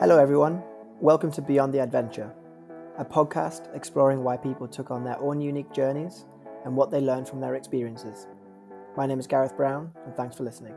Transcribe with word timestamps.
Hello, 0.00 0.18
everyone. 0.18 0.62
Welcome 0.98 1.30
to 1.32 1.42
Beyond 1.42 1.74
the 1.74 1.82
Adventure, 1.82 2.32
a 2.96 3.04
podcast 3.04 3.68
exploring 3.76 4.24
why 4.24 4.38
people 4.38 4.66
took 4.66 4.90
on 4.90 5.04
their 5.04 5.20
own 5.20 5.42
unique 5.42 5.70
journeys 5.74 6.24
and 6.64 6.74
what 6.74 6.90
they 6.90 7.02
learned 7.02 7.28
from 7.28 7.38
their 7.38 7.54
experiences. 7.54 8.26
My 8.96 9.04
name 9.04 9.20
is 9.20 9.26
Gareth 9.26 9.54
Brown, 9.58 9.92
and 10.06 10.16
thanks 10.16 10.34
for 10.34 10.44
listening. 10.44 10.72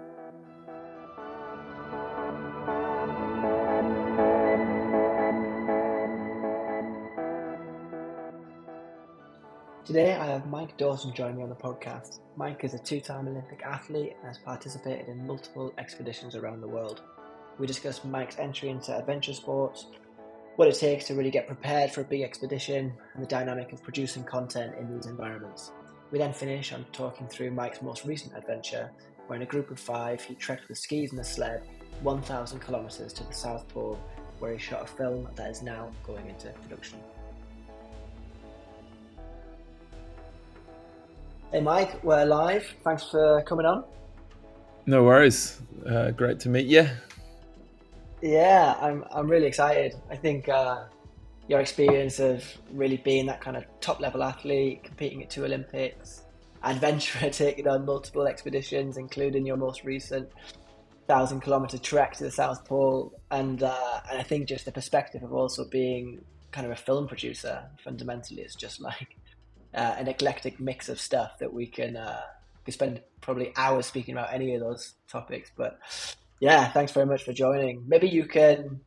Today, 9.86 10.16
I 10.16 10.26
have 10.26 10.48
Mike 10.48 10.76
Dawson 10.78 11.14
joining 11.14 11.38
me 11.38 11.44
on 11.44 11.50
the 11.50 11.56
podcast. 11.56 12.20
Mike 12.36 12.66
is 12.66 12.74
a 12.74 12.80
two 12.80 13.00
time 13.00 13.30
Olympic 13.30 13.64
athlete 13.64 14.18
and 14.20 14.28
has 14.28 14.38
participated 14.40 15.08
in 15.08 15.26
multiple 15.26 15.74
expeditions 15.78 16.36
around 16.36 16.60
the 16.60 16.68
world. 16.68 17.04
We 17.60 17.68
discuss 17.68 18.04
Mike's 18.04 18.40
entry 18.40 18.70
into 18.70 18.98
adventure 18.98 19.34
sports, 19.34 19.86
what 20.56 20.68
it 20.68 20.76
takes 20.76 21.06
to 21.06 21.16
really 21.16 21.32
get 21.32 21.48
prepared 21.48 21.92
for 21.92 22.02
a 22.02 22.04
big 22.04 22.22
expedition, 22.22 22.94
and 23.14 23.24
the 23.24 23.28
dynamic 23.28 23.74
of 23.74 23.84
producing 23.84 24.24
content 24.24 24.76
in 24.80 24.94
these 24.94 25.06
environments. 25.06 25.72
We 26.12 26.18
then 26.20 26.34
finish 26.34 26.74
on 26.74 26.86
talking 26.92 27.28
through 27.28 27.52
Mike's 27.52 27.82
most 27.82 28.06
recent 28.06 28.36
adventure, 28.36 28.92
where 29.28 29.38
in 29.38 29.44
a 29.44 29.48
group 29.48 29.72
of 29.72 29.80
five 29.80 30.22
he 30.22 30.36
trekked 30.36 30.68
with 30.68 30.78
skis 30.78 31.12
and 31.12 31.20
a 31.20 31.24
sled 31.24 31.64
1,000 32.02 32.60
kilometres 32.60 33.14
to 33.14 33.24
the 33.24 33.34
South 33.34 33.68
Pole, 33.70 34.00
where 34.40 34.54
he 34.54 34.60
shot 34.60 34.84
a 34.84 34.88
film 34.88 35.28
that 35.36 35.50
is 35.50 35.62
now 35.62 35.92
going 36.04 36.28
into 36.28 36.50
production. 36.50 37.00
Hey 41.52 41.62
Mike, 41.62 42.04
we're 42.04 42.26
live. 42.26 42.68
Thanks 42.84 43.12
for 43.12 43.44
coming 43.44 43.68
on. 43.68 43.84
No 44.88 45.04
worries. 45.04 45.62
Uh, 45.88 46.12
great 46.12 46.40
to 46.42 46.50
meet 46.50 46.66
you. 46.66 46.90
Yeah, 48.24 48.78
I'm 48.80 49.04
I'm 49.12 49.28
really 49.28 49.48
excited. 49.48 49.96
I 50.10 50.16
think 50.16 50.48
uh, 50.48 50.86
your 51.50 51.60
experience 51.60 52.20
of 52.20 52.42
really 52.72 52.96
being 52.96 53.26
that 53.26 53.42
kind 53.42 53.58
of 53.58 53.66
top 53.82 54.00
level 54.00 54.24
athlete, 54.24 54.82
competing 54.86 55.22
at 55.22 55.30
two 55.30 55.44
Olympics, 55.44 56.24
adventurer, 56.64 57.30
taking 57.32 57.68
on 57.68 57.86
multiple 57.86 58.26
expeditions, 58.26 58.96
including 58.96 59.46
your 59.46 59.58
most 59.58 59.84
recent 59.84 60.30
thousand 61.06 61.42
kilometer 61.42 61.78
trek 61.78 62.14
to 62.14 62.24
the 62.24 62.32
South 62.32 62.64
Pole, 62.64 63.12
and 63.30 63.62
uh, 63.62 64.00
and 64.10 64.18
I 64.18 64.24
think 64.24 64.48
just 64.48 64.64
the 64.64 64.72
perspective 64.72 65.22
of 65.22 65.34
also 65.34 65.68
being 65.70 66.24
kind 66.54 66.66
of 66.66 66.72
a 66.72 66.78
film 66.78 67.10
producer 67.10 67.70
fundamentally 67.84 68.44
is 68.44 68.56
just 68.56 68.80
like 68.80 69.18
uh, 69.76 69.96
an 69.98 70.08
eclectic 70.08 70.62
mix 70.62 70.88
of 70.88 70.98
stuff 70.98 71.40
that 71.42 71.52
we 71.52 71.68
can 71.68 71.98
uh, 71.98 72.22
we 72.66 72.72
spend 72.72 73.02
probably 73.20 73.52
hours 73.58 73.86
speaking 73.86 74.14
about 74.14 74.34
any 74.34 74.56
of 74.56 74.62
those 74.62 74.94
topics, 75.10 75.52
but 75.58 75.78
yeah, 76.40 76.70
thanks 76.72 76.92
very 76.92 77.06
much 77.06 77.24
for 77.24 77.34
joining. 77.34 77.84
Maybe 77.88 78.08
you 78.10 78.26
can 78.26 78.82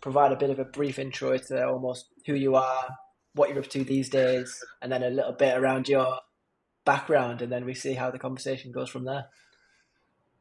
provide 0.00 0.32
a 0.32 0.36
bit 0.36 0.50
of 0.50 0.58
a 0.58 0.64
brief 0.64 0.98
intro 0.98 1.36
to 1.36 1.66
almost 1.66 2.06
who 2.26 2.34
you 2.34 2.56
are, 2.56 2.88
what 3.34 3.48
you're 3.48 3.60
up 3.60 3.68
to 3.70 3.84
these 3.84 4.08
days, 4.08 4.62
and 4.80 4.90
then 4.90 5.02
a 5.02 5.10
little 5.10 5.32
bit 5.32 5.56
around 5.56 5.88
your 5.88 6.18
background, 6.84 7.42
and 7.42 7.50
then 7.50 7.64
we 7.64 7.74
see 7.74 7.94
how 7.94 8.10
the 8.10 8.18
conversation 8.18 8.72
goes 8.72 8.88
from 8.88 9.04
there. 9.04 9.26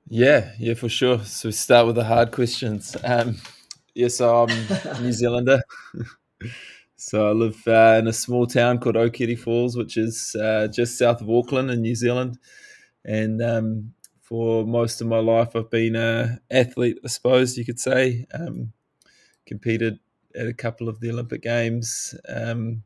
Yeah, 0.07 0.51
yeah, 0.59 0.73
for 0.73 0.89
sure. 0.89 1.19
So 1.23 1.49
we 1.49 1.53
start 1.53 1.87
with 1.87 1.95
the 1.95 2.03
hard 2.03 2.31
questions. 2.31 2.97
Um, 3.03 3.37
yeah, 3.93 4.07
so 4.07 4.43
I'm 4.43 4.49
a 4.69 4.99
New 5.01 5.11
Zealander. 5.11 5.61
so 6.95 7.29
I 7.29 7.31
live 7.31 7.61
uh, 7.67 7.97
in 7.99 8.07
a 8.07 8.13
small 8.13 8.47
town 8.47 8.79
called 8.79 8.95
Okere 8.95 9.37
Falls, 9.37 9.77
which 9.77 9.97
is 9.97 10.35
uh, 10.35 10.67
just 10.67 10.97
south 10.97 11.21
of 11.21 11.29
Auckland 11.29 11.69
in 11.69 11.81
New 11.81 11.95
Zealand. 11.95 12.37
And 13.05 13.41
um, 13.41 13.93
for 14.31 14.65
most 14.65 15.01
of 15.01 15.07
my 15.07 15.17
life. 15.17 15.57
I've 15.57 15.69
been 15.69 15.97
an 15.97 16.39
athlete, 16.49 16.99
I 17.03 17.09
suppose 17.09 17.57
you 17.57 17.65
could 17.65 17.81
say. 17.81 18.25
Um, 18.33 18.71
competed 19.45 19.99
at 20.33 20.47
a 20.47 20.53
couple 20.53 20.87
of 20.87 21.01
the 21.01 21.09
Olympic 21.09 21.41
Games, 21.41 22.15
um, 22.29 22.83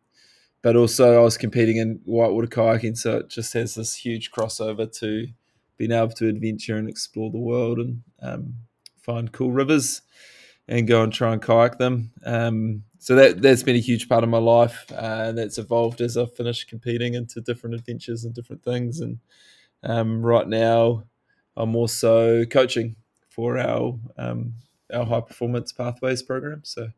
but 0.64 0.76
also 0.76 1.20
I 1.20 1.24
was 1.24 1.38
competing 1.38 1.78
in 1.78 2.02
whitewater 2.04 2.48
kayaking, 2.48 2.98
so 2.98 3.18
it 3.18 3.30
just 3.30 3.54
has 3.54 3.76
this 3.76 3.94
huge 3.94 4.32
crossover 4.32 4.92
to 5.02 5.28
being 5.78 5.92
able 5.92 6.14
to 6.14 6.30
adventure 6.30 6.78
and 6.78 6.90
explore 6.90 7.30
the 7.30 7.38
world 7.38 7.78
and 7.78 8.02
um, 8.24 8.56
find 9.04 9.32
cool 9.32 9.52
rivers 9.52 10.02
and 10.68 10.88
go 10.88 11.04
and 11.04 11.14
try 11.14 11.32
and 11.32 11.44
kayak 11.44 11.78
them. 11.78 12.12
Um, 12.26 12.86
so 12.98 13.14
that 13.14 13.44
that's 13.44 13.62
been 13.62 13.76
a 13.76 13.80
huge 13.80 14.10
part 14.10 14.24
of 14.24 14.32
my 14.32 14.40
life, 14.40 14.92
uh, 14.92 15.26
and 15.28 15.38
that's 15.38 15.60
evolved 15.60 16.02
as 16.02 16.18
I've 16.18 16.36
finished 16.36 16.70
competing 16.70 17.14
into 17.14 17.40
different 17.40 17.76
adventures 17.76 18.24
and 18.26 18.34
different 18.34 18.64
things. 18.64 19.00
And 19.00 19.20
um, 19.84 20.26
right 20.26 20.48
now, 20.48 21.04
I'm 21.58 21.76
also 21.76 22.46
coaching 22.46 22.96
for 23.30 23.58
our 23.58 23.98
um, 24.18 24.56
our 24.94 25.06
high 25.06 25.22
performance 25.22 25.72
pathways 25.72 26.22
program. 26.22 26.62
So 26.64 26.90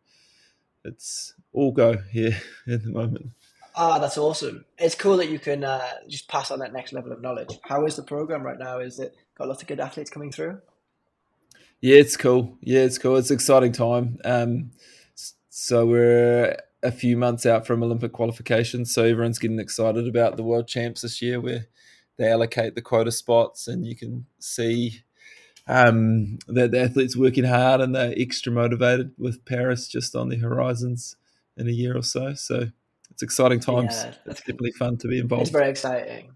it's 0.83 1.33
all 1.53 1.71
go 1.71 1.97
here 2.11 2.37
at 2.67 2.83
the 2.83 2.91
moment. 2.91 3.27
Ah, 3.75 3.99
that's 3.99 4.17
awesome! 4.17 4.65
It's 4.79 4.95
cool 4.95 5.17
that 5.17 5.29
you 5.29 5.37
can 5.37 5.63
uh, 5.63 5.87
just 6.07 6.27
pass 6.27 6.49
on 6.49 6.59
that 6.59 6.73
next 6.73 6.93
level 6.93 7.11
of 7.11 7.21
knowledge. 7.21 7.59
How 7.61 7.85
is 7.85 7.95
the 7.95 8.03
program 8.03 8.41
right 8.41 8.57
now? 8.57 8.79
Is 8.79 8.99
it 8.99 9.15
got 9.37 9.47
lots 9.47 9.61
of 9.61 9.67
good 9.67 9.79
athletes 9.79 10.09
coming 10.09 10.31
through? 10.31 10.59
Yeah, 11.79 11.97
it's 11.97 12.17
cool. 12.17 12.57
Yeah, 12.61 12.81
it's 12.81 12.97
cool. 12.97 13.17
It's 13.17 13.29
an 13.29 13.35
exciting 13.35 13.71
time. 13.71 14.17
Um, 14.25 14.71
so 15.49 15.85
we're 15.85 16.57
a 16.81 16.91
few 16.91 17.17
months 17.17 17.45
out 17.45 17.67
from 17.67 17.83
Olympic 17.83 18.13
qualifications, 18.13 18.91
so 18.91 19.03
everyone's 19.03 19.37
getting 19.37 19.59
excited 19.59 20.07
about 20.07 20.37
the 20.37 20.43
World 20.43 20.67
Champs 20.67 21.01
this 21.01 21.21
year. 21.21 21.39
Where 21.39 21.67
they 22.17 22.31
allocate 22.31 22.75
the 22.75 22.81
quota 22.81 23.11
spots, 23.11 23.67
and 23.67 23.85
you 23.85 23.95
can 23.95 24.25
see 24.39 25.01
um, 25.67 26.39
that 26.47 26.71
the 26.71 26.81
athletes 26.81 27.15
working 27.15 27.43
hard 27.43 27.81
and 27.81 27.95
they're 27.95 28.13
extra 28.17 28.51
motivated 28.51 29.11
with 29.17 29.45
Paris 29.45 29.87
just 29.87 30.15
on 30.15 30.29
the 30.29 30.37
horizons 30.37 31.15
in 31.57 31.67
a 31.67 31.71
year 31.71 31.95
or 31.95 32.03
so. 32.03 32.33
So 32.33 32.67
it's 33.11 33.23
exciting 33.23 33.59
times. 33.59 33.95
Yeah, 33.95 34.13
it's 34.25 34.41
definitely 34.41 34.71
fun 34.71 34.97
to 34.97 35.07
be 35.07 35.19
involved. 35.19 35.43
It's 35.43 35.51
very 35.51 35.69
exciting. 35.69 36.31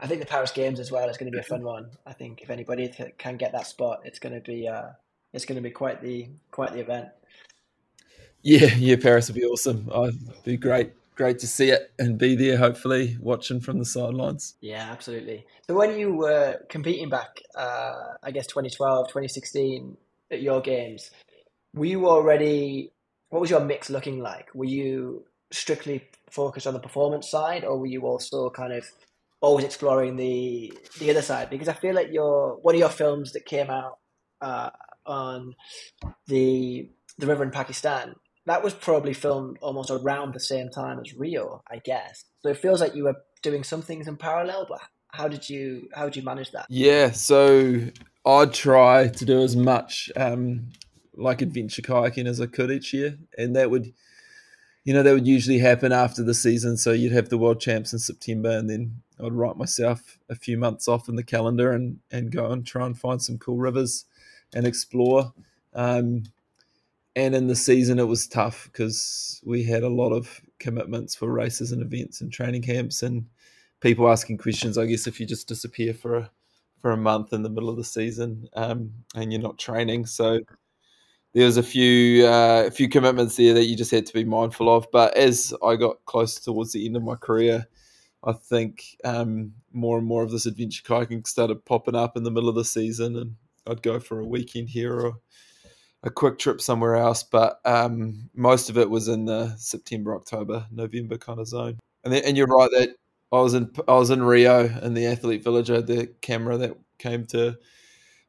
I 0.00 0.06
think 0.06 0.20
the 0.20 0.26
Paris 0.26 0.52
Games 0.52 0.78
as 0.78 0.92
well 0.92 1.08
is 1.08 1.16
going 1.16 1.30
to 1.30 1.36
be 1.36 1.40
a 1.40 1.42
fun 1.42 1.64
one. 1.64 1.90
I 2.06 2.12
think 2.12 2.42
if 2.42 2.50
anybody 2.50 2.92
can 3.18 3.36
get 3.36 3.52
that 3.52 3.66
spot, 3.66 4.02
it's 4.04 4.20
going 4.20 4.34
to 4.34 4.40
be 4.40 4.68
uh, 4.68 4.90
it's 5.32 5.44
going 5.44 5.56
to 5.56 5.62
be 5.62 5.70
quite 5.70 6.00
the 6.00 6.28
quite 6.52 6.72
the 6.72 6.80
event. 6.80 7.08
Yeah, 8.42 8.72
yeah, 8.76 8.94
Paris 8.96 9.28
would 9.28 9.34
be 9.34 9.44
awesome. 9.44 9.88
It'd 9.92 10.44
be 10.44 10.56
great 10.56 10.92
great 11.18 11.40
to 11.40 11.48
see 11.48 11.70
it 11.70 11.90
and 11.98 12.16
be 12.16 12.36
there, 12.36 12.56
hopefully, 12.56 13.18
watching 13.20 13.60
from 13.60 13.78
the 13.78 13.84
sidelines. 13.84 14.54
Yeah, 14.60 14.88
absolutely. 14.90 15.44
So, 15.66 15.74
when 15.74 15.98
you 15.98 16.14
were 16.14 16.60
competing 16.70 17.10
back, 17.10 17.42
uh, 17.56 18.14
I 18.22 18.30
guess 18.30 18.46
2012, 18.46 19.08
2016 19.08 19.96
at 20.30 20.40
your 20.40 20.60
games, 20.60 21.10
were 21.74 21.86
you 21.86 22.08
already, 22.08 22.92
what 23.30 23.40
was 23.40 23.50
your 23.50 23.60
mix 23.60 23.90
looking 23.90 24.20
like? 24.20 24.54
Were 24.54 24.64
you 24.64 25.24
strictly 25.50 26.08
focused 26.30 26.66
on 26.68 26.74
the 26.74 26.80
performance 26.80 27.28
side, 27.28 27.64
or 27.64 27.78
were 27.78 27.86
you 27.86 28.02
also 28.02 28.48
kind 28.50 28.72
of 28.72 28.84
always 29.40 29.64
exploring 29.64 30.16
the 30.16 30.72
the 31.00 31.10
other 31.10 31.22
side? 31.22 31.50
Because 31.50 31.68
I 31.68 31.72
feel 31.72 31.94
like 31.94 32.12
your 32.12 32.56
one 32.62 32.74
of 32.76 32.78
your 32.78 32.88
films 32.88 33.32
that 33.32 33.44
came 33.44 33.70
out 33.70 33.98
uh, 34.40 34.70
on 35.04 35.54
the 36.28 36.90
the 37.18 37.26
river 37.26 37.42
in 37.42 37.50
Pakistan 37.50 38.14
that 38.48 38.62
was 38.62 38.74
probably 38.74 39.12
filmed 39.12 39.58
almost 39.60 39.90
around 39.90 40.34
the 40.34 40.40
same 40.40 40.70
time 40.70 41.00
as 41.00 41.14
Rio, 41.14 41.62
I 41.70 41.78
guess. 41.78 42.24
So 42.40 42.48
it 42.48 42.56
feels 42.56 42.80
like 42.80 42.94
you 42.94 43.04
were 43.04 43.16
doing 43.42 43.64
some 43.64 43.82
things 43.82 44.08
in 44.08 44.16
parallel, 44.16 44.66
but 44.68 44.80
how 45.08 45.28
did 45.28 45.48
you 45.48 45.88
how 45.94 46.04
did 46.04 46.16
you 46.16 46.22
manage 46.22 46.50
that? 46.52 46.66
Yeah, 46.68 47.10
so 47.10 47.80
I'd 48.24 48.52
try 48.52 49.08
to 49.08 49.24
do 49.24 49.40
as 49.40 49.56
much 49.56 50.10
um, 50.16 50.68
like 51.14 51.42
adventure 51.42 51.82
kayaking 51.82 52.26
as 52.26 52.40
I 52.40 52.46
could 52.46 52.70
each 52.70 52.92
year, 52.92 53.18
and 53.36 53.56
that 53.56 53.70
would, 53.70 53.92
you 54.84 54.94
know, 54.94 55.02
that 55.02 55.12
would 55.12 55.26
usually 55.26 55.58
happen 55.58 55.92
after 55.92 56.22
the 56.22 56.34
season. 56.34 56.76
So 56.76 56.92
you'd 56.92 57.12
have 57.12 57.28
the 57.28 57.38
world 57.38 57.60
champs 57.60 57.92
in 57.92 57.98
September, 57.98 58.50
and 58.50 58.68
then 58.68 59.02
I'd 59.22 59.32
write 59.32 59.56
myself 59.56 60.18
a 60.28 60.34
few 60.34 60.56
months 60.58 60.88
off 60.88 61.08
in 61.08 61.16
the 61.16 61.24
calendar 61.24 61.72
and 61.72 61.98
and 62.10 62.30
go 62.30 62.50
and 62.50 62.66
try 62.66 62.86
and 62.86 62.98
find 62.98 63.22
some 63.22 63.38
cool 63.38 63.56
rivers 63.56 64.04
and 64.54 64.66
explore. 64.66 65.32
Um, 65.74 66.24
and 67.18 67.34
in 67.34 67.48
the 67.48 67.56
season 67.56 67.98
it 67.98 68.06
was 68.06 68.28
tough 68.28 68.68
because 68.70 69.42
we 69.44 69.64
had 69.64 69.82
a 69.82 69.88
lot 69.88 70.12
of 70.12 70.40
commitments 70.60 71.16
for 71.16 71.32
races 71.32 71.72
and 71.72 71.82
events 71.82 72.20
and 72.20 72.32
training 72.32 72.62
camps 72.62 73.02
and 73.02 73.26
people 73.80 74.08
asking 74.08 74.38
questions. 74.38 74.78
I 74.78 74.86
guess 74.86 75.08
if 75.08 75.18
you 75.18 75.26
just 75.26 75.48
disappear 75.48 75.92
for 75.92 76.14
a 76.16 76.30
for 76.80 76.92
a 76.92 76.96
month 76.96 77.32
in 77.32 77.42
the 77.42 77.50
middle 77.50 77.68
of 77.68 77.76
the 77.76 77.82
season 77.82 78.48
um, 78.54 78.92
and 79.16 79.32
you're 79.32 79.42
not 79.42 79.58
training, 79.58 80.06
so 80.06 80.38
there 81.34 81.44
was 81.44 81.56
a 81.56 81.62
few 81.62 82.24
uh, 82.24 82.64
a 82.68 82.70
few 82.70 82.88
commitments 82.88 83.36
there 83.36 83.52
that 83.54 83.64
you 83.64 83.76
just 83.76 83.90
had 83.90 84.06
to 84.06 84.14
be 84.14 84.24
mindful 84.24 84.74
of. 84.74 84.86
But 84.92 85.16
as 85.16 85.52
I 85.64 85.74
got 85.74 86.04
closer 86.04 86.40
towards 86.40 86.70
the 86.72 86.86
end 86.86 86.96
of 86.96 87.02
my 87.02 87.16
career, 87.16 87.66
I 88.22 88.32
think 88.32 88.96
um, 89.04 89.54
more 89.72 89.98
and 89.98 90.06
more 90.06 90.22
of 90.22 90.30
this 90.30 90.46
adventure 90.46 90.84
kayaking 90.84 91.26
started 91.26 91.64
popping 91.64 91.96
up 91.96 92.16
in 92.16 92.22
the 92.22 92.30
middle 92.30 92.48
of 92.48 92.54
the 92.54 92.64
season, 92.64 93.16
and 93.16 93.34
I'd 93.66 93.82
go 93.82 93.98
for 93.98 94.20
a 94.20 94.26
weekend 94.26 94.68
here 94.68 95.00
or 95.00 95.14
a 96.02 96.10
quick 96.10 96.38
trip 96.38 96.60
somewhere 96.60 96.96
else, 96.96 97.22
but 97.22 97.60
um, 97.64 98.30
most 98.34 98.70
of 98.70 98.78
it 98.78 98.88
was 98.88 99.08
in 99.08 99.24
the 99.24 99.54
September, 99.56 100.14
October, 100.14 100.66
November 100.70 101.18
kind 101.18 101.40
of 101.40 101.48
zone. 101.48 101.78
And 102.04 102.12
then, 102.12 102.22
and 102.24 102.36
you're 102.36 102.46
right 102.46 102.70
that 102.70 102.90
I 103.32 103.40
was 103.40 103.54
in 103.54 103.70
I 103.86 103.94
was 103.94 104.10
in 104.10 104.22
Rio 104.22 104.66
in 104.82 104.94
the 104.94 105.06
athlete 105.06 105.44
village. 105.44 105.70
I 105.70 105.76
had 105.76 105.86
the 105.86 106.06
camera 106.20 106.56
that 106.58 106.78
came 106.98 107.26
to 107.26 107.58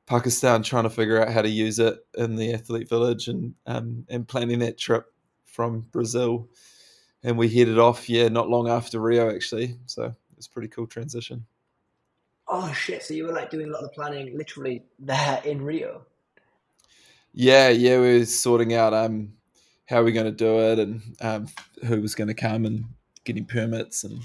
Pakistan 0.05 0.63
trying 0.63 0.83
to 0.83 0.89
figure 0.89 1.21
out 1.21 1.31
how 1.31 1.41
to 1.41 1.49
use 1.49 1.79
it 1.79 1.99
in 2.17 2.35
the 2.35 2.53
athlete 2.53 2.89
village 2.89 3.27
and 3.27 3.53
um, 3.65 4.05
and 4.09 4.27
planning 4.27 4.59
that 4.59 4.77
trip 4.77 5.05
from 5.45 5.81
Brazil. 5.91 6.49
And 7.23 7.37
we 7.37 7.49
headed 7.49 7.77
off, 7.77 8.09
yeah, 8.09 8.29
not 8.29 8.49
long 8.49 8.69
after 8.69 8.99
Rio 8.99 9.33
actually. 9.33 9.77
So 9.85 10.15
it's 10.37 10.47
pretty 10.47 10.69
cool 10.69 10.87
transition. 10.87 11.45
Oh 12.47 12.73
shit! 12.73 13.03
So 13.03 13.13
you 13.13 13.25
were 13.25 13.33
like 13.33 13.51
doing 13.51 13.69
a 13.69 13.71
lot 13.71 13.83
of 13.83 13.93
planning 13.93 14.35
literally 14.35 14.83
there 14.97 15.41
in 15.45 15.61
Rio. 15.61 16.01
Yeah, 17.33 17.69
yeah, 17.69 17.99
we 17.99 18.19
were 18.19 18.25
sorting 18.25 18.73
out 18.73 18.93
um 18.93 19.33
how 19.87 20.03
we're 20.03 20.11
going 20.13 20.25
to 20.25 20.31
do 20.31 20.59
it 20.59 20.77
and 20.77 21.01
um, 21.19 21.47
who 21.85 21.99
was 21.99 22.13
going 22.13 22.27
to 22.27 22.33
come 22.35 22.63
and 22.65 22.85
getting 23.23 23.43
permits 23.45 24.03
and 24.03 24.21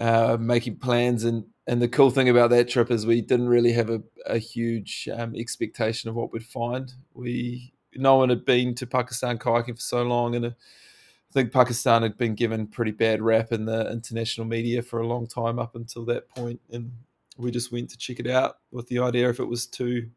uh, 0.00 0.36
making 0.40 0.76
plans 0.76 1.24
and 1.24 1.44
and 1.66 1.80
the 1.82 1.88
cool 1.88 2.10
thing 2.10 2.28
about 2.28 2.50
that 2.50 2.68
trip 2.68 2.90
is 2.90 3.06
we 3.06 3.20
didn't 3.22 3.48
really 3.48 3.72
have 3.72 3.90
a, 3.90 4.02
a 4.26 4.38
huge 4.38 5.08
um, 5.14 5.34
expectation 5.36 6.10
of 6.10 6.16
what 6.16 6.32
we'd 6.32 6.44
find. 6.44 6.92
We 7.14 7.72
no 7.94 8.16
one 8.16 8.30
had 8.30 8.44
been 8.44 8.74
to 8.76 8.86
Pakistan 8.86 9.38
kayaking 9.38 9.76
for 9.76 9.80
so 9.82 10.02
long, 10.02 10.34
and 10.34 10.46
uh, 10.46 10.50
I 10.50 11.32
think 11.32 11.52
Pakistan 11.52 12.02
had 12.02 12.18
been 12.18 12.34
given 12.34 12.66
pretty 12.66 12.92
bad 12.92 13.22
rap 13.22 13.52
in 13.52 13.66
the 13.66 13.90
international 13.92 14.46
media 14.46 14.82
for 14.82 15.00
a 15.00 15.06
long 15.06 15.26
time 15.26 15.58
up 15.58 15.76
until 15.76 16.04
that 16.06 16.28
point, 16.30 16.60
and 16.72 16.92
we 17.38 17.50
just 17.50 17.72
went 17.72 17.90
to 17.90 17.98
check 17.98 18.20
it 18.20 18.28
out 18.28 18.58
with 18.72 18.88
the 18.88 19.00
idea 19.00 19.30
if 19.30 19.40
it 19.40 19.46
was 19.48 19.66
too, 19.66 20.10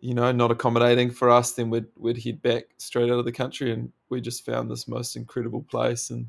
you 0.00 0.14
know, 0.14 0.30
not 0.32 0.50
accommodating 0.50 1.10
for 1.10 1.30
us, 1.30 1.52
then 1.52 1.70
we'd 1.70 1.86
we'd 1.96 2.22
head 2.22 2.42
back 2.42 2.64
straight 2.78 3.10
out 3.10 3.18
of 3.18 3.24
the 3.24 3.32
country, 3.32 3.72
and 3.72 3.92
we 4.08 4.20
just 4.20 4.44
found 4.44 4.70
this 4.70 4.88
most 4.88 5.16
incredible 5.16 5.62
place, 5.62 6.10
and 6.10 6.26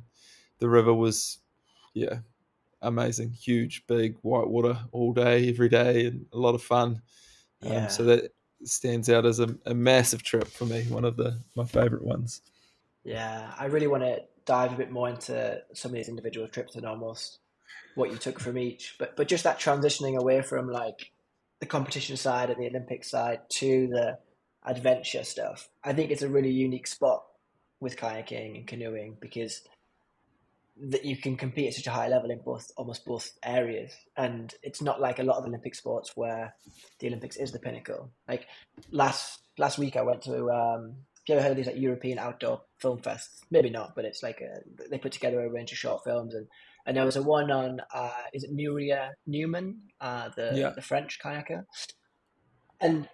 the 0.60 0.70
river 0.70 0.94
was, 0.94 1.40
yeah, 1.94 2.20
amazing, 2.82 3.32
huge, 3.32 3.86
big 3.88 4.18
white 4.22 4.48
water 4.48 4.78
all 4.92 5.14
day, 5.14 5.50
every 5.50 5.70
day, 5.70 6.06
and 6.06 6.26
a 6.34 6.38
lot 6.38 6.56
of 6.56 6.64
fun. 6.64 7.02
Yeah. 7.62 7.84
Um, 7.84 7.90
so 7.90 8.04
that 8.04 8.34
stands 8.64 9.10
out 9.10 9.26
as 9.26 9.40
a, 9.40 9.56
a, 9.66 9.74
massive 9.74 10.24
trip 10.24 10.48
for 10.48 10.66
me, 10.66 10.84
one 10.84 11.06
of 11.06 11.18
the 11.18 11.40
my 11.56 11.66
favorite 11.66 12.04
ones. 12.04 12.42
Yeah, 13.04 13.54
I 13.58 13.66
really 13.66 13.88
want 13.88 14.04
to 14.04 14.22
dive 14.46 14.74
a 14.74 14.78
bit 14.78 14.92
more 14.92 15.10
into 15.10 15.62
some 15.74 15.92
of 15.92 15.96
these 15.96 16.10
individual 16.10 16.48
trips 16.48 16.76
and 16.76 16.86
almost 16.86 17.40
what 17.96 18.12
you 18.12 18.18
took 18.18 18.40
from 18.40 18.58
each, 18.58 18.96
but 18.98 19.16
but 19.16 19.28
just 19.28 19.44
that 19.44 19.60
transitioning 19.60 20.18
away 20.18 20.42
from 20.42 20.70
like 20.70 21.12
the 21.60 21.66
competition 21.66 22.18
side 22.18 22.50
and 22.50 22.62
the 22.62 22.68
Olympic 22.68 23.04
side 23.04 23.42
to 23.50 23.88
the 23.88 24.18
adventure 24.66 25.24
stuff. 25.24 25.70
I 25.84 25.94
think 25.94 26.12
it's 26.12 26.22
a 26.22 26.30
really 26.30 26.52
unique 26.52 26.88
spot 26.88 27.24
with 27.80 27.98
kayaking 27.98 28.58
and 28.58 28.68
canoeing 28.68 29.18
because 29.20 29.62
that 30.82 31.04
you 31.04 31.18
can 31.18 31.36
compete 31.36 31.68
at 31.68 31.74
such 31.74 31.88
a 31.88 31.92
high 31.92 32.08
level 32.08 32.32
in 32.32 32.40
both 32.40 32.72
almost 32.78 33.06
both 33.06 33.32
areas. 33.44 33.94
And 34.16 34.54
it's 34.64 34.82
not 34.82 35.02
like 35.02 35.20
a 35.20 35.24
lot 35.24 35.38
of 35.38 35.46
olympic 35.46 35.76
sports 35.76 36.16
where 36.16 36.54
the 37.00 37.08
olympics 37.08 37.36
is 37.36 37.52
the 37.52 37.60
pinnacle. 37.60 38.12
Like 38.28 38.48
last 38.92 39.42
last 39.58 39.78
week 39.78 39.98
i 39.98 40.02
went 40.02 40.22
to 40.22 40.50
um 40.50 40.96
have 41.28 41.28
you 41.28 41.36
ever 41.36 41.42
heard 41.42 41.52
of 41.52 41.58
these 41.58 41.68
like 41.68 41.76
european 41.78 42.18
outdoor 42.18 42.62
film 42.78 43.00
fests? 43.00 43.42
Maybe 43.52 43.70
not 43.70 43.94
but 43.94 44.06
it's 44.06 44.24
like 44.24 44.42
a, 44.42 44.62
they 44.90 44.98
put 44.98 45.12
together 45.12 45.42
a 45.42 45.50
range 45.50 45.72
of 45.74 45.78
short 45.78 46.04
films 46.06 46.34
and 46.34 46.48
and 46.86 46.98
there 46.98 47.06
was 47.06 47.16
a 47.16 47.24
one 47.24 47.52
on 47.52 47.82
uh 47.94 48.24
is 48.34 48.44
it 48.44 48.56
Nouria 48.56 49.12
Newman, 49.28 49.82
uh 50.02 50.30
the 50.36 50.52
yeah. 50.56 50.70
the 50.70 50.82
french 50.82 51.20
kayaker 51.24 51.66
and 52.82 53.06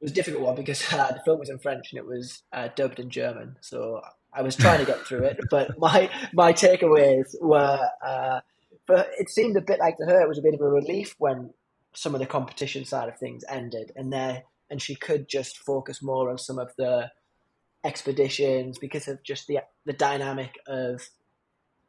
it 0.00 0.04
was 0.04 0.12
a 0.12 0.14
difficult 0.14 0.42
one 0.42 0.54
because 0.54 0.82
uh, 0.92 1.12
the 1.12 1.20
film 1.24 1.38
was 1.38 1.50
in 1.50 1.58
French 1.58 1.92
and 1.92 1.98
it 1.98 2.06
was 2.06 2.42
uh, 2.52 2.68
dubbed 2.74 3.00
in 3.00 3.10
German. 3.10 3.56
So 3.60 4.00
I 4.32 4.42
was 4.42 4.56
trying 4.56 4.78
to 4.78 4.84
get 4.84 5.00
through 5.00 5.24
it, 5.24 5.38
but 5.50 5.78
my 5.78 6.10
my 6.32 6.52
takeaways 6.52 7.34
were, 7.40 7.88
uh, 8.04 8.40
but 8.86 9.10
it 9.18 9.28
seemed 9.28 9.56
a 9.56 9.60
bit 9.60 9.80
like 9.80 9.96
to 9.98 10.06
her 10.06 10.20
it 10.20 10.28
was 10.28 10.38
a 10.38 10.42
bit 10.42 10.54
of 10.54 10.60
a 10.60 10.68
relief 10.68 11.14
when 11.18 11.52
some 11.94 12.14
of 12.14 12.20
the 12.20 12.26
competition 12.26 12.84
side 12.84 13.08
of 13.08 13.18
things 13.18 13.44
ended, 13.48 13.92
and 13.96 14.12
there 14.12 14.44
and 14.70 14.82
she 14.82 14.94
could 14.94 15.28
just 15.28 15.58
focus 15.58 16.02
more 16.02 16.30
on 16.30 16.38
some 16.38 16.58
of 16.58 16.72
the 16.76 17.10
expeditions 17.84 18.78
because 18.78 19.08
of 19.08 19.22
just 19.22 19.46
the 19.46 19.60
the 19.84 19.92
dynamic 19.92 20.58
of 20.66 21.08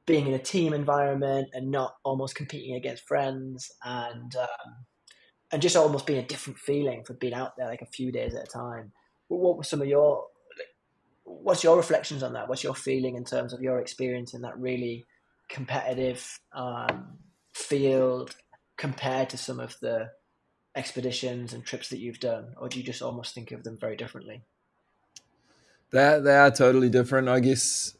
being 0.10 0.26
in 0.26 0.34
a 0.34 0.40
team 0.40 0.74
environment 0.74 1.50
and 1.54 1.70
not 1.70 1.94
almost 2.04 2.34
competing 2.34 2.76
against 2.76 3.08
friends 3.08 3.72
and 3.86 4.36
um, 4.36 4.76
and 5.52 5.62
just 5.62 5.76
almost 5.76 6.08
being 6.08 6.18
a 6.18 6.26
different 6.26 6.58
feeling 6.58 7.04
for 7.04 7.14
being 7.14 7.36
out 7.36 7.52
there 7.56 7.68
like 7.68 7.84
a 7.84 7.94
few 7.94 8.12
days 8.12 8.34
at 8.34 8.48
a 8.48 8.48
time. 8.48 8.92
What 9.28 9.56
were 9.56 9.64
some 9.64 9.84
of 9.84 9.88
your 9.88 10.26
what's 11.26 11.64
your 11.64 11.78
reflections 11.78 12.24
on 12.24 12.34
that? 12.34 12.50
What's 12.50 12.64
your 12.64 12.74
feeling 12.74 13.18
in 13.18 13.24
terms 13.24 13.54
of 13.54 13.62
your 13.62 13.80
experience 13.80 14.34
in 14.34 14.42
that 14.42 14.58
really 14.58 15.06
competitive 15.48 16.40
um, 16.54 17.20
field 17.54 18.36
compared 18.78 19.30
to 19.30 19.38
some 19.38 19.60
of 19.60 19.78
the 19.80 20.10
expeditions 20.76 21.54
and 21.54 21.64
trips 21.64 21.90
that 21.90 22.00
you've 22.00 22.20
done, 22.20 22.56
or 22.58 22.68
do 22.68 22.80
you 22.80 22.84
just 22.84 23.04
almost 23.04 23.36
think 23.36 23.52
of 23.52 23.64
them 23.64 23.78
very 23.80 23.96
differently? 23.96 24.42
They 25.92 26.20
they 26.24 26.36
are 26.36 26.50
totally 26.50 26.90
different. 26.90 27.30
I 27.30 27.42
guess 27.42 27.94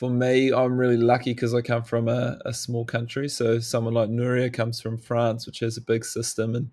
for 0.00 0.08
me, 0.08 0.50
I'm 0.50 0.78
really 0.78 0.96
lucky 0.96 1.34
because 1.34 1.52
I 1.54 1.60
come 1.60 1.82
from 1.82 2.08
a, 2.08 2.38
a 2.46 2.54
small 2.54 2.86
country. 2.86 3.28
So 3.28 3.60
someone 3.60 3.92
like 3.92 4.08
Nouria 4.08 4.50
comes 4.50 4.80
from 4.80 4.96
France, 4.96 5.46
which 5.46 5.58
has 5.58 5.76
a 5.76 5.82
big 5.82 6.06
system, 6.06 6.54
and 6.54 6.70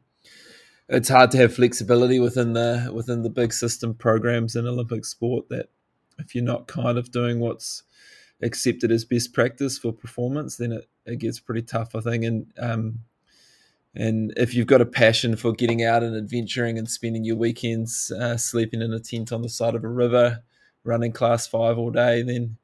it's 0.87 1.09
hard 1.09 1.31
to 1.31 1.37
have 1.39 1.53
flexibility 1.53 2.21
within 2.21 2.53
the 2.53 2.89
within 2.93 3.23
the 3.23 3.29
big 3.29 3.51
system 3.51 3.93
programs 3.93 4.55
in 4.55 4.65
Olympic 4.65 5.03
sport 5.03 5.49
that 5.49 5.67
if 6.17 6.33
you're 6.33 6.43
not 6.45 6.67
kind 6.67 6.97
of 6.97 7.11
doing 7.11 7.41
what's 7.41 7.83
accepted 8.41 8.93
as 8.93 9.03
best 9.03 9.33
practice 9.33 9.77
for 9.77 9.91
performance, 9.91 10.55
then 10.55 10.71
it, 10.71 10.87
it 11.05 11.19
gets 11.19 11.41
pretty 11.41 11.63
tough, 11.63 11.95
I 11.95 11.99
think. 11.99 12.23
And 12.23 12.53
um, 12.57 12.99
and 13.93 14.31
if 14.37 14.53
you've 14.53 14.67
got 14.67 14.79
a 14.79 14.85
passion 14.85 15.35
for 15.35 15.51
getting 15.51 15.83
out 15.83 16.01
and 16.01 16.15
adventuring 16.15 16.77
and 16.77 16.89
spending 16.89 17.25
your 17.25 17.35
weekends 17.35 18.09
uh, 18.09 18.37
sleeping 18.37 18.81
in 18.81 18.93
a 18.93 19.01
tent 19.01 19.33
on 19.33 19.41
the 19.41 19.49
side 19.49 19.75
of 19.75 19.83
a 19.83 19.89
river, 19.89 20.43
running 20.85 21.11
class 21.11 21.45
five 21.45 21.77
all 21.77 21.91
day, 21.91 22.21
then 22.21 22.55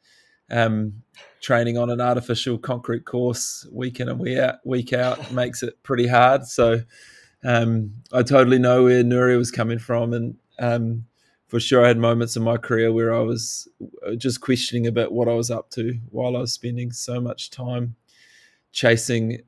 um, 0.53 1.03
training 1.41 1.77
on 1.77 1.89
an 1.89 1.99
artificial 1.99 2.57
concrete 2.57 3.05
course 3.05 3.67
week 3.71 3.99
in 3.99 4.07
and 4.07 4.19
week 4.19 4.37
out, 4.37 4.65
week 4.65 4.93
out 4.93 5.31
makes 5.33 5.63
it 5.63 5.81
pretty 5.83 6.07
hard. 6.07 6.45
So 6.45 6.81
um, 7.43 7.91
I 8.13 8.23
totally 8.23 8.59
know 8.59 8.83
where 8.83 9.03
Nuri 9.03 9.37
was 9.37 9.51
coming 9.51 9.79
from, 9.79 10.13
and 10.13 10.37
um, 10.59 11.05
for 11.47 11.59
sure 11.59 11.83
I 11.83 11.87
had 11.89 11.97
moments 11.97 12.37
in 12.37 12.43
my 12.43 12.57
career 12.57 12.93
where 12.93 13.13
I 13.13 13.19
was 13.19 13.67
uh, 14.07 14.15
just 14.15 14.41
questioning 14.41 14.87
a 14.87 14.91
bit 14.91 15.11
what 15.11 15.27
I 15.27 15.33
was 15.33 15.51
up 15.51 15.71
to 15.71 15.99
while 16.09 16.37
I 16.37 16.39
was 16.39 16.53
spending 16.53 16.91
so 16.91 17.19
much 17.19 17.49
time 17.49 17.95
chasing. 18.71 19.39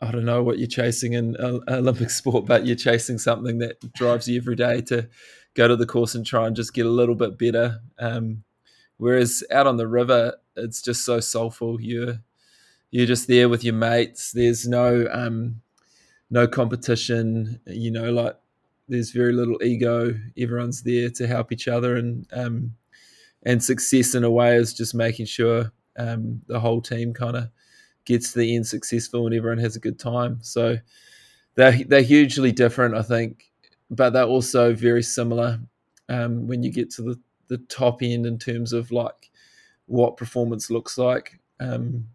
I 0.00 0.10
don't 0.10 0.24
know 0.24 0.42
what 0.42 0.58
you're 0.58 0.66
chasing 0.66 1.12
in 1.12 1.36
Olympic 1.68 2.10
sport, 2.20 2.46
but 2.46 2.66
you're 2.66 2.76
chasing 2.76 3.18
something 3.18 3.58
that 3.58 3.92
drives 3.92 4.26
you 4.26 4.38
every 4.38 4.56
day 4.56 4.80
to 4.82 5.08
go 5.54 5.68
to 5.68 5.76
the 5.76 5.86
course 5.86 6.14
and 6.14 6.26
try 6.26 6.46
and 6.46 6.56
just 6.56 6.74
get 6.74 6.84
a 6.84 6.90
little 6.90 7.14
bit 7.14 7.38
better. 7.38 7.80
Um, 7.98 8.42
whereas 8.98 9.42
out 9.50 9.66
on 9.66 9.76
the 9.76 9.88
river, 9.88 10.36
it's 10.56 10.82
just 10.82 11.04
so 11.04 11.20
soulful. 11.20 11.80
You're 11.80 12.20
you're 12.90 13.06
just 13.06 13.28
there 13.28 13.48
with 13.48 13.64
your 13.64 13.74
mates. 13.74 14.32
There's 14.32 14.68
no 14.68 15.08
um, 15.12 15.60
no 16.30 16.46
competition. 16.46 17.60
You 17.66 17.90
know, 17.90 18.12
like 18.12 18.36
there's 18.88 19.10
very 19.10 19.32
little 19.32 19.62
ego. 19.62 20.14
Everyone's 20.38 20.82
there 20.82 21.10
to 21.10 21.26
help 21.26 21.52
each 21.52 21.68
other, 21.68 21.96
and 21.96 22.26
um, 22.32 22.74
and 23.44 23.62
success 23.62 24.14
in 24.14 24.24
a 24.24 24.30
way 24.30 24.56
is 24.56 24.74
just 24.74 24.94
making 24.94 25.26
sure 25.26 25.72
um, 25.98 26.40
the 26.46 26.60
whole 26.60 26.80
team 26.80 27.12
kind 27.12 27.36
of 27.36 27.48
gets 28.04 28.32
to 28.32 28.40
the 28.40 28.56
end 28.56 28.66
successful 28.66 29.26
and 29.26 29.34
everyone 29.34 29.58
has 29.58 29.76
a 29.76 29.80
good 29.80 29.98
time. 29.98 30.38
So 30.42 30.78
they're 31.54 31.84
they're 31.84 32.02
hugely 32.02 32.52
different, 32.52 32.94
I 32.96 33.02
think, 33.02 33.50
but 33.90 34.10
they're 34.10 34.24
also 34.24 34.74
very 34.74 35.02
similar 35.02 35.60
um, 36.08 36.46
when 36.46 36.62
you 36.62 36.70
get 36.72 36.90
to 36.92 37.02
the 37.02 37.20
the 37.48 37.58
top 37.58 38.02
end 38.02 38.26
in 38.26 38.38
terms 38.38 38.72
of 38.72 38.90
like 38.90 39.30
what 39.86 40.16
performance 40.16 40.70
looks 40.70 40.98
like. 40.98 41.38
Um, 41.60 42.08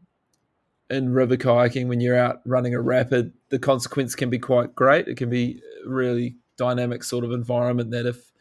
in 0.90 1.14
river 1.14 1.38
kayaking 1.38 1.88
when 1.88 2.02
you're 2.02 2.18
out 2.18 2.42
running 2.46 2.74
a 2.74 2.82
rapid, 2.82 3.34
the 3.50 3.60
consequence 3.60 4.16
can 4.16 4.30
be 4.30 4.40
quite 4.40 4.76
great. 4.76 5.08
It 5.08 5.18
can 5.18 5.30
be 5.30 5.62
really 5.86 6.36
dynamic 6.58 7.04
sort 7.04 7.24
of 7.24 7.32
environment 7.32 7.92
that 7.92 8.06
if 8.06 8.32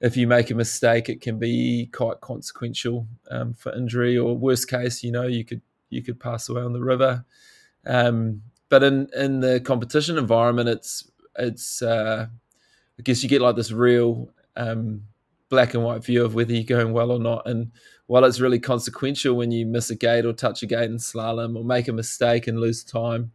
if 0.00 0.16
you 0.16 0.26
make 0.26 0.50
a 0.50 0.54
mistake, 0.54 1.08
it 1.08 1.20
can 1.20 1.38
be 1.38 1.88
quite 1.92 2.20
consequential 2.20 3.06
um, 3.30 3.54
for 3.54 3.72
injury 3.72 4.18
or 4.18 4.36
worst 4.36 4.68
case, 4.68 5.04
you 5.04 5.12
know, 5.12 5.28
you 5.28 5.44
could 5.44 5.62
you 5.90 6.02
could 6.02 6.18
pass 6.18 6.48
away 6.48 6.62
on 6.62 6.72
the 6.72 6.82
river. 6.82 7.24
Um, 7.86 8.42
but 8.68 8.82
in 8.82 9.08
in 9.16 9.40
the 9.40 9.60
competition 9.60 10.18
environment, 10.18 10.68
it's 10.68 11.08
it's 11.38 11.82
uh, 11.82 12.26
I 12.98 13.02
guess 13.02 13.22
you 13.22 13.28
get 13.28 13.42
like 13.42 13.54
this 13.54 13.70
real 13.70 14.30
um, 14.56 15.02
black 15.52 15.74
and 15.74 15.84
white 15.84 16.02
view 16.02 16.24
of 16.24 16.34
whether 16.34 16.54
you're 16.54 16.64
going 16.64 16.94
well 16.94 17.12
or 17.12 17.18
not. 17.18 17.46
And 17.46 17.72
while 18.06 18.24
it's 18.24 18.40
really 18.40 18.58
consequential 18.58 19.36
when 19.36 19.52
you 19.52 19.66
miss 19.66 19.90
a 19.90 19.94
gate 19.94 20.24
or 20.24 20.32
touch 20.32 20.62
a 20.62 20.66
gate 20.66 20.90
in 20.90 20.96
slalom 20.96 21.58
or 21.58 21.62
make 21.62 21.88
a 21.88 21.92
mistake 21.92 22.46
and 22.46 22.58
lose 22.58 22.82
time, 22.82 23.32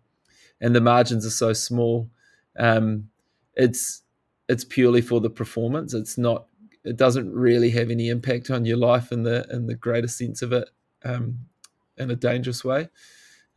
and 0.59 0.75
the 0.75 0.81
margins 0.81 1.27
are 1.27 1.29
so 1.29 1.53
small, 1.53 2.09
um, 2.57 3.09
it's 3.53 4.01
it's 4.49 4.65
purely 4.65 4.99
for 5.01 5.21
the 5.21 5.29
performance. 5.29 5.93
It's 5.93 6.17
not. 6.17 6.47
It 6.83 6.97
doesn't 6.97 7.31
really 7.31 7.69
have 7.71 7.91
any 7.91 8.09
impact 8.09 8.49
on 8.49 8.65
your 8.65 8.77
life 8.77 9.11
in 9.11 9.21
the 9.21 9.45
in 9.51 9.67
the 9.67 9.75
greater 9.75 10.07
sense 10.07 10.41
of 10.41 10.51
it, 10.53 10.67
um, 11.05 11.37
in 11.97 12.09
a 12.09 12.15
dangerous 12.15 12.65
way. 12.65 12.89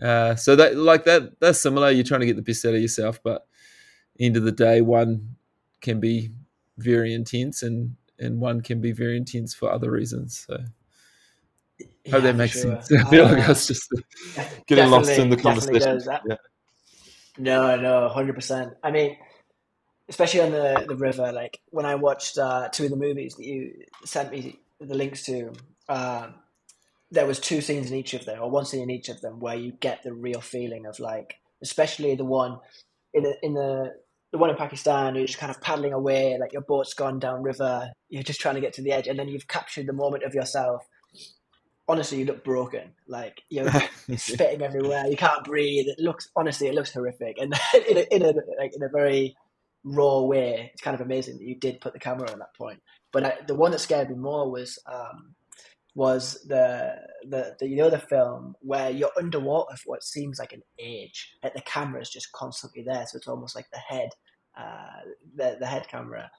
Uh, 0.03 0.35
so 0.35 0.55
that 0.57 0.77
like 0.77 1.07
that 1.07 1.41
that's 1.41 1.61
similar. 1.61 1.91
You're 1.91 2.05
trying 2.05 2.21
to 2.21 2.27
get 2.27 2.37
the 2.37 2.43
best 2.43 2.67
out 2.67 2.75
of 2.75 2.83
yourself, 2.83 3.23
but 3.23 3.47
end 4.19 4.37
of 4.37 4.43
the 4.43 4.53
day, 4.53 4.83
one 4.83 5.37
can 5.81 5.99
be 5.99 6.33
very 6.77 7.15
intense 7.15 7.63
and 7.63 7.97
and 8.21 8.41
one 8.41 8.61
can 8.61 8.81
be 8.81 8.93
very 8.93 9.17
intense 9.17 9.55
for 9.55 9.73
other 9.73 9.91
reasons. 9.91 10.47
So 10.47 10.59
Yeah, 12.05 12.13
hope 12.13 12.23
that 12.25 12.37
makes 12.37 12.61
sure. 12.63 12.63
sense. 12.63 12.91
I 12.93 13.05
feel 13.09 13.25
like 13.25 13.39
Uh, 13.39 13.45
I 13.45 13.49
was 13.49 13.67
just 13.67 13.93
getting 14.67 14.91
lost 14.91 15.19
in 15.19 15.31
the 15.31 15.37
conversation. 15.37 15.99
Yeah. 16.29 16.37
No, 17.39 17.77
no, 17.77 18.09
hundred 18.09 18.35
percent. 18.35 18.75
I 18.83 18.91
mean, 18.91 19.17
especially 20.09 20.41
on 20.41 20.53
the 20.53 20.85
the 20.89 20.97
river. 20.97 21.33
Like 21.33 21.61
when 21.71 21.87
I 21.87 21.95
watched 21.95 22.39
uh, 22.39 22.69
two 22.71 22.85
of 22.85 22.91
the 22.91 22.97
movies 22.97 23.37
that 23.37 23.45
you 23.47 23.85
sent 24.05 24.31
me 24.33 24.59
the 24.81 24.95
links 24.95 25.25
to, 25.27 25.53
um, 25.89 26.35
there 27.11 27.27
was 27.27 27.41
two 27.41 27.61
scenes 27.61 27.91
in 27.91 27.97
each 27.97 28.15
of 28.15 28.25
them, 28.25 28.41
or 28.43 28.51
one 28.51 28.67
scene 28.67 28.83
in 28.83 28.91
each 28.91 29.09
of 29.09 29.21
them, 29.21 29.41
where 29.41 29.57
you 29.57 29.73
get 29.73 30.03
the 30.03 30.13
real 30.13 30.41
feeling 30.41 30.87
of 30.87 30.99
like, 31.01 31.37
especially 31.63 32.15
the 32.15 32.25
one 32.25 32.59
in 33.15 33.23
the 33.23 33.37
in 33.43 33.55
the 33.55 33.95
the 34.33 34.39
one 34.39 34.51
in 34.51 34.57
Pakistan, 34.57 35.15
you're 35.15 35.27
just 35.27 35.39
kind 35.39 35.51
of 35.51 35.61
paddling 35.61 35.93
away, 35.93 36.37
like 36.41 36.53
your 36.53 36.63
boat's 36.63 36.95
gone 36.95 37.19
down 37.19 37.43
river, 37.43 37.91
you're 38.09 38.23
just 38.23 38.41
trying 38.41 38.55
to 38.55 38.61
get 38.61 38.73
to 38.75 38.83
the 38.83 38.93
edge, 38.93 39.09
and 39.09 39.19
then 39.19 39.29
you've 39.29 39.49
captured 39.49 39.87
the 39.87 39.93
moment 39.93 40.25
of 40.25 40.35
yourself. 40.35 40.87
Honestly, 41.89 42.19
you 42.19 42.25
look 42.25 42.45
broken. 42.45 42.93
Like 43.09 43.43
you're 43.49 43.71
spitting 44.17 44.63
everywhere. 44.63 45.07
You 45.07 45.17
can't 45.17 45.45
breathe. 45.45 45.87
It 45.89 45.99
looks 45.99 46.29
honestly, 46.37 46.69
it 46.69 46.75
looks 46.75 46.93
horrific, 46.93 47.39
and 47.39 47.53
in 47.89 47.99
a, 47.99 48.15
in 48.15 48.23
a 48.23 48.33
like 48.59 48.73
in 48.75 48.83
a 48.83 48.89
very 48.89 49.35
raw 49.83 50.21
way. 50.21 50.71
It's 50.73 50.83
kind 50.83 50.95
of 50.95 51.01
amazing 51.01 51.39
that 51.39 51.45
you 51.45 51.57
did 51.57 51.81
put 51.81 51.93
the 51.93 51.99
camera 51.99 52.31
on 52.31 52.39
that 52.39 52.55
point. 52.57 52.81
But 53.13 53.25
I, 53.25 53.35
the 53.47 53.57
one 53.57 53.73
that 53.73 53.81
scared 53.81 54.09
me 54.09 54.17
more 54.17 54.49
was 54.51 54.79
um, 54.87 55.35
was 55.95 56.45
the, 56.47 56.95
the 57.29 57.57
the 57.59 57.69
you 57.69 57.77
know 57.77 57.91
the 57.91 57.99
film 57.99 58.55
where 58.61 58.91
you're 58.91 59.11
underwater 59.19 59.77
for 59.77 59.91
what 59.91 60.05
seems 60.05 60.39
like 60.39 60.53
an 60.53 60.63
age. 60.79 61.35
Like 61.43 61.55
the 61.55 61.63
camera 61.63 62.01
is 62.01 62.11
just 62.11 62.33
constantly 62.33 62.83
there, 62.83 63.05
so 63.07 63.17
it's 63.17 63.29
almost 63.29 63.57
like 63.57 63.67
the 63.73 63.79
head, 63.79 64.11
uh, 64.57 65.01
the 65.35 65.57
the 65.59 65.67
head 65.67 65.89
camera, 65.89 66.31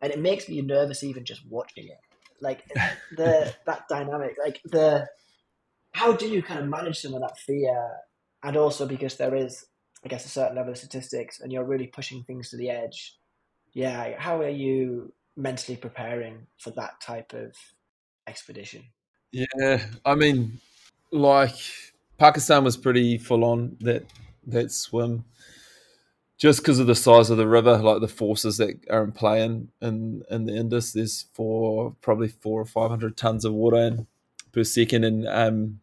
and 0.00 0.12
it 0.12 0.20
makes 0.20 0.48
me 0.48 0.60
nervous 0.60 1.02
even 1.02 1.24
just 1.24 1.42
watching 1.48 1.86
it. 1.86 1.98
Like 2.40 2.64
the 3.16 3.54
that 3.66 3.88
dynamic, 3.88 4.36
like 4.42 4.60
the 4.64 5.06
how 5.92 6.12
do 6.12 6.28
you 6.28 6.42
kind 6.42 6.60
of 6.60 6.68
manage 6.68 6.98
some 6.98 7.14
of 7.14 7.20
that 7.20 7.38
fear, 7.38 7.90
and 8.42 8.56
also 8.56 8.86
because 8.86 9.16
there 9.16 9.34
is, 9.34 9.64
I 10.04 10.08
guess, 10.08 10.26
a 10.26 10.28
certain 10.28 10.56
level 10.56 10.72
of 10.72 10.78
statistics, 10.78 11.40
and 11.40 11.50
you're 11.50 11.64
really 11.64 11.86
pushing 11.86 12.24
things 12.24 12.50
to 12.50 12.56
the 12.56 12.70
edge. 12.70 13.16
Yeah, 13.72 14.18
how 14.18 14.40
are 14.40 14.48
you 14.48 15.12
mentally 15.36 15.76
preparing 15.76 16.46
for 16.58 16.70
that 16.72 17.00
type 17.00 17.32
of 17.32 17.54
expedition? 18.26 18.84
Yeah, 19.32 19.84
I 20.04 20.14
mean, 20.14 20.60
like 21.12 21.56
Pakistan 22.18 22.64
was 22.64 22.76
pretty 22.76 23.18
full 23.18 23.44
on 23.44 23.76
that 23.80 24.04
that 24.46 24.72
swim, 24.72 25.24
just 26.36 26.60
because 26.60 26.78
of 26.78 26.86
the 26.86 26.94
size 26.94 27.30
of 27.30 27.36
the 27.36 27.48
river, 27.48 27.76
like 27.78 28.00
the 28.00 28.08
forces 28.08 28.58
that 28.58 28.78
are 28.90 29.02
in 29.02 29.12
play 29.12 29.42
in 29.42 29.68
in, 29.82 30.22
in 30.30 30.44
the 30.44 30.54
Indus. 30.56 30.92
There's 30.92 31.26
four, 31.34 31.96
probably 32.00 32.28
four 32.28 32.60
or 32.60 32.64
five 32.64 32.90
hundred 32.90 33.16
tons 33.16 33.44
of 33.44 33.52
water 33.52 33.76
in 33.78 34.06
per 34.52 34.62
second, 34.64 35.04
and 35.04 35.26
um, 35.28 35.80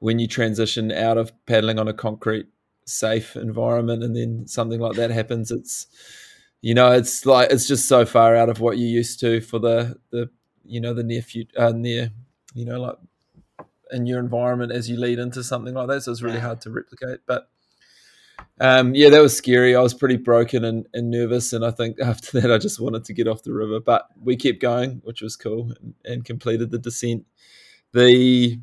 when 0.00 0.18
you 0.18 0.28
transition 0.28 0.92
out 0.92 1.18
of 1.18 1.32
paddling 1.46 1.78
on 1.78 1.88
a 1.88 1.94
concrete 1.94 2.46
safe 2.86 3.36
environment, 3.36 4.04
and 4.04 4.16
then 4.16 4.46
something 4.48 4.80
like 4.80 4.96
that 4.96 5.10
happens, 5.10 5.50
it's 5.50 5.86
you 6.62 6.74
know, 6.74 6.92
it's 6.92 7.26
like 7.26 7.50
it's 7.52 7.68
just 7.68 7.88
so 7.88 8.06
far 8.06 8.36
out 8.36 8.50
of 8.50 8.60
what 8.60 8.78
you're 8.78 8.88
used 8.88 9.20
to 9.20 9.40
for 9.40 9.58
the 9.58 9.96
the 10.10 10.30
you 10.64 10.80
know 10.80 10.94
the 10.94 11.04
near 11.04 11.22
future, 11.22 11.52
uh, 11.60 11.72
near 11.72 12.10
you 12.54 12.64
know, 12.64 12.80
like 12.80 12.96
in 13.92 14.06
your 14.06 14.18
environment 14.20 14.72
as 14.72 14.88
you 14.88 14.96
lead 14.96 15.18
into 15.18 15.42
something 15.42 15.74
like 15.74 15.88
that. 15.88 16.02
So 16.02 16.12
it's 16.12 16.22
really 16.22 16.36
Yeah. 16.36 16.42
hard 16.42 16.60
to 16.62 16.70
replicate. 16.70 17.20
But 17.26 17.48
um, 18.60 18.94
yeah, 18.94 19.08
that 19.10 19.20
was 19.22 19.36
scary. 19.36 19.74
I 19.74 19.80
was 19.80 19.94
pretty 19.94 20.16
broken 20.16 20.64
and, 20.64 20.86
and 20.92 21.10
nervous. 21.10 21.52
And 21.52 21.64
I 21.64 21.70
think 21.70 21.98
after 22.02 22.40
that, 22.40 22.52
I 22.52 22.58
just 22.58 22.80
wanted 22.80 23.04
to 23.06 23.12
get 23.14 23.26
off 23.28 23.42
the 23.42 23.52
river. 23.52 23.80
But 23.80 24.06
we 24.22 24.36
kept 24.36 24.60
going, 24.60 25.00
which 25.04 25.22
was 25.22 25.36
cool, 25.36 25.72
and, 25.80 25.94
and 26.04 26.24
completed 26.24 26.70
the 26.70 26.78
descent. 26.78 27.26
The 27.92 28.60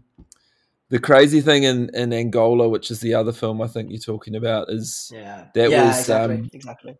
the 0.89 0.99
crazy 0.99 1.41
thing 1.41 1.63
in, 1.63 1.89
in 1.93 2.13
Angola, 2.13 2.69
which 2.69 2.91
is 2.91 3.01
the 3.01 3.13
other 3.13 3.33
film 3.33 3.61
I 3.61 3.67
think 3.67 3.89
you're 3.91 3.99
talking 3.99 4.35
about, 4.35 4.69
is 4.69 5.11
Yeah, 5.13 5.47
That 5.53 5.69
yeah, 5.71 5.85
was, 5.85 5.99
exactly, 5.99 6.35
um, 6.35 6.49
exactly. 6.53 6.97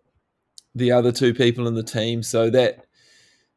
the 0.75 0.91
other 0.91 1.13
two 1.13 1.33
people 1.33 1.67
in 1.69 1.73
the 1.75 1.83
team. 1.83 2.21
So 2.21 2.49
that 2.49 2.85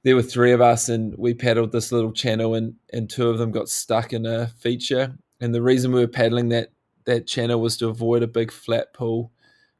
there 0.02 0.16
were 0.16 0.22
three 0.22 0.52
of 0.52 0.60
us, 0.60 0.88
and 0.88 1.14
we 1.18 1.34
paddled 1.34 1.72
this 1.72 1.92
little 1.92 2.12
channel, 2.12 2.54
and 2.54 2.74
and 2.92 3.08
two 3.08 3.28
of 3.28 3.38
them 3.38 3.50
got 3.50 3.68
stuck 3.68 4.12
in 4.12 4.26
a 4.26 4.48
feature. 4.48 5.14
And 5.40 5.54
the 5.54 5.62
reason 5.62 5.92
we 5.92 6.00
were 6.00 6.08
paddling 6.08 6.48
that 6.50 6.70
that 7.04 7.26
channel 7.26 7.60
was 7.60 7.76
to 7.78 7.88
avoid 7.88 8.22
a 8.22 8.28
big 8.28 8.50
flat 8.50 8.92
pool, 8.94 9.32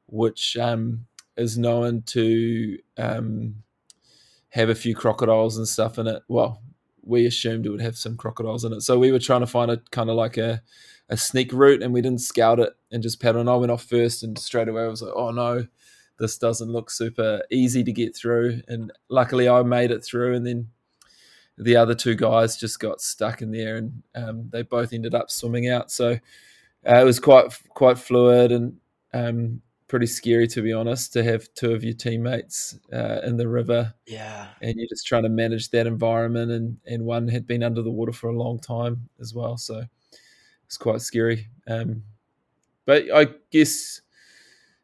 which 0.06 0.56
um, 0.56 1.06
is 1.36 1.58
known 1.58 2.02
to 2.02 2.78
um, 2.98 3.56
have 4.50 4.68
a 4.68 4.74
few 4.74 4.94
crocodiles 4.94 5.56
and 5.56 5.68
stuff 5.68 5.98
in 5.98 6.06
it. 6.06 6.22
Well, 6.28 6.62
we 7.02 7.26
assumed 7.26 7.66
it 7.66 7.70
would 7.70 7.80
have 7.80 7.96
some 7.96 8.16
crocodiles 8.16 8.64
in 8.64 8.72
it, 8.72 8.82
so 8.82 8.98
we 8.98 9.12
were 9.12 9.18
trying 9.18 9.40
to 9.40 9.46
find 9.46 9.70
a 9.70 9.78
kind 9.90 10.10
of 10.10 10.16
like 10.16 10.36
a 10.36 10.62
a 11.08 11.16
sneak 11.16 11.52
route, 11.52 11.82
and 11.82 11.92
we 11.92 12.02
didn't 12.02 12.20
scout 12.20 12.60
it 12.60 12.72
and 12.92 13.02
just 13.02 13.20
paddle. 13.20 13.40
And 13.40 13.50
I 13.50 13.56
went 13.56 13.72
off 13.72 13.84
first, 13.84 14.22
and 14.22 14.38
straight 14.38 14.68
away 14.68 14.82
I 14.82 14.88
was 14.88 15.02
like, 15.02 15.14
"Oh 15.14 15.30
no, 15.30 15.66
this 16.20 16.38
doesn't 16.38 16.70
look 16.70 16.90
super 16.90 17.42
easy 17.50 17.82
to 17.82 17.92
get 17.92 18.14
through." 18.14 18.62
And 18.68 18.92
luckily, 19.08 19.48
I 19.48 19.62
made 19.62 19.90
it 19.90 20.04
through, 20.04 20.34
and 20.36 20.46
then 20.46 20.68
the 21.58 21.76
other 21.76 21.94
two 21.94 22.14
guys 22.14 22.56
just 22.56 22.78
got 22.78 23.00
stuck 23.00 23.42
in 23.42 23.50
there, 23.50 23.76
and 23.76 24.02
um, 24.14 24.48
they 24.50 24.62
both 24.62 24.92
ended 24.92 25.14
up 25.14 25.30
swimming 25.30 25.68
out. 25.68 25.90
So 25.90 26.12
uh, 26.88 27.00
it 27.00 27.04
was 27.04 27.20
quite 27.20 27.46
quite 27.70 27.98
fluid 27.98 28.52
and 28.52 28.76
um, 29.12 29.60
pretty 29.88 30.06
scary, 30.06 30.46
to 30.46 30.62
be 30.62 30.72
honest, 30.72 31.12
to 31.12 31.24
have 31.24 31.52
two 31.54 31.72
of 31.72 31.82
your 31.82 31.94
teammates 31.94 32.78
uh, 32.92 33.20
in 33.24 33.36
the 33.36 33.48
river 33.48 33.92
Yeah, 34.06 34.46
and 34.62 34.74
you're 34.76 34.88
just 34.88 35.06
trying 35.06 35.24
to 35.24 35.28
manage 35.28 35.70
that 35.70 35.86
environment 35.86 36.52
and 36.52 36.78
and 36.86 37.04
one 37.04 37.28
had 37.28 37.46
been 37.46 37.62
under 37.62 37.82
the 37.82 37.90
water 37.90 38.12
for 38.12 38.30
a 38.30 38.36
long 38.36 38.58
time 38.60 39.08
as 39.20 39.34
well 39.34 39.56
so 39.56 39.82
it's 40.64 40.76
quite 40.76 41.00
scary 41.00 41.48
um 41.66 42.04
but 42.86 43.04
i 43.12 43.26
guess 43.50 44.00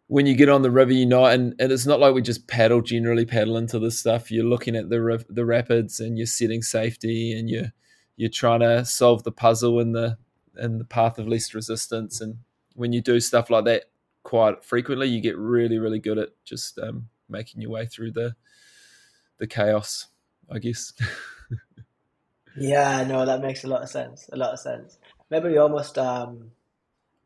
when 0.09 0.27
you 0.27 0.35
get 0.35 0.49
on 0.49 0.63
the 0.63 0.71
river 0.71 0.93
you 0.93 1.07
know 1.07 1.25
and, 1.25 1.55
and 1.59 1.73
it's 1.73 1.87
not 1.87 2.01
like 2.01 2.15
we 2.15 2.23
just 2.23 2.47
paddle 2.47 2.81
generally 2.81 3.25
paddle 3.25 3.57
into 3.57 3.79
this 3.79 3.99
stuff 3.99 4.31
you're 4.31 4.45
looking 4.45 4.77
at 4.77 4.89
the 4.89 5.01
riv- 5.01 5.27
the 5.29 5.45
rapids 5.45 6.01
and 6.01 6.17
you're 6.17 6.27
setting 6.27 6.63
safety 6.63 7.37
and 7.37 7.51
you're 7.51 7.73
you're 8.17 8.31
trying 8.31 8.61
to 8.61 8.85
solve 8.85 9.25
the 9.25 9.33
puzzle 9.33 9.81
in 9.81 9.93
the 9.93 10.17
in 10.59 10.79
the 10.79 10.85
path 10.85 11.19
of 11.19 11.27
least 11.29 11.55
resistance 11.55 12.21
and 12.21 12.37
when 12.75 12.93
you 12.93 13.01
do 13.01 13.21
stuff 13.21 13.51
like 13.51 13.65
that 13.65 13.85
quite 14.23 14.65
frequently 14.65 15.07
you 15.07 15.21
get 15.21 15.37
really 15.37 15.79
really 15.79 15.99
good 15.99 16.19
at 16.19 16.31
just 16.45 16.79
um, 16.79 17.09
making 17.29 17.61
your 17.61 17.71
way 17.71 17.87
through 17.87 18.11
the 18.11 18.35
the 19.39 19.47
chaos, 19.47 20.07
I 20.51 20.59
guess. 20.59 20.93
yeah, 22.57 23.05
no, 23.05 23.25
that 23.27 23.43
makes 23.43 23.65
a 23.65 23.69
lot 23.69 23.83
of 23.83 23.89
sense. 23.89 24.29
A 24.33 24.37
lot 24.37 24.53
of 24.53 24.59
sense. 24.59 24.99
Maybe 25.31 25.51
we 25.51 25.59
almost 25.59 25.99
um, 25.99 26.53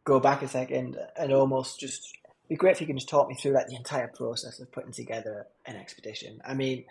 go 0.05 0.21
back 0.21 0.43
a 0.43 0.49
second 0.49 0.97
and 1.17 1.33
almost 1.33 1.79
just 1.81 2.17
be 2.51 2.57
great 2.57 2.73
if 2.73 2.81
you 2.81 2.87
can 2.87 2.99
just 2.99 3.09
talk 3.09 3.29
me 3.29 3.37
through 3.37 3.53
like 3.53 3.69
the 3.69 3.77
entire 3.77 4.09
process 4.09 4.59
of 4.59 4.71
putting 4.73 4.91
together 4.91 5.47
an 5.67 5.77
expedition. 5.77 6.43
I 6.45 6.53
mean, 6.53 6.85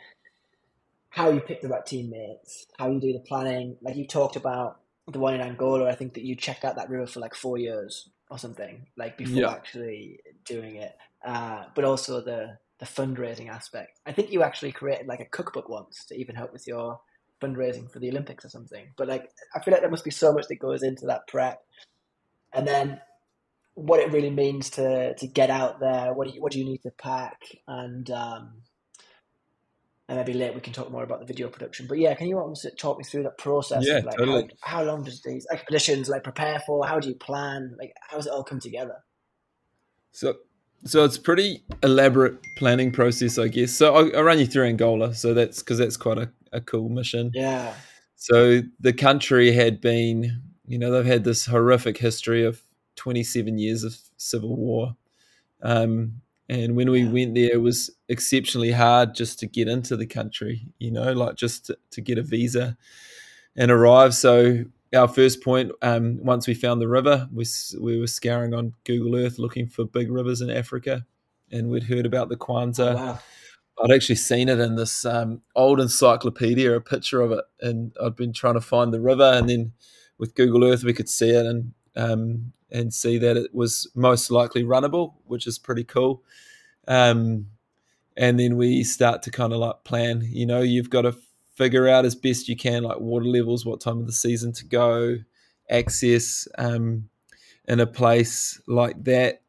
how 1.10 1.30
you 1.30 1.42
pick 1.42 1.62
the 1.62 1.68
right 1.68 1.86
teammates, 1.86 2.66
how 2.78 2.89
you 2.89 3.00
do 3.00 3.12
the 3.12 3.20
planning. 3.20 3.75
Like 3.82 3.98
you 3.98 4.08
talked 4.08 4.38
about 4.38 4.80
the 5.12 5.20
one 5.20 5.34
in 5.34 5.42
Angola, 5.42 5.89
I 5.89 5.96
think 5.96 6.13
that 6.13 6.24
you 6.24 6.36
checked 6.36 6.63
out 6.63 6.78
that 6.78 6.89
river 6.89 7.06
for 7.06 7.20
like 7.20 7.36
four 7.36 7.58
years 7.58 8.10
or 8.32 8.39
something, 8.39 8.88
like 8.96 9.18
before 9.18 9.42
Yeah. 9.42 9.51
actually 9.51 10.22
doing 10.46 10.78
it. 10.78 10.96
Uh, 11.24 11.66
but 11.75 11.84
also 11.84 12.22
the 12.22 12.58
the 12.80 12.86
fundraising 12.86 13.50
aspect. 13.50 14.00
I 14.06 14.13
think 14.13 14.32
you 14.32 14.42
actually 14.42 14.72
created 14.72 15.08
like 15.08 15.20
a 15.20 15.25
cookbook 15.25 15.68
once 15.68 16.06
to 16.06 16.16
even 16.16 16.36
help 16.36 16.54
with 16.54 16.66
your 16.66 17.01
fundraising 17.42 17.92
for 17.92 18.00
the 18.00 18.10
Olympics 18.10 18.46
or 18.46 18.50
something. 18.50 18.88
But 18.96 19.10
like, 19.10 19.30
I 19.54 19.60
feel 19.60 19.74
like 19.74 19.82
there 19.82 19.92
must 19.92 20.06
be 20.06 20.12
so 20.12 20.32
much 20.32 20.48
that 20.48 20.60
goes 20.60 20.84
into 20.84 21.06
that 21.08 21.28
prep, 21.28 21.60
and 22.54 22.66
then 22.66 23.01
what 23.79 24.00
it 24.00 24.12
really 24.12 24.29
means 24.29 24.69
to 24.71 25.15
to 25.15 25.27
get 25.27 25.50
out 25.50 25.79
there. 25.79 26.13
What 26.13 26.27
do 26.27 26.33
you 26.33 26.41
what 26.41 26.51
do 26.51 26.59
you 26.59 26.65
need 26.65 26.81
to 26.83 26.91
pack 26.91 27.41
and 27.67 28.09
um, 28.12 28.62
and 30.09 30.17
maybe 30.17 30.33
later 30.33 30.53
we 30.53 30.62
can 30.62 30.74
talk 30.74 30.91
more 30.91 31.03
about 31.03 31.19
the 31.19 31.25
video 31.25 31.50
production. 31.50 31.86
But 31.88 32.00
yeah, 32.00 32.15
can 32.15 32.27
you 32.27 32.55
talk 32.77 32.98
me 32.98 33.03
through 33.03 33.24
that 33.24 33.38
process? 33.38 33.86
Yeah, 33.86 33.98
of 33.98 34.05
like 34.05 34.17
totally. 34.17 34.50
how, 34.62 34.77
how 34.77 34.83
long 34.83 35.03
does 35.03 35.21
these 35.21 35.45
expeditions 35.51 36.09
like 36.09 36.24
prepare 36.24 36.59
for? 36.65 36.86
How 36.86 37.00
do 37.00 37.07
you 37.07 37.15
plan? 37.15 37.75
Like 37.77 37.93
how 38.01 38.17
does 38.17 38.25
it 38.25 38.31
all 38.31 38.43
come 38.43 38.59
together? 38.59 38.95
So, 40.12 40.38
so 40.83 41.05
it's 41.05 41.19
pretty 41.19 41.63
elaborate 41.83 42.39
planning 42.57 42.91
process, 42.91 43.38
I 43.38 43.50
guess. 43.50 43.71
So 43.71 43.95
I'll, 43.95 44.15
I'll 44.17 44.24
run 44.24 44.39
you 44.39 44.48
through 44.48 44.65
Angola. 44.65 45.13
So 45.13 45.36
that's 45.36 45.59
because 45.59 45.77
that's 45.77 45.98
quite 45.98 46.17
a, 46.17 46.31
a 46.51 46.59
cool 46.59 46.89
mission. 46.89 47.29
Yeah, 47.36 47.75
So 48.15 48.62
the 48.79 48.93
country 48.93 49.51
had 49.51 49.79
been, 49.79 50.41
you 50.65 50.79
know, 50.79 50.91
they've 50.91 51.05
had 51.05 51.24
this 51.24 51.45
horrific 51.45 52.00
history 52.00 52.43
of 52.43 52.62
27 52.96 53.58
years 53.58 53.84
of 53.84 53.96
civil 54.17 54.55
war. 54.55 54.96
Um, 55.62 56.22
and 56.48 56.75
when 56.75 56.89
we 56.89 57.05
went 57.05 57.36
there, 57.36 57.51
it 57.53 57.62
was 57.62 57.91
exceptionally 58.08 58.72
hard 58.72 59.13
just 59.13 59.39
to 59.39 59.48
get 59.48 59.67
into 59.67 59.96
the 59.96 60.08
country, 60.08 60.67
you 60.79 60.91
know, 60.91 61.13
like 61.13 61.36
just 61.36 61.67
to, 61.67 61.77
to 61.91 62.01
get 62.01 62.17
a 62.17 62.24
visa 62.24 62.75
and 63.55 63.69
arrive. 63.69 64.15
So 64.15 64.65
our 64.96 65.08
first 65.08 65.43
point, 65.43 65.72
um, 65.81 66.17
once 66.24 66.48
we 66.48 66.55
found 66.55 66.81
the 66.81 66.88
river, 66.88 67.29
we, 67.31 67.46
we 67.79 68.00
were 68.00 68.08
scouring 68.08 68.53
on 68.55 68.74
Google 68.84 69.15
Earth 69.15 69.38
looking 69.38 69.67
for 69.67 69.86
big 69.86 70.12
rivers 70.12 70.41
in 70.41 70.50
Africa. 70.50 71.05
and 71.51 71.69
we'd 71.69 71.84
heard 71.84 72.05
about 72.05 72.29
the 72.29 72.38
Kwanza. 72.38 72.93
Oh, 72.93 72.96
wow. 72.96 73.19
I'd 73.81 73.91
actually 73.91 74.15
seen 74.15 74.50
it 74.50 74.60
in 74.60 74.75
this 74.75 75.05
um, 75.05 75.41
old 75.55 75.79
encyclopedia, 75.79 76.75
a 76.75 76.81
picture 76.81 77.22
of 77.22 77.31
it, 77.31 77.46
and 77.62 77.93
I'd 78.03 78.15
been 78.15 78.34
trying 78.34 78.55
to 78.55 78.62
find 78.62 78.93
the 78.93 79.00
river, 79.00 79.31
and 79.36 79.50
then 79.50 79.72
with 80.17 80.36
Google 80.36 80.65
Earth 80.65 80.84
we 80.84 80.93
could 80.93 81.08
see 81.08 81.29
it 81.29 81.46
and 81.46 81.74
um, 81.96 82.51
and 82.71 82.93
see 82.93 83.17
that 83.17 83.38
it 83.38 83.53
was 83.53 83.89
most 83.95 84.31
likely 84.31 84.63
runnable, 84.63 85.13
which 85.25 85.47
is 85.47 85.57
pretty 85.57 85.83
cool. 85.83 86.23
Um, 86.88 87.47
and 88.17 88.39
then 88.39 88.57
we 88.57 88.83
start 88.83 89.23
to 89.23 89.31
kind 89.31 89.53
of 89.53 89.59
like 89.59 89.83
plan. 89.83 90.21
You 90.23 90.45
know, 90.45 90.61
you've 90.61 90.89
got 90.89 91.03
to 91.03 91.15
figure 91.55 91.88
out 91.88 92.05
as 92.05 92.15
best 92.15 92.47
you 92.47 92.55
can, 92.55 92.83
like 92.83 92.99
water 92.99 93.25
levels, 93.25 93.65
what 93.65 93.81
time 93.81 93.99
of 93.99 94.05
the 94.05 94.11
season 94.11 94.51
to 94.53 94.65
go, 94.65 95.17
access. 95.69 96.47
Um, 96.57 97.09
in 97.67 97.79
a 97.79 97.88
place 97.88 98.59
like 98.67 99.01
that, 99.03 99.41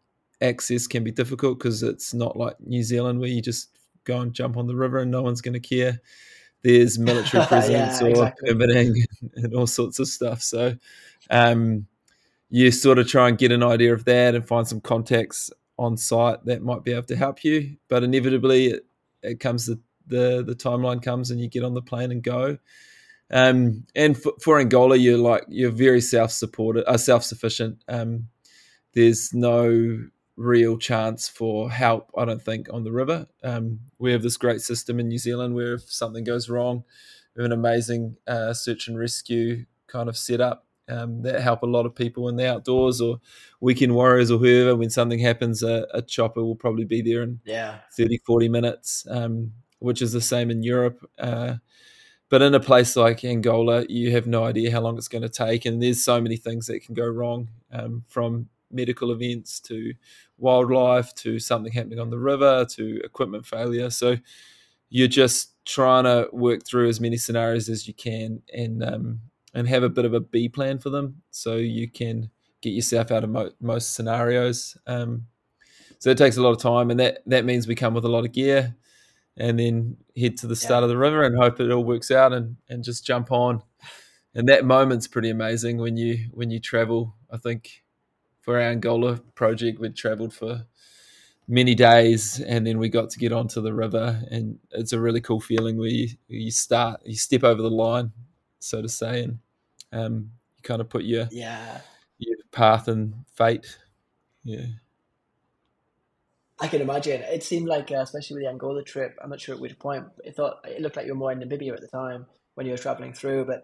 access 0.43 0.87
can 0.87 1.03
be 1.03 1.11
difficult 1.11 1.59
because 1.59 1.83
it's 1.83 2.15
not 2.15 2.37
like 2.37 2.61
New 2.61 2.83
Zealand 2.83 3.19
where 3.19 3.29
you 3.29 3.41
just 3.41 3.71
go 4.05 4.21
and 4.21 4.33
jump 4.33 4.57
on 4.57 4.67
the 4.67 4.77
river 4.77 4.99
and 4.99 5.11
no 5.11 5.23
one's 5.23 5.41
going 5.41 5.55
to 5.55 5.61
care. 5.61 6.01
There's 6.63 6.99
military 6.99 7.47
presence 7.49 8.01
yeah, 8.01 8.07
or 8.07 8.11
exactly. 8.11 8.51
permitting 8.51 9.05
and 9.37 9.55
all 9.55 9.67
sorts 9.67 9.99
of 9.99 10.09
stuff. 10.09 10.43
So 10.43 10.75
um, 11.31 11.87
you 12.51 12.71
sort 12.73 12.99
of 12.99 13.07
try 13.07 13.29
and 13.29 13.39
get 13.39 13.53
an 13.53 13.63
idea 13.63 13.95
of 13.95 14.05
that 14.05 14.35
and 14.35 14.47
find 14.47 14.67
some 14.67 14.81
contacts 14.81 15.51
on 15.79 15.97
site 15.97 16.45
that 16.45 16.63
might 16.63 16.85
be 16.85 16.93
able 16.93 17.05
to 17.05 17.17
help 17.17 17.45
you. 17.45 17.77
But 17.89 18.03
inevitably, 18.03 18.67
it, 18.67 18.87
it 19.23 19.41
comes 19.41 19.67
the, 19.67 19.81
the 20.07 20.43
the 20.45 20.55
timeline 20.55 21.03
comes 21.03 21.31
and 21.31 21.41
you 21.41 21.49
get 21.49 21.65
on 21.65 21.75
the 21.75 21.83
plane 21.83 22.11
and 22.11 22.23
go. 22.23 22.59
Um, 23.33 23.87
and 23.95 24.21
for, 24.21 24.33
for, 24.43 24.59
Angola, 24.59 24.97
you're 24.97 25.17
like 25.17 25.45
you're 25.49 25.71
very 25.71 26.01
self 26.01 26.33
supported, 26.33 26.85
uh, 26.91 26.99
self 26.99 27.23
sufficient. 27.23 27.83
Um, 27.87 28.29
there's 28.93 29.33
no 29.33 30.09
real 30.37 30.77
chance 30.79 31.29
for 31.29 31.71
help, 31.71 32.11
I 32.17 32.25
don't 32.25 32.43
think, 32.43 32.73
on 32.73 32.83
the 32.83 32.91
river. 32.91 33.29
Um, 33.45 33.81
we 33.99 34.11
have 34.11 34.23
this 34.23 34.37
great 34.37 34.63
system 34.63 34.99
in 34.99 35.09
New 35.09 35.19
Zealand 35.19 35.55
where 35.55 35.75
if 35.75 35.83
something 35.83 36.25
goes 36.25 36.49
wrong, 36.49 36.83
we 37.37 37.43
have 37.43 37.53
an 37.53 37.59
amazing 37.59 38.17
uh, 38.27 38.53
search 38.53 38.89
and 38.89 38.99
rescue 38.99 39.67
kind 39.87 40.09
of 40.09 40.17
setup 40.17 40.67
um, 40.91 41.23
that 41.23 41.41
help 41.41 41.63
a 41.63 41.67
lot 41.67 41.87
of 41.87 41.95
people 41.95 42.29
in 42.29 42.37
the 42.37 42.51
outdoors 42.51 43.01
or 43.01 43.21
weekend 43.61 43.95
warriors 43.95 44.31
or 44.31 44.39
whoever. 44.39 44.77
When 44.77 44.91
something 44.91 45.19
happens, 45.19 45.63
a, 45.63 45.87
a 45.93 46.03
chopper 46.03 46.43
will 46.43 46.57
probably 46.57 46.85
be 46.85 47.03
there 47.03 47.23
in 47.23 47.41
yeah. 47.45 47.79
30, 47.97 48.19
40 48.27 48.49
minutes, 48.49 49.07
um, 49.09 49.53
which 49.79 50.03
is 50.03 50.13
the 50.13 50.21
same 50.21 50.51
in 50.51 50.63
Europe. 50.63 51.09
Uh, 51.19 51.57
but 52.29 52.43
in 52.43 52.55
a 52.55 52.61
place 52.61 52.97
like 52.97 53.25
Angola, 53.25 53.85
you 53.89 54.13
have 54.13 54.27
no 54.27 54.45
idea 54.45 54.71
how 54.71 54.81
long 54.81 54.97
it's 54.97 55.09
going 55.09 55.23
to 55.23 55.29
take, 55.29 55.67
and 55.67 55.83
there's 55.83 56.03
so 56.03 56.21
many 56.21 56.37
things 56.37 56.67
that 56.67 56.81
can 56.81 56.95
go 56.95 57.07
wrong, 57.07 57.49
um, 57.73 58.05
from 58.09 58.49
medical 58.71 59.11
events 59.11 59.59
to 59.59 59.93
wildlife 60.39 61.13
to 61.17 61.41
something 61.41 61.73
happening 61.73 61.99
on 61.99 62.11
the 62.11 62.19
river 62.19 62.65
to 62.65 63.01
equipment 63.03 63.45
failure. 63.45 63.91
So 63.91 64.17
you're 64.91 65.09
just 65.09 65.55
trying 65.65 66.05
to 66.05 66.29
work 66.33 66.65
through 66.65 66.89
as 66.89 67.01
many 67.01 67.17
scenarios 67.17 67.69
as 67.69 67.89
you 67.89 67.95
can, 67.95 68.43
and 68.55 68.83
um, 68.83 69.21
and 69.55 69.69
have 69.69 69.83
a 69.83 69.89
bit 69.89 70.05
of 70.05 70.15
a 70.15 70.21
B 70.21 70.49
plan 70.49 70.79
for 70.79 70.91
them, 70.91 71.23
so 71.31 71.57
you 71.57 71.91
can 71.91 72.31
get 72.63 72.71
yourself 72.71 73.11
out 73.11 73.25
of 73.25 73.31
mo- 73.31 73.53
most 73.61 73.95
scenarios. 73.95 74.77
Um, 74.87 75.27
so 75.99 76.11
it 76.11 76.19
takes 76.19 76.37
a 76.37 76.43
lot 76.43 76.51
of 76.51 76.59
time, 76.59 76.91
and 76.91 77.01
that 77.01 77.23
that 77.27 77.45
means 77.45 77.67
we 77.67 77.75
come 77.75 77.95
with 77.95 78.05
a 78.05 78.09
lot 78.09 78.25
of 78.25 78.33
gear 78.33 78.77
and 79.37 79.59
then 79.59 79.97
head 80.17 80.37
to 80.37 80.47
the 80.47 80.57
start 80.57 80.83
yeah. 80.83 80.85
of 80.85 80.89
the 80.91 80.99
river 80.99 81.23
and 81.23 81.37
hope 81.37 81.61
it 81.61 81.71
all 81.71 81.85
works 81.85 82.11
out 82.11 82.33
and, 82.33 82.57
and 82.69 82.85
just 82.85 83.07
jump 83.07 83.33
on. 83.33 83.63
And 84.35 84.49
that 84.49 84.65
moment's 84.65 85.07
pretty 85.07 85.31
amazing 85.31 85.79
when 85.79 85.97
you 85.97 86.29
when 86.33 86.51
you 86.51 86.61
travel. 86.61 87.17
I 87.31 87.37
think 87.37 87.83
for 88.41 88.57
our 88.57 88.71
Angola 88.71 89.21
project, 89.35 89.81
we'd 89.81 89.97
traveled 89.97 90.35
for 90.35 90.67
many 91.49 91.75
days 91.75 92.39
and 92.39 92.65
then 92.65 92.79
we 92.79 92.89
got 92.89 93.11
to 93.11 93.19
get 93.19 93.33
onto 93.33 93.61
the 93.61 93.75
river 93.75 94.23
and 94.31 94.61
it's 94.71 94.93
a 94.93 95.01
really 95.01 95.21
cool 95.21 95.41
feeling 95.41 95.77
where 95.77 95.89
you, 95.89 96.09
you 96.29 96.49
start 96.49 97.01
you 97.05 97.17
step 97.17 97.43
over 97.43 97.61
the 97.61 97.69
line 97.69 98.13
so 98.61 98.81
to 98.81 98.89
say 98.89 99.25
and 99.25 99.41
um, 99.93 100.31
you 100.57 100.63
kind 100.63 100.81
of 100.81 100.89
put 100.89 101.05
your 101.05 101.29
yeah 101.31 101.81
your 102.19 102.37
path 102.53 102.89
and 102.89 103.15
fate 103.35 103.79
yeah 104.45 104.67
I 106.61 106.69
can 106.69 106.83
imagine. 106.83 107.23
It 107.23 107.43
seemed 107.43 107.69
like, 107.69 107.91
uh, 107.91 107.97
especially 108.03 108.35
with 108.35 108.45
the 108.45 108.51
Angola 108.51 108.83
trip, 108.83 109.19
I'm 109.23 109.31
not 109.31 109.41
sure 109.41 109.55
at 109.55 109.61
which 109.61 109.79
point. 109.79 110.05
It 110.23 110.37
thought 110.37 110.59
it 110.65 110.83
looked 110.83 110.97
like 110.97 111.07
you 111.07 111.13
were 111.13 111.19
more 111.19 111.33
in 111.33 111.41
Namibia 111.41 111.73
at 111.73 111.81
the 111.81 111.89
time 111.89 112.27
when 112.55 112.67
you 112.67 112.73
were 112.73 112.79
traveling 112.79 113.15
through, 113.15 113.47
but 113.47 113.63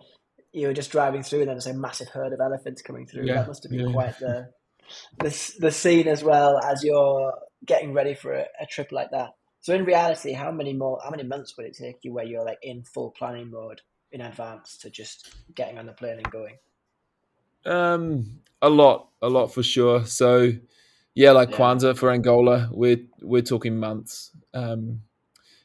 you 0.52 0.66
were 0.66 0.72
just 0.72 0.90
driving 0.90 1.22
through, 1.22 1.40
and 1.40 1.48
then 1.48 1.56
there's 1.56 1.66
a 1.66 1.74
massive 1.74 2.08
herd 2.08 2.32
of 2.32 2.40
elephants 2.40 2.80
coming 2.80 3.06
through. 3.06 3.26
Yeah, 3.26 3.34
that 3.34 3.48
must 3.48 3.64
have 3.64 3.70
been 3.70 3.88
yeah. 3.88 3.92
quite 3.92 4.18
the, 4.18 4.48
the 5.18 5.54
the 5.58 5.70
scene 5.70 6.08
as 6.08 6.24
well 6.24 6.58
as 6.58 6.82
you're 6.82 7.34
getting 7.66 7.92
ready 7.92 8.14
for 8.14 8.32
a, 8.32 8.46
a, 8.60 8.66
trip 8.66 8.92
like 8.92 9.10
that. 9.10 9.30
So 9.60 9.74
in 9.74 9.84
reality, 9.84 10.32
how 10.32 10.50
many 10.50 10.72
more, 10.72 10.98
how 11.04 11.10
many 11.10 11.24
months 11.24 11.54
would 11.56 11.66
it 11.66 11.76
take 11.76 11.96
you 12.02 12.12
where 12.12 12.24
you're 12.24 12.44
like 12.44 12.58
in 12.62 12.84
full 12.84 13.10
planning 13.10 13.50
mode 13.50 13.82
in 14.16 14.22
advance 14.22 14.78
to 14.78 14.90
just 14.90 15.34
getting 15.54 15.78
on 15.78 15.86
the 15.86 15.92
plane 15.92 16.16
and 16.18 16.30
going? 16.30 16.56
Um, 17.66 18.40
a 18.62 18.68
lot, 18.68 19.08
a 19.20 19.28
lot 19.28 19.48
for 19.48 19.62
sure. 19.62 20.06
So 20.06 20.52
yeah, 21.14 21.32
like 21.32 21.50
yeah. 21.50 21.56
Kwanza 21.56 21.96
for 21.96 22.10
Angola, 22.10 22.68
we're 22.72 23.00
we're 23.20 23.42
talking 23.42 23.78
months. 23.78 24.30
Um, 24.54 25.02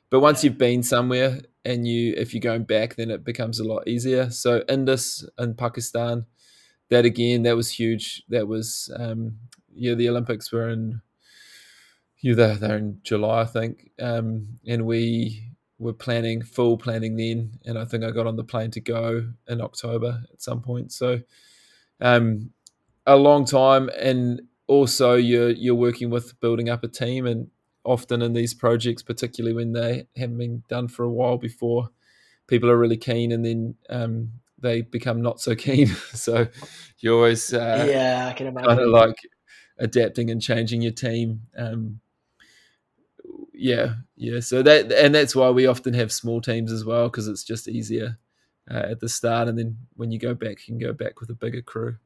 but 0.10 0.20
once 0.20 0.44
yeah. 0.44 0.50
you've 0.50 0.58
been 0.58 0.84
somewhere 0.84 1.40
and 1.64 1.88
you 1.88 2.14
if 2.18 2.34
you're 2.34 2.42
going 2.42 2.66
back, 2.66 2.96
then 2.96 3.10
it 3.10 3.24
becomes 3.24 3.60
a 3.60 3.64
lot 3.64 3.88
easier. 3.88 4.30
So 4.30 4.64
Indus 4.68 5.26
in 5.40 5.56
Pakistan, 5.56 6.26
that 6.90 7.06
again, 7.06 7.44
that 7.44 7.56
was 7.56 7.72
huge. 7.72 8.24
That 8.28 8.48
was 8.48 8.92
um, 9.00 9.38
yeah, 9.74 9.94
the 9.94 10.10
Olympics 10.10 10.52
were 10.52 10.70
in 10.70 11.02
you 12.20 12.36
yeah, 12.36 12.54
they're 12.54 12.78
in 12.78 13.00
July, 13.02 13.42
I 13.42 13.46
think, 13.46 13.92
um, 14.00 14.60
and 14.68 14.86
we 14.86 15.51
were 15.82 15.94
planning 15.94 16.44
full 16.44 16.78
planning 16.78 17.18
then, 17.18 17.60
and 17.66 17.78
I 17.78 17.86
think 17.86 18.04
I 18.04 18.12
got 18.12 18.28
on 18.28 18.36
the 18.36 18.44
plane 18.44 18.72
to 18.72 18.80
go 18.80 19.28
in 19.48 19.62
October 19.62 20.24
at 20.32 20.42
some 20.42 20.62
point. 20.62 20.92
So 20.92 21.22
um, 22.00 22.52
a 23.06 23.16
long 23.16 23.46
time 23.46 23.90
and 23.98 24.42
also 24.68 25.16
you're 25.16 25.50
you're 25.52 25.76
working 25.76 26.10
with 26.10 26.40
building 26.40 26.70
up 26.70 26.84
a 26.84 26.88
team 26.88 27.26
and 27.26 27.48
often 27.84 28.22
in 28.22 28.34
these 28.34 28.54
projects 28.54 29.02
particularly 29.02 29.56
when 29.56 29.74
they 29.74 30.08
haven't 30.16 30.38
been 30.38 30.64
done 30.70 30.88
for 30.88 31.04
a 31.04 31.12
while 31.12 31.38
before 31.38 31.90
people 32.48 32.70
are 32.70 32.78
really 32.78 32.98
keen 32.98 33.32
and 33.32 33.44
then 33.44 33.76
um, 33.90 34.30
they 34.60 34.82
become 34.82 35.22
not 35.22 35.42
so 35.42 35.56
keen 35.68 35.88
so 36.14 36.48
you're 37.00 37.16
always 37.16 37.54
uh, 37.54 37.86
yeah 37.90 38.28
i 38.30 38.34
can 38.34 38.48
imagine 38.48 38.70
kind 38.70 38.80
of 38.80 38.90
like 38.90 39.16
adapting 39.80 40.30
and 40.30 40.42
changing 40.42 40.82
your 40.82 40.92
team 40.92 41.42
um, 41.58 42.00
yeah 43.62 43.94
yeah 44.16 44.40
so 44.40 44.64
that 44.64 44.92
and 44.92 45.14
that's 45.14 45.36
why 45.36 45.50
we 45.50 45.68
often 45.68 45.94
have 45.94 46.12
small 46.12 46.42
teams 46.42 46.72
as 46.72 46.84
well 46.84 47.08
because 47.08 47.28
it's 47.28 47.44
just 47.44 47.68
easier 47.68 48.18
uh, 48.70 48.86
at 48.92 49.00
the 49.00 49.10
start 49.10 49.48
and 49.48 49.58
then 49.58 49.78
when 49.96 50.12
you 50.12 50.20
go 50.20 50.34
back 50.34 50.68
you 50.68 50.74
can 50.74 50.80
go 50.80 50.94
back 50.94 51.20
with 51.20 51.30
a 51.30 51.36
bigger 51.36 51.62
crew 51.62 51.98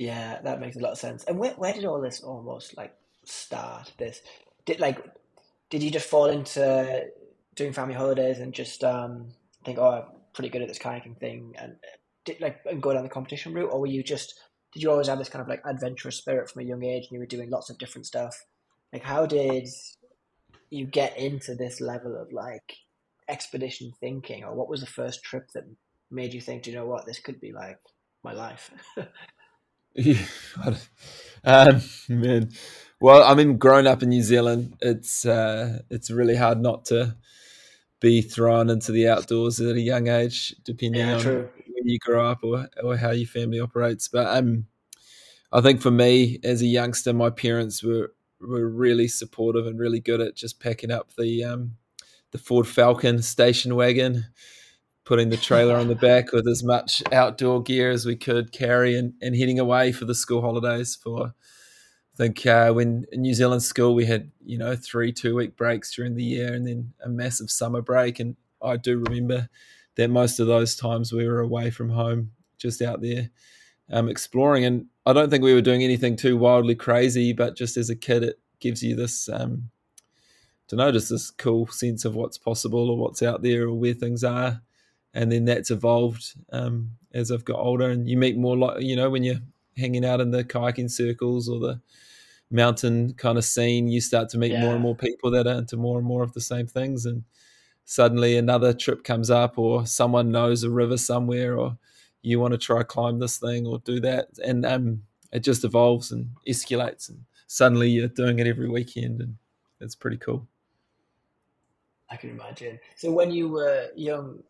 yeah, 0.00 0.40
that 0.44 0.60
makes 0.60 0.76
a 0.76 0.80
lot 0.80 0.92
of 0.92 0.98
sense. 0.98 1.24
And 1.24 1.38
where 1.38 1.52
where 1.52 1.74
did 1.74 1.84
all 1.84 2.00
this 2.00 2.22
almost 2.22 2.74
like 2.74 2.94
start? 3.24 3.92
This 3.98 4.22
did 4.64 4.80
like 4.80 5.04
did 5.68 5.82
you 5.82 5.90
just 5.90 6.08
fall 6.08 6.24
into 6.24 7.04
doing 7.54 7.74
family 7.74 7.92
holidays 7.92 8.38
and 8.38 8.54
just 8.54 8.82
um 8.82 9.26
think, 9.62 9.78
oh, 9.78 9.90
I'm 9.90 10.04
pretty 10.32 10.48
good 10.48 10.62
at 10.62 10.68
this 10.68 10.78
kayaking 10.78 11.20
thing, 11.20 11.54
and 11.58 11.76
did 12.24 12.40
like 12.40 12.60
and 12.64 12.82
go 12.82 12.94
down 12.94 13.02
the 13.02 13.10
competition 13.10 13.52
route, 13.52 13.68
or 13.70 13.80
were 13.80 13.88
you 13.88 14.02
just 14.02 14.40
did 14.72 14.82
you 14.82 14.90
always 14.90 15.08
have 15.08 15.18
this 15.18 15.28
kind 15.28 15.42
of 15.42 15.48
like 15.48 15.60
adventurous 15.66 16.16
spirit 16.16 16.48
from 16.48 16.62
a 16.62 16.64
young 16.64 16.82
age, 16.82 17.02
and 17.02 17.12
you 17.12 17.18
were 17.18 17.26
doing 17.26 17.50
lots 17.50 17.68
of 17.68 17.76
different 17.76 18.06
stuff? 18.06 18.46
Like, 18.92 19.02
how 19.02 19.26
did 19.26 19.68
you 20.70 20.86
get 20.86 21.16
into 21.16 21.54
this 21.54 21.80
level 21.80 22.16
of 22.16 22.32
like 22.32 22.76
expedition 23.28 23.92
thinking, 24.00 24.44
or 24.44 24.54
what 24.54 24.68
was 24.68 24.80
the 24.80 24.86
first 24.86 25.22
trip 25.22 25.48
that 25.54 25.64
made 26.10 26.34
you 26.34 26.40
think, 26.40 26.64
do 26.64 26.70
you 26.70 26.76
know 26.76 26.86
what, 26.86 27.06
this 27.06 27.20
could 27.20 27.40
be 27.40 27.52
like 27.52 27.78
my 28.22 28.32
life? 28.32 28.70
Yeah, 29.92 30.24
um, 31.42 31.82
man. 32.08 32.52
Well, 33.00 33.24
I 33.24 33.34
mean, 33.34 33.58
growing 33.58 33.88
up 33.88 34.04
in 34.04 34.10
New 34.10 34.22
Zealand, 34.22 34.76
it's 34.80 35.26
uh, 35.26 35.80
it's 35.90 36.12
really 36.12 36.36
hard 36.36 36.60
not 36.60 36.84
to 36.86 37.16
be 37.98 38.22
thrown 38.22 38.70
into 38.70 38.92
the 38.92 39.08
outdoors 39.08 39.60
at 39.60 39.74
a 39.74 39.80
young 39.80 40.06
age, 40.06 40.54
depending 40.64 41.00
yeah, 41.06 41.14
on 41.14 41.20
true. 41.20 41.48
where 41.66 41.82
you 41.84 41.98
grow 41.98 42.30
up 42.30 42.44
or, 42.44 42.68
or 42.82 42.96
how 42.96 43.10
your 43.10 43.26
family 43.26 43.58
operates. 43.58 44.06
But 44.06 44.28
um, 44.28 44.66
I 45.52 45.60
think 45.60 45.82
for 45.82 45.90
me, 45.90 46.38
as 46.44 46.62
a 46.62 46.66
youngster, 46.66 47.12
my 47.12 47.30
parents 47.30 47.82
were 47.82 48.12
were 48.40 48.68
really 48.68 49.08
supportive 49.08 49.66
and 49.66 49.78
really 49.78 50.00
good 50.00 50.20
at 50.20 50.36
just 50.36 50.60
packing 50.60 50.90
up 50.90 51.12
the 51.16 51.44
um, 51.44 51.76
the 52.32 52.38
Ford 52.38 52.66
Falcon 52.66 53.22
station 53.22 53.74
wagon 53.74 54.26
putting 55.04 55.30
the 55.30 55.36
trailer 55.36 55.74
on 55.74 55.88
the 55.88 55.94
back 55.96 56.32
with 56.32 56.46
as 56.46 56.62
much 56.62 57.02
outdoor 57.12 57.62
gear 57.62 57.90
as 57.90 58.06
we 58.06 58.14
could 58.14 58.52
carry 58.52 58.96
and, 58.96 59.14
and 59.20 59.34
heading 59.34 59.58
away 59.58 59.90
for 59.90 60.04
the 60.04 60.14
school 60.14 60.40
holidays 60.40 60.94
for 60.94 61.34
I 62.14 62.16
think 62.16 62.44
uh, 62.46 62.70
when 62.72 63.06
in 63.10 63.22
New 63.22 63.34
Zealand 63.34 63.62
school 63.62 63.94
we 63.94 64.06
had 64.06 64.30
you 64.44 64.58
know 64.58 64.76
three 64.76 65.12
two 65.12 65.34
week 65.34 65.56
breaks 65.56 65.94
during 65.94 66.14
the 66.14 66.22
year 66.22 66.52
and 66.52 66.66
then 66.66 66.92
a 67.04 67.08
massive 67.08 67.50
summer 67.50 67.82
break. 67.82 68.20
And 68.20 68.36
I 68.62 68.76
do 68.76 68.98
remember 68.98 69.48
that 69.96 70.10
most 70.10 70.38
of 70.38 70.46
those 70.46 70.76
times 70.76 71.12
we 71.12 71.26
were 71.26 71.40
away 71.40 71.70
from 71.70 71.90
home 71.90 72.32
just 72.58 72.82
out 72.82 73.00
there 73.00 73.30
um, 73.90 74.08
exploring. 74.08 74.64
And 74.64 74.86
I 75.06 75.12
don't 75.12 75.30
think 75.30 75.42
we 75.42 75.54
were 75.54 75.62
doing 75.62 75.82
anything 75.82 76.16
too 76.16 76.36
wildly 76.36 76.74
crazy 76.74 77.32
but 77.32 77.56
just 77.56 77.76
as 77.76 77.90
a 77.90 77.96
kid 77.96 78.22
it 78.22 78.38
gives 78.60 78.82
you 78.82 78.94
this 78.94 79.28
um, 79.28 79.70
to 80.68 80.76
notice 80.76 81.08
this 81.08 81.30
cool 81.30 81.66
sense 81.66 82.04
of 82.04 82.14
what's 82.14 82.38
possible 82.38 82.90
or 82.90 82.96
what's 82.96 83.22
out 83.22 83.42
there 83.42 83.64
or 83.64 83.74
where 83.74 83.94
things 83.94 84.22
are 84.22 84.62
and 85.14 85.32
then 85.32 85.44
that's 85.44 85.70
evolved 85.70 86.34
um, 86.52 86.90
as 87.12 87.30
I've 87.30 87.44
got 87.44 87.58
older 87.58 87.90
and 87.90 88.08
you 88.08 88.16
meet 88.16 88.36
more 88.36 88.56
like 88.56 88.82
you 88.82 88.96
know 88.96 89.10
when 89.10 89.24
you're 89.24 89.40
hanging 89.76 90.04
out 90.04 90.20
in 90.20 90.30
the 90.30 90.44
kayaking 90.44 90.90
circles 90.90 91.48
or 91.48 91.58
the 91.58 91.80
mountain 92.50 93.14
kind 93.14 93.38
of 93.38 93.44
scene 93.44 93.88
you 93.88 94.00
start 94.00 94.28
to 94.28 94.38
meet 94.38 94.52
yeah. 94.52 94.60
more 94.60 94.72
and 94.72 94.82
more 94.82 94.96
people 94.96 95.30
that 95.30 95.46
are 95.46 95.58
into 95.58 95.76
more 95.76 95.98
and 95.98 96.06
more 96.06 96.22
of 96.22 96.32
the 96.32 96.40
same 96.40 96.66
things 96.66 97.06
and 97.06 97.24
suddenly 97.84 98.36
another 98.36 98.72
trip 98.72 99.02
comes 99.02 99.30
up 99.30 99.58
or 99.58 99.86
someone 99.86 100.30
knows 100.30 100.62
a 100.62 100.70
river 100.70 100.96
somewhere 100.96 101.56
or 101.56 101.76
you 102.22 102.38
want 102.40 102.52
to 102.52 102.58
try 102.58 102.82
climb 102.82 103.18
this 103.18 103.38
thing 103.38 103.66
or 103.66 103.78
do 103.80 104.00
that 104.00 104.28
and 104.44 104.64
um, 104.66 105.02
it 105.32 105.40
just 105.40 105.64
evolves 105.64 106.12
and 106.12 106.28
escalates 106.48 107.08
and 107.08 107.24
suddenly 107.46 107.88
you're 107.88 108.08
doing 108.08 108.38
it 108.38 108.46
every 108.46 108.68
weekend 108.68 109.20
and 109.20 109.36
it's 109.80 109.94
pretty 109.94 110.16
cool 110.16 110.46
i 112.10 112.16
can 112.16 112.30
imagine 112.30 112.78
so 112.96 113.10
when 113.10 113.30
you 113.30 113.48
were 113.48 113.88
young 113.96 114.42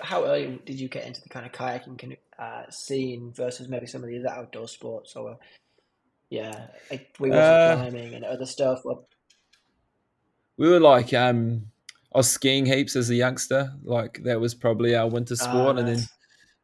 how 0.00 0.24
early 0.24 0.60
did 0.64 0.78
you 0.78 0.88
get 0.88 1.06
into 1.06 1.20
the 1.20 1.28
kind 1.28 1.44
of 1.44 1.52
kayaking 1.52 2.16
uh, 2.38 2.62
scene 2.70 3.32
versus 3.34 3.68
maybe 3.68 3.86
some 3.86 4.02
of 4.02 4.08
the 4.08 4.18
other 4.18 4.30
outdoor 4.30 4.68
sports 4.68 5.16
or 5.16 5.38
yeah 6.30 6.66
like 6.90 7.14
we 7.18 7.30
were 7.30 7.36
uh, 7.36 7.76
climbing 7.76 8.14
and 8.14 8.24
other 8.24 8.46
stuff 8.46 8.80
or... 8.84 9.02
we 10.56 10.68
were 10.68 10.80
like 10.80 11.12
um 11.14 11.62
I 12.16 12.20
was 12.20 12.30
skiing 12.30 12.64
heaps 12.64 12.96
as 12.96 13.10
a 13.10 13.14
youngster. 13.14 13.74
Like 13.84 14.22
that 14.24 14.40
was 14.40 14.54
probably 14.54 14.96
our 14.96 15.06
winter 15.06 15.36
ah, 15.38 15.44
sport, 15.44 15.76
nice. 15.76 15.84
and 15.84 15.88
then 15.88 16.06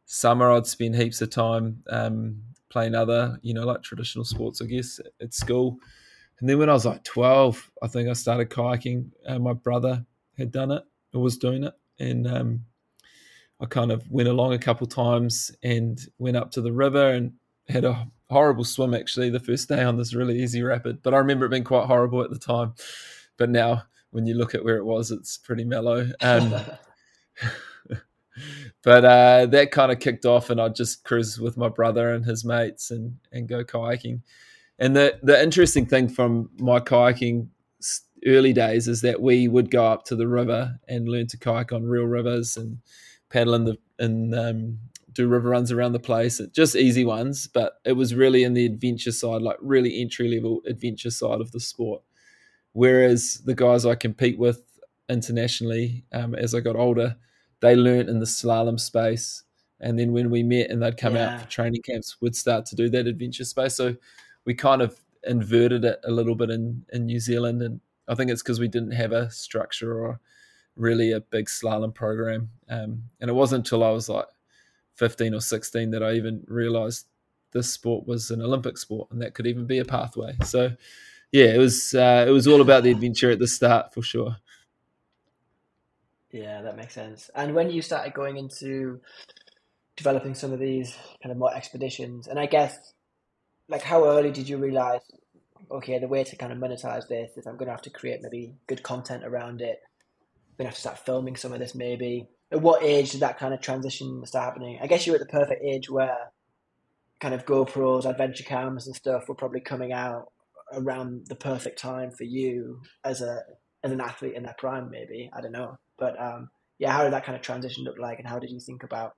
summer 0.05 0.51
I'd 0.51 0.67
spend 0.67 0.95
heaps 0.95 1.21
of 1.21 1.29
time 1.29 1.83
um, 1.89 2.41
playing 2.69 2.95
other, 2.95 3.39
you 3.41 3.53
know, 3.53 3.65
like 3.65 3.83
traditional 3.83 4.25
sports, 4.25 4.61
I 4.61 4.65
guess, 4.65 4.99
at 5.21 5.33
school. 5.33 5.77
And 6.39 6.49
then 6.49 6.57
when 6.59 6.69
I 6.69 6.73
was 6.73 6.85
like 6.85 7.03
twelve, 7.03 7.71
I 7.81 7.87
think 7.87 8.09
I 8.09 8.13
started 8.13 8.49
kayaking. 8.49 9.11
Uh, 9.25 9.39
my 9.39 9.53
brother 9.53 10.05
had 10.37 10.51
done 10.51 10.71
it 10.71 10.83
or 11.13 11.21
was 11.21 11.37
doing 11.37 11.63
it, 11.63 11.73
and 11.99 12.27
um, 12.27 12.65
I 13.61 13.65
kind 13.65 13.91
of 13.91 14.09
went 14.11 14.29
along 14.29 14.53
a 14.53 14.59
couple 14.59 14.87
times 14.87 15.51
and 15.63 15.99
went 16.17 16.37
up 16.37 16.51
to 16.51 16.61
the 16.61 16.73
river 16.73 17.11
and 17.11 17.33
had 17.69 17.85
a 17.85 18.07
horrible 18.29 18.63
swim 18.63 18.93
actually 18.93 19.29
the 19.29 19.39
first 19.39 19.69
day 19.69 19.83
on 19.83 19.95
this 19.95 20.13
really 20.13 20.41
easy 20.41 20.61
rapid. 20.63 21.01
But 21.01 21.13
I 21.13 21.17
remember 21.17 21.45
it 21.45 21.49
being 21.49 21.63
quite 21.63 21.85
horrible 21.85 22.21
at 22.21 22.29
the 22.29 22.39
time. 22.39 22.73
But 23.37 23.49
now 23.49 23.83
when 24.11 24.25
you 24.25 24.33
look 24.33 24.53
at 24.53 24.63
where 24.63 24.77
it 24.77 24.85
was, 24.85 25.11
it's 25.11 25.37
pretty 25.37 25.63
mellow. 25.63 26.09
Um, 26.19 26.55
but 28.83 29.05
uh, 29.05 29.45
that 29.47 29.71
kind 29.71 29.91
of 29.91 29.99
kicked 29.99 30.25
off, 30.25 30.49
and 30.49 30.59
I'd 30.59 30.75
just 30.75 31.03
cruise 31.03 31.39
with 31.39 31.57
my 31.57 31.69
brother 31.69 32.13
and 32.13 32.25
his 32.25 32.43
mates 32.45 32.91
and 32.91 33.17
and 33.31 33.47
go 33.47 33.63
kayaking. 33.63 34.21
And 34.79 34.95
the 34.95 35.19
the 35.23 35.41
interesting 35.41 35.85
thing 35.85 36.09
from 36.09 36.49
my 36.57 36.79
kayaking 36.79 37.47
early 38.25 38.53
days 38.53 38.87
is 38.87 39.01
that 39.01 39.21
we 39.21 39.47
would 39.47 39.69
go 39.69 39.85
up 39.85 40.05
to 40.05 40.15
the 40.15 40.27
river 40.27 40.79
and 40.87 41.09
learn 41.09 41.27
to 41.27 41.37
kayak 41.37 41.71
on 41.71 41.83
real 41.83 42.05
rivers 42.05 42.57
and 42.57 42.77
paddle 43.29 43.53
in 43.53 43.65
the 43.65 43.77
and 43.99 44.33
um, 44.33 44.79
do 45.11 45.27
river 45.27 45.49
runs 45.49 45.71
around 45.71 45.91
the 45.91 45.99
place. 45.99 46.41
Just 46.51 46.75
easy 46.75 47.05
ones, 47.05 47.47
but 47.47 47.79
it 47.85 47.93
was 47.93 48.15
really 48.15 48.43
in 48.43 48.53
the 48.53 48.65
adventure 48.65 49.11
side, 49.11 49.41
like 49.41 49.57
really 49.61 50.01
entry 50.01 50.33
level 50.33 50.61
adventure 50.65 51.11
side 51.11 51.41
of 51.41 51.51
the 51.51 51.59
sport. 51.59 52.01
Whereas 52.73 53.41
the 53.45 53.53
guys 53.53 53.85
I 53.85 53.95
compete 53.95 54.39
with 54.39 54.63
internationally, 55.07 56.05
um, 56.11 56.33
as 56.33 56.55
I 56.55 56.59
got 56.59 56.75
older, 56.75 57.15
they 57.63 57.77
learnt 57.77 58.09
in 58.09 58.19
the 58.19 58.25
slalom 58.25 58.77
space. 58.77 59.43
And 59.79 59.97
then 59.97 60.11
when 60.11 60.29
we 60.29 60.43
met 60.43 60.69
and 60.69 60.83
they'd 60.83 60.97
come 60.97 61.15
yeah. 61.15 61.35
out 61.35 61.41
for 61.41 61.47
training 61.47 61.81
camps, 61.81 62.17
would 62.19 62.35
start 62.35 62.65
to 62.67 62.75
do 62.75 62.89
that 62.89 63.07
adventure 63.07 63.45
space. 63.45 63.73
So 63.75 63.95
we 64.43 64.53
kind 64.53 64.81
of 64.81 64.99
inverted 65.25 65.85
it 65.85 66.01
a 66.03 66.11
little 66.11 66.35
bit 66.35 66.49
in, 66.49 66.85
in 66.91 67.05
New 67.05 67.21
Zealand. 67.21 67.61
And 67.61 67.79
I 68.09 68.15
think 68.15 68.31
it's 68.31 68.43
because 68.43 68.59
we 68.59 68.67
didn't 68.67 68.91
have 68.91 69.13
a 69.13 69.31
structure 69.31 69.97
or 69.97 70.19
really 70.75 71.13
a 71.13 71.21
big 71.21 71.45
slalom 71.45 71.95
program. 71.95 72.49
Um, 72.69 73.03
and 73.21 73.29
it 73.29 73.33
wasn't 73.33 73.65
until 73.65 73.81
I 73.81 73.91
was 73.91 74.09
like 74.09 74.27
15 74.95 75.33
or 75.33 75.39
16 75.39 75.91
that 75.91 76.03
I 76.03 76.15
even 76.15 76.43
realized 76.47 77.07
this 77.53 77.71
sport 77.71 78.05
was 78.05 78.29
an 78.29 78.41
Olympic 78.41 78.77
sport 78.77 79.09
and 79.09 79.21
that 79.21 79.35
could 79.35 79.47
even 79.47 79.65
be 79.65 79.79
a 79.79 79.85
pathway. 79.85 80.35
So 80.43 80.71
yeah, 81.31 81.45
it 81.45 81.59
was 81.59 81.93
uh, 81.93 82.25
it 82.27 82.31
was 82.31 82.45
all 82.45 82.59
about 82.59 82.83
the 82.83 82.91
adventure 82.91 83.31
at 83.31 83.39
the 83.39 83.47
start 83.47 83.93
for 83.93 84.01
sure. 84.01 84.35
Yeah, 86.33 86.63
that 86.63 86.75
makes 86.75 86.95
sense. 86.95 87.29
And 87.35 87.53
when 87.53 87.69
you 87.69 87.83
started 87.83 88.15
going 88.15 88.37
into 88.37 88.99
developing 89.95 90.33
some 90.33 90.51
of 90.51 90.59
these 90.59 90.95
kind 91.21 91.31
of 91.31 91.37
more 91.37 91.55
expeditions, 91.55 92.27
and 92.27 92.39
I 92.39 92.47
guess 92.47 92.75
like 93.69 93.83
how 93.83 94.05
early 94.05 94.31
did 94.31 94.49
you 94.49 94.57
realize? 94.57 95.01
Okay, 95.71 95.99
the 95.99 96.07
way 96.07 96.23
to 96.23 96.35
kind 96.35 96.51
of 96.51 96.57
monetize 96.57 97.07
this 97.07 97.37
is 97.37 97.45
I'm 97.45 97.55
going 97.55 97.67
to 97.67 97.73
have 97.73 97.83
to 97.83 97.91
create 97.91 98.19
maybe 98.21 98.55
good 98.67 98.81
content 98.81 99.23
around 99.23 99.61
it. 99.61 99.77
I'm 99.77 100.57
going 100.57 100.65
to 100.65 100.69
have 100.69 100.75
to 100.75 100.81
start 100.81 101.05
filming 101.05 101.35
some 101.35 101.53
of 101.53 101.59
this 101.59 101.75
maybe. 101.75 102.27
At 102.51 102.61
what 102.61 102.83
age 102.83 103.11
did 103.11 103.21
that 103.21 103.37
kind 103.37 103.53
of 103.53 103.61
transition 103.61 104.25
start 104.25 104.45
happening? 104.45 104.79
I 104.81 104.87
guess 104.87 105.05
you 105.05 105.13
were 105.13 105.19
at 105.19 105.25
the 105.25 105.31
perfect 105.31 105.63
age 105.63 105.89
where 105.89 106.17
kind 107.19 107.35
of 107.35 107.45
GoPros, 107.45 108.05
adventure 108.05 108.43
cams, 108.43 108.87
and 108.87 108.95
stuff 108.95 109.29
were 109.29 109.35
probably 109.35 109.61
coming 109.61 109.93
out 109.93 110.31
around 110.73 111.27
the 111.27 111.35
perfect 111.35 111.79
time 111.79 112.11
for 112.11 112.23
you 112.23 112.81
as 113.03 113.21
a 113.21 113.39
as 113.83 113.91
an 113.91 114.01
athlete 114.01 114.33
in 114.35 114.43
their 114.43 114.55
prime, 114.57 114.89
maybe 114.89 115.29
I 115.31 115.41
don't 115.41 115.51
know. 115.51 115.77
But 116.03 116.19
um, 116.21 116.49
yeah, 116.79 116.91
how 116.91 117.03
did 117.05 117.13
that 117.13 117.23
kind 117.23 117.33
of 117.33 117.41
transition 117.41 117.85
look 117.85 117.97
like, 117.97 118.19
and 118.19 118.27
how 118.27 118.37
did 118.37 118.49
you 118.51 118.59
think 118.59 118.83
about 118.83 119.15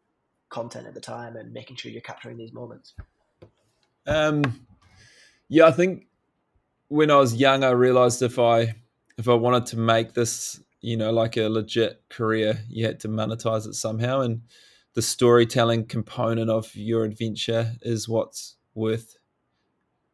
content 0.50 0.86
at 0.86 0.94
the 0.94 1.02
time 1.02 1.36
and 1.36 1.52
making 1.52 1.78
sure 1.78 1.92
you're 1.92 2.00
capturing 2.00 2.38
these 2.38 2.54
moments? 2.54 2.94
Um, 4.06 4.68
yeah, 5.50 5.66
I 5.66 5.72
think 5.72 6.06
when 6.90 7.10
I 7.10 7.16
was 7.16 7.34
young, 7.34 7.64
I 7.64 7.72
realized 7.72 8.22
if 8.22 8.38
I 8.38 8.76
if 9.18 9.28
I 9.28 9.34
wanted 9.34 9.66
to 9.68 9.80
make 9.80 10.14
this, 10.14 10.62
you 10.80 10.96
know, 10.96 11.12
like 11.12 11.38
a 11.38 11.50
legit 11.50 12.04
career, 12.08 12.60
you 12.70 12.86
had 12.86 13.00
to 13.00 13.08
monetize 13.08 13.66
it 13.66 13.74
somehow, 13.74 14.22
and 14.22 14.44
the 14.94 15.02
storytelling 15.02 15.86
component 15.88 16.52
of 16.52 16.76
your 16.76 17.04
adventure 17.04 17.74
is 17.82 18.08
what's 18.08 18.58
worth 18.76 19.18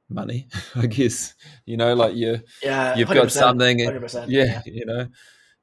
money, 0.07 0.47
I 0.75 0.85
guess. 0.85 1.33
You 1.65 1.75
know, 1.75 1.93
like 1.95 2.15
you 2.15 2.39
yeah, 2.63 2.95
you've 2.95 3.09
got 3.09 3.29
something 3.29 3.81
and, 3.81 4.01
yeah, 4.29 4.45
yeah, 4.45 4.61
you 4.65 4.85
know, 4.85 5.07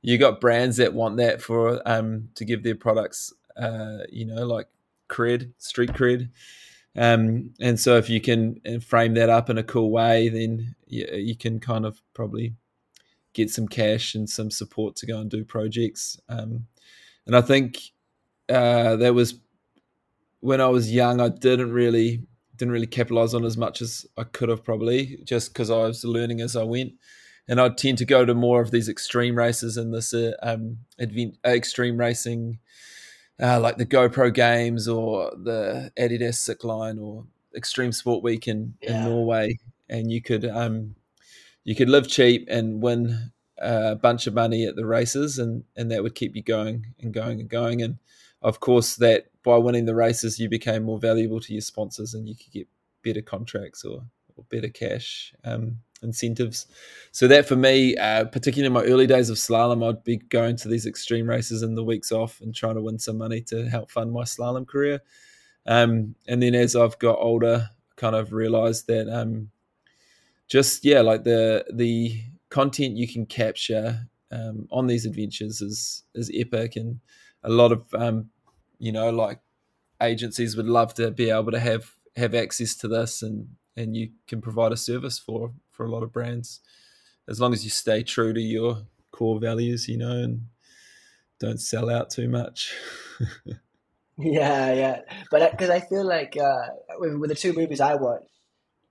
you 0.02 0.18
got 0.18 0.40
brands 0.40 0.76
that 0.76 0.94
want 0.94 1.16
that 1.16 1.42
for 1.42 1.82
um 1.86 2.28
to 2.34 2.44
give 2.44 2.62
their 2.62 2.74
products 2.74 3.32
uh, 3.58 3.98
you 4.10 4.24
know, 4.24 4.46
like 4.46 4.68
cred, 5.08 5.52
street 5.58 5.90
cred. 5.90 6.30
Um, 6.96 7.50
and 7.60 7.78
so 7.78 7.96
if 7.96 8.08
you 8.08 8.20
can 8.20 8.60
uh, 8.66 8.78
frame 8.80 9.14
that 9.14 9.28
up 9.28 9.50
in 9.50 9.58
a 9.58 9.62
cool 9.62 9.90
way, 9.90 10.28
then 10.28 10.74
you, 10.86 11.06
you 11.12 11.36
can 11.36 11.60
kind 11.60 11.84
of 11.84 12.00
probably 12.14 12.54
get 13.34 13.50
some 13.50 13.68
cash 13.68 14.14
and 14.14 14.28
some 14.28 14.50
support 14.50 14.96
to 14.96 15.06
go 15.06 15.18
and 15.18 15.30
do 15.30 15.44
projects. 15.44 16.18
Um, 16.28 16.66
and 17.26 17.36
I 17.36 17.40
think 17.40 17.80
uh, 18.48 18.96
that 18.96 19.14
was 19.14 19.34
when 20.40 20.60
I 20.60 20.68
was 20.68 20.92
young. 20.92 21.20
I 21.20 21.28
didn't 21.28 21.72
really 21.72 22.22
didn't 22.56 22.72
really 22.72 22.86
capitalize 22.88 23.34
on 23.34 23.44
as 23.44 23.56
much 23.56 23.80
as 23.80 24.04
I 24.16 24.24
could 24.24 24.48
have 24.48 24.64
probably 24.64 25.20
just 25.22 25.52
because 25.52 25.70
I 25.70 25.76
was 25.76 26.04
learning 26.04 26.40
as 26.40 26.56
I 26.56 26.64
went. 26.64 26.94
And 27.48 27.60
I'd 27.60 27.78
tend 27.78 27.98
to 27.98 28.04
go 28.04 28.24
to 28.24 28.34
more 28.34 28.60
of 28.60 28.70
these 28.70 28.88
extreme 28.88 29.36
races 29.36 29.76
and 29.76 29.92
this 29.92 30.12
uh, 30.12 30.32
um, 30.42 30.78
advent, 31.00 31.38
uh, 31.46 31.50
extreme 31.50 31.96
racing, 31.96 32.58
uh, 33.40 33.58
like 33.60 33.78
the 33.78 33.86
GoPro 33.86 34.32
games 34.32 34.86
or 34.86 35.30
the 35.30 35.90
Adidas 35.98 36.34
Sickline 36.34 36.98
or 36.98 37.24
Extreme 37.56 37.92
Sport 37.92 38.22
Week 38.22 38.46
in, 38.46 38.74
yeah. 38.82 38.98
in 38.98 39.04
Norway. 39.08 39.58
And 39.88 40.12
you 40.12 40.20
could 40.20 40.44
um, 40.44 40.94
you 41.64 41.74
could 41.74 41.88
live 41.88 42.06
cheap 42.06 42.46
and 42.50 42.82
win 42.82 43.32
a 43.56 43.96
bunch 43.96 44.26
of 44.26 44.34
money 44.34 44.66
at 44.66 44.76
the 44.76 44.84
races, 44.84 45.38
and 45.38 45.64
and 45.76 45.90
that 45.90 46.02
would 46.02 46.14
keep 46.14 46.36
you 46.36 46.42
going 46.42 46.86
and 47.00 47.14
going 47.14 47.40
and 47.40 47.48
going. 47.48 47.80
And 47.80 47.98
of 48.42 48.60
course, 48.60 48.96
that 48.96 49.28
by 49.42 49.56
winning 49.56 49.86
the 49.86 49.94
races, 49.94 50.38
you 50.38 50.48
became 50.48 50.84
more 50.84 50.98
valuable 50.98 51.40
to 51.40 51.52
your 51.52 51.62
sponsors 51.62 52.12
and 52.12 52.28
you 52.28 52.34
could 52.36 52.52
get 52.52 52.68
better 53.02 53.22
contracts 53.22 53.84
or, 53.84 54.02
or 54.36 54.44
better 54.50 54.68
cash 54.68 55.32
um, 55.44 55.78
incentives. 56.02 56.66
So 57.12 57.28
that 57.28 57.46
for 57.46 57.56
me, 57.56 57.96
uh, 57.96 58.24
particularly 58.26 58.66
in 58.66 58.72
my 58.72 58.84
early 58.84 59.06
days 59.06 59.30
of 59.30 59.36
slalom, 59.36 59.86
I'd 59.86 60.04
be 60.04 60.16
going 60.16 60.56
to 60.56 60.68
these 60.68 60.86
extreme 60.86 61.28
races 61.28 61.62
in 61.62 61.74
the 61.74 61.84
weeks 61.84 62.12
off 62.12 62.40
and 62.40 62.54
trying 62.54 62.76
to 62.76 62.82
win 62.82 62.98
some 62.98 63.18
money 63.18 63.40
to 63.42 63.68
help 63.68 63.90
fund 63.90 64.12
my 64.12 64.22
slalom 64.22 64.66
career. 64.66 65.00
Um, 65.66 66.14
and 66.26 66.42
then 66.42 66.54
as 66.54 66.74
I've 66.76 66.98
got 66.98 67.18
older, 67.18 67.70
kind 67.96 68.14
of 68.16 68.32
realized 68.32 68.86
that 68.86 69.08
um, 69.08 69.50
just 70.46 70.84
yeah, 70.84 71.00
like 71.00 71.24
the 71.24 71.64
the 71.72 72.22
content 72.48 72.96
you 72.96 73.06
can 73.06 73.26
capture 73.26 74.08
um, 74.30 74.66
on 74.70 74.86
these 74.86 75.04
adventures 75.04 75.60
is 75.60 76.04
is 76.14 76.30
epic 76.34 76.76
and 76.76 77.00
a 77.42 77.50
lot 77.50 77.72
of 77.72 77.82
um, 77.94 78.30
you 78.78 78.92
know 78.92 79.10
like 79.10 79.40
agencies 80.00 80.56
would 80.56 80.66
love 80.66 80.94
to 80.94 81.10
be 81.10 81.30
able 81.30 81.50
to 81.50 81.60
have 81.60 81.96
have 82.16 82.34
access 82.34 82.74
to 82.76 82.88
this 82.88 83.22
and 83.22 83.48
and 83.76 83.96
you 83.96 84.10
can 84.26 84.40
provide 84.40 84.72
a 84.72 84.76
service 84.76 85.18
for 85.18 85.52
for 85.78 85.86
a 85.86 85.90
lot 85.90 86.02
of 86.02 86.12
brands 86.12 86.60
as 87.26 87.40
long 87.40 87.54
as 87.54 87.64
you 87.64 87.70
stay 87.70 88.02
true 88.02 88.34
to 88.34 88.40
your 88.40 88.82
core 89.12 89.40
values 89.40 89.88
you 89.88 89.96
know 89.96 90.10
and 90.10 90.42
don't 91.40 91.60
sell 91.60 91.88
out 91.88 92.10
too 92.10 92.28
much 92.28 92.74
yeah 94.18 94.72
yeah 94.74 95.00
but 95.30 95.50
because 95.52 95.70
i 95.70 95.80
feel 95.80 96.06
like 96.06 96.36
uh, 96.36 96.68
with, 96.98 97.14
with, 97.14 97.30
the 97.30 97.36
two 97.36 97.54
movies 97.54 97.80
i 97.80 97.94
watched 97.94 98.28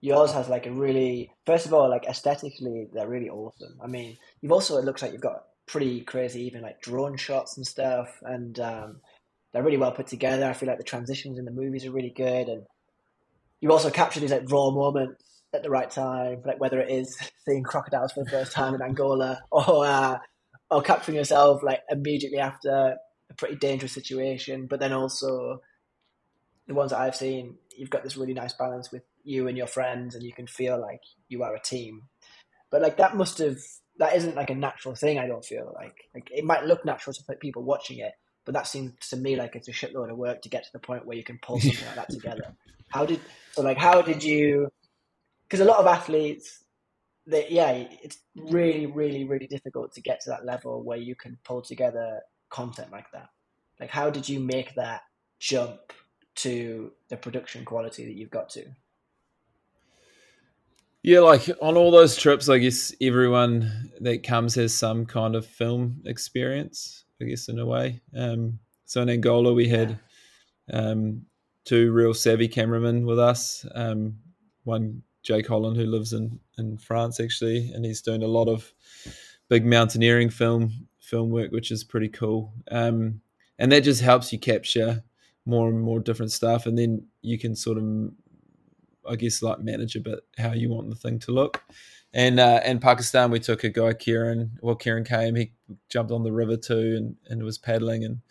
yours 0.01 0.31
has 0.31 0.49
like 0.49 0.65
a 0.65 0.71
really 0.71 1.31
first 1.45 1.65
of 1.65 1.73
all 1.73 1.89
like 1.89 2.05
aesthetically 2.05 2.87
they're 2.93 3.07
really 3.07 3.29
awesome. 3.29 3.77
I 3.83 3.87
mean, 3.87 4.17
you've 4.41 4.51
also 4.51 4.77
it 4.77 4.85
looks 4.85 5.01
like 5.01 5.11
you've 5.11 5.21
got 5.21 5.43
pretty 5.65 6.01
crazy 6.01 6.45
even 6.45 6.61
like 6.61 6.81
drone 6.81 7.17
shots 7.17 7.57
and 7.57 7.65
stuff, 7.65 8.09
and 8.21 8.59
um, 8.59 9.01
they're 9.51 9.63
really 9.63 9.77
well 9.77 9.91
put 9.91 10.07
together. 10.07 10.47
I 10.47 10.53
feel 10.53 10.69
like 10.69 10.77
the 10.77 10.83
transitions 10.83 11.39
in 11.39 11.45
the 11.45 11.51
movies 11.51 11.85
are 11.85 11.91
really 11.91 12.13
good, 12.15 12.47
and 12.47 12.63
you 13.59 13.71
also 13.71 13.89
capture 13.89 14.19
these 14.19 14.31
like 14.31 14.51
raw 14.51 14.69
moments 14.69 15.36
at 15.53 15.63
the 15.63 15.69
right 15.69 15.89
time, 15.89 16.41
like 16.45 16.59
whether 16.59 16.79
it 16.79 16.89
is 16.89 17.17
seeing 17.45 17.63
crocodiles 17.63 18.11
for 18.11 18.23
the 18.23 18.29
first 18.29 18.51
time 18.51 18.75
in 18.75 18.81
Angola 18.81 19.41
or 19.51 19.85
uh, 19.85 20.17
or 20.69 20.81
capturing 20.81 21.17
yourself 21.17 21.63
like 21.63 21.81
immediately 21.89 22.39
after 22.39 22.97
a 23.29 23.33
pretty 23.33 23.55
dangerous 23.55 23.93
situation, 23.93 24.67
but 24.67 24.79
then 24.79 24.93
also 24.93 25.61
the 26.67 26.73
ones 26.73 26.91
that 26.91 26.99
I've 26.99 27.15
seen, 27.15 27.55
you've 27.77 27.89
got 27.89 28.03
this 28.03 28.17
really 28.17 28.33
nice 28.33 28.53
balance 28.53 28.91
with 28.91 29.03
you 29.23 29.47
and 29.47 29.57
your 29.57 29.67
friends, 29.67 30.15
and 30.15 30.23
you 30.23 30.33
can 30.33 30.47
feel 30.47 30.79
like 30.79 31.01
you 31.29 31.43
are 31.43 31.55
a 31.55 31.61
team. 31.61 32.03
But 32.69 32.81
like 32.81 32.97
that 32.97 33.15
must 33.15 33.37
have 33.39 33.57
that 33.99 34.15
isn't 34.15 34.35
like 34.35 34.49
a 34.49 34.55
natural 34.55 34.95
thing. 34.95 35.17
I 35.17 35.27
don't 35.27 35.45
feel 35.45 35.71
like 35.75 35.95
like 36.13 36.29
it 36.31 36.43
might 36.43 36.65
look 36.65 36.85
natural 36.85 37.13
to 37.13 37.35
people 37.35 37.63
watching 37.63 37.99
it, 37.99 38.11
but 38.45 38.53
that 38.53 38.67
seems 38.67 38.93
to 39.09 39.17
me 39.17 39.35
like 39.35 39.55
it's 39.55 39.67
a 39.67 39.71
shitload 39.71 40.11
of 40.11 40.17
work 40.17 40.41
to 40.41 40.49
get 40.49 40.63
to 40.63 40.69
the 40.73 40.79
point 40.79 41.05
where 41.05 41.17
you 41.17 41.23
can 41.23 41.39
pull 41.41 41.59
something 41.59 41.85
like 41.85 41.95
that 41.95 42.09
together. 42.09 42.53
How 42.89 43.05
did 43.05 43.19
so 43.51 43.61
like 43.61 43.77
how 43.77 44.01
did 44.01 44.23
you? 44.23 44.69
Because 45.47 45.59
a 45.59 45.65
lot 45.65 45.79
of 45.79 45.87
athletes, 45.87 46.63
they 47.25 47.47
yeah, 47.49 47.71
it's 47.71 48.19
really 48.35 48.85
really 48.85 49.25
really 49.25 49.47
difficult 49.47 49.93
to 49.93 50.01
get 50.01 50.21
to 50.21 50.29
that 50.29 50.45
level 50.45 50.83
where 50.83 50.97
you 50.97 51.15
can 51.15 51.37
pull 51.43 51.61
together 51.61 52.21
content 52.49 52.91
like 52.91 53.11
that. 53.11 53.29
Like 53.79 53.89
how 53.89 54.09
did 54.09 54.27
you 54.27 54.39
make 54.39 54.75
that 54.75 55.01
jump 55.39 55.93
to 56.35 56.91
the 57.09 57.17
production 57.17 57.65
quality 57.65 58.05
that 58.05 58.13
you've 58.13 58.31
got 58.31 58.49
to? 58.49 58.65
Yeah, 61.03 61.19
like 61.19 61.49
on 61.61 61.77
all 61.77 61.91
those 61.91 62.17
trips, 62.17 62.49
I 62.49 62.57
guess 62.57 62.93
everyone 62.99 63.91
that 64.01 64.23
comes 64.23 64.55
has 64.55 64.73
some 64.73 65.05
kind 65.05 65.35
of 65.35 65.45
film 65.45 66.01
experience, 66.05 67.05
I 67.21 67.25
guess, 67.25 67.47
in 67.47 67.59
a 67.59 67.65
way. 67.65 68.01
Um, 68.15 68.59
so 68.85 69.01
in 69.01 69.09
Angola, 69.09 69.53
we 69.53 69.69
had 69.69 69.99
um, 70.73 71.25
two 71.63 71.91
real 71.93 72.13
savvy 72.13 72.47
cameramen 72.47 73.05
with 73.05 73.19
us. 73.19 73.65
Um, 73.73 74.17
one, 74.63 75.01
Jake 75.27 75.47
Holland, 75.47 75.75
who 75.75 75.85
lives 75.85 76.13
in, 76.13 76.39
in 76.57 76.77
France, 76.77 77.19
actually, 77.19 77.69
and 77.73 77.83
he's 77.83 78.01
doing 78.01 78.23
a 78.23 78.27
lot 78.27 78.47
of 78.47 78.73
big 79.49 79.65
mountaineering 79.65 80.29
film 80.29 80.87
film 81.01 81.31
work, 81.31 81.51
which 81.51 81.69
is 81.69 81.83
pretty 81.83 82.07
cool. 82.07 82.53
Um, 82.71 83.19
and 83.59 83.69
that 83.73 83.83
just 83.83 84.01
helps 84.01 84.31
you 84.31 84.39
capture 84.39 85.03
more 85.45 85.67
and 85.67 85.81
more 85.81 85.99
different 85.99 86.31
stuff, 86.31 86.65
and 86.65 86.77
then 86.77 87.07
you 87.21 87.37
can 87.37 87.57
sort 87.57 87.77
of, 87.77 87.83
I 89.05 89.17
guess, 89.17 89.41
like 89.41 89.59
manage 89.59 89.97
a 89.97 89.99
bit 89.99 90.19
how 90.37 90.53
you 90.53 90.69
want 90.69 90.89
the 90.89 90.95
thing 90.95 91.19
to 91.19 91.33
look. 91.33 91.61
And 92.13 92.39
uh, 92.39 92.61
in 92.65 92.79
Pakistan, 92.79 93.29
we 93.29 93.41
took 93.41 93.65
a 93.65 93.69
guy, 93.69 93.91
Kieran. 93.93 94.57
Well, 94.61 94.75
Kieran 94.75 95.03
came. 95.03 95.35
He 95.35 95.51
jumped 95.89 96.13
on 96.13 96.23
the 96.23 96.31
river 96.31 96.55
too, 96.55 96.95
and, 96.95 97.15
and 97.29 97.43
was 97.43 97.57
paddling. 97.57 98.05
And 98.05 98.21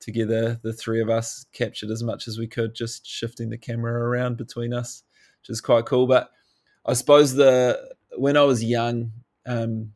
together, 0.00 0.60
the 0.62 0.74
three 0.74 1.00
of 1.00 1.08
us 1.08 1.46
captured 1.54 1.90
as 1.90 2.02
much 2.02 2.28
as 2.28 2.38
we 2.38 2.46
could, 2.46 2.74
just 2.74 3.06
shifting 3.06 3.48
the 3.48 3.56
camera 3.56 3.94
around 3.94 4.36
between 4.36 4.74
us, 4.74 5.02
which 5.40 5.48
is 5.48 5.62
quite 5.62 5.86
cool. 5.86 6.06
But 6.06 6.30
I 6.84 6.94
suppose 6.94 7.34
the 7.34 7.94
when 8.16 8.36
I 8.36 8.42
was 8.42 8.62
young, 8.62 9.12
um, 9.46 9.92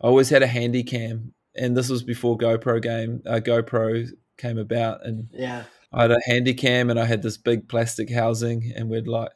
I 0.00 0.06
always 0.06 0.30
had 0.30 0.42
a 0.42 0.46
handy 0.46 0.82
cam, 0.82 1.32
and 1.54 1.76
this 1.76 1.88
was 1.88 2.02
before 2.02 2.38
GoPro 2.38 2.82
game 2.82 3.22
uh, 3.26 3.40
GoPro 3.40 4.08
came 4.36 4.58
about, 4.58 5.04
and 5.06 5.28
yeah, 5.32 5.64
I 5.92 6.02
had 6.02 6.10
a 6.10 6.20
handy 6.26 6.54
cam 6.54 6.90
and 6.90 6.98
I 6.98 7.04
had 7.04 7.22
this 7.22 7.36
big 7.36 7.68
plastic 7.68 8.10
housing, 8.10 8.72
and 8.76 8.88
we'd 8.88 9.08
like 9.08 9.30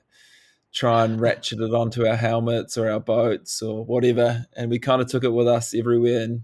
try 0.72 1.04
and 1.04 1.20
ratchet 1.20 1.60
it 1.60 1.74
onto 1.74 2.06
our 2.06 2.16
helmets 2.16 2.76
or 2.76 2.90
our 2.90 3.00
boats 3.00 3.62
or 3.62 3.84
whatever, 3.84 4.46
and 4.56 4.70
we 4.70 4.78
kind 4.78 5.00
of 5.00 5.08
took 5.08 5.24
it 5.24 5.32
with 5.32 5.48
us 5.48 5.74
everywhere. 5.74 6.22
And 6.22 6.42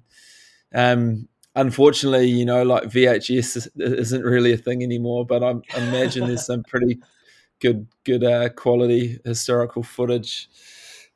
um, 0.75 1.29
unfortunately, 1.55 2.29
you 2.29 2.45
know, 2.45 2.63
like 2.63 2.85
VHS 2.85 3.69
isn't 3.77 4.23
really 4.23 4.53
a 4.53 4.57
thing 4.57 4.83
anymore. 4.83 5.27
But 5.27 5.43
I, 5.43 5.51
I 5.75 5.79
imagine 5.79 6.27
there's 6.27 6.47
some 6.47 6.63
pretty 6.63 7.01
good 7.63 7.87
good 8.05 8.25
uh, 8.25 8.49
quality 8.51 9.19
historical 9.25 9.83
footage. 9.83 10.49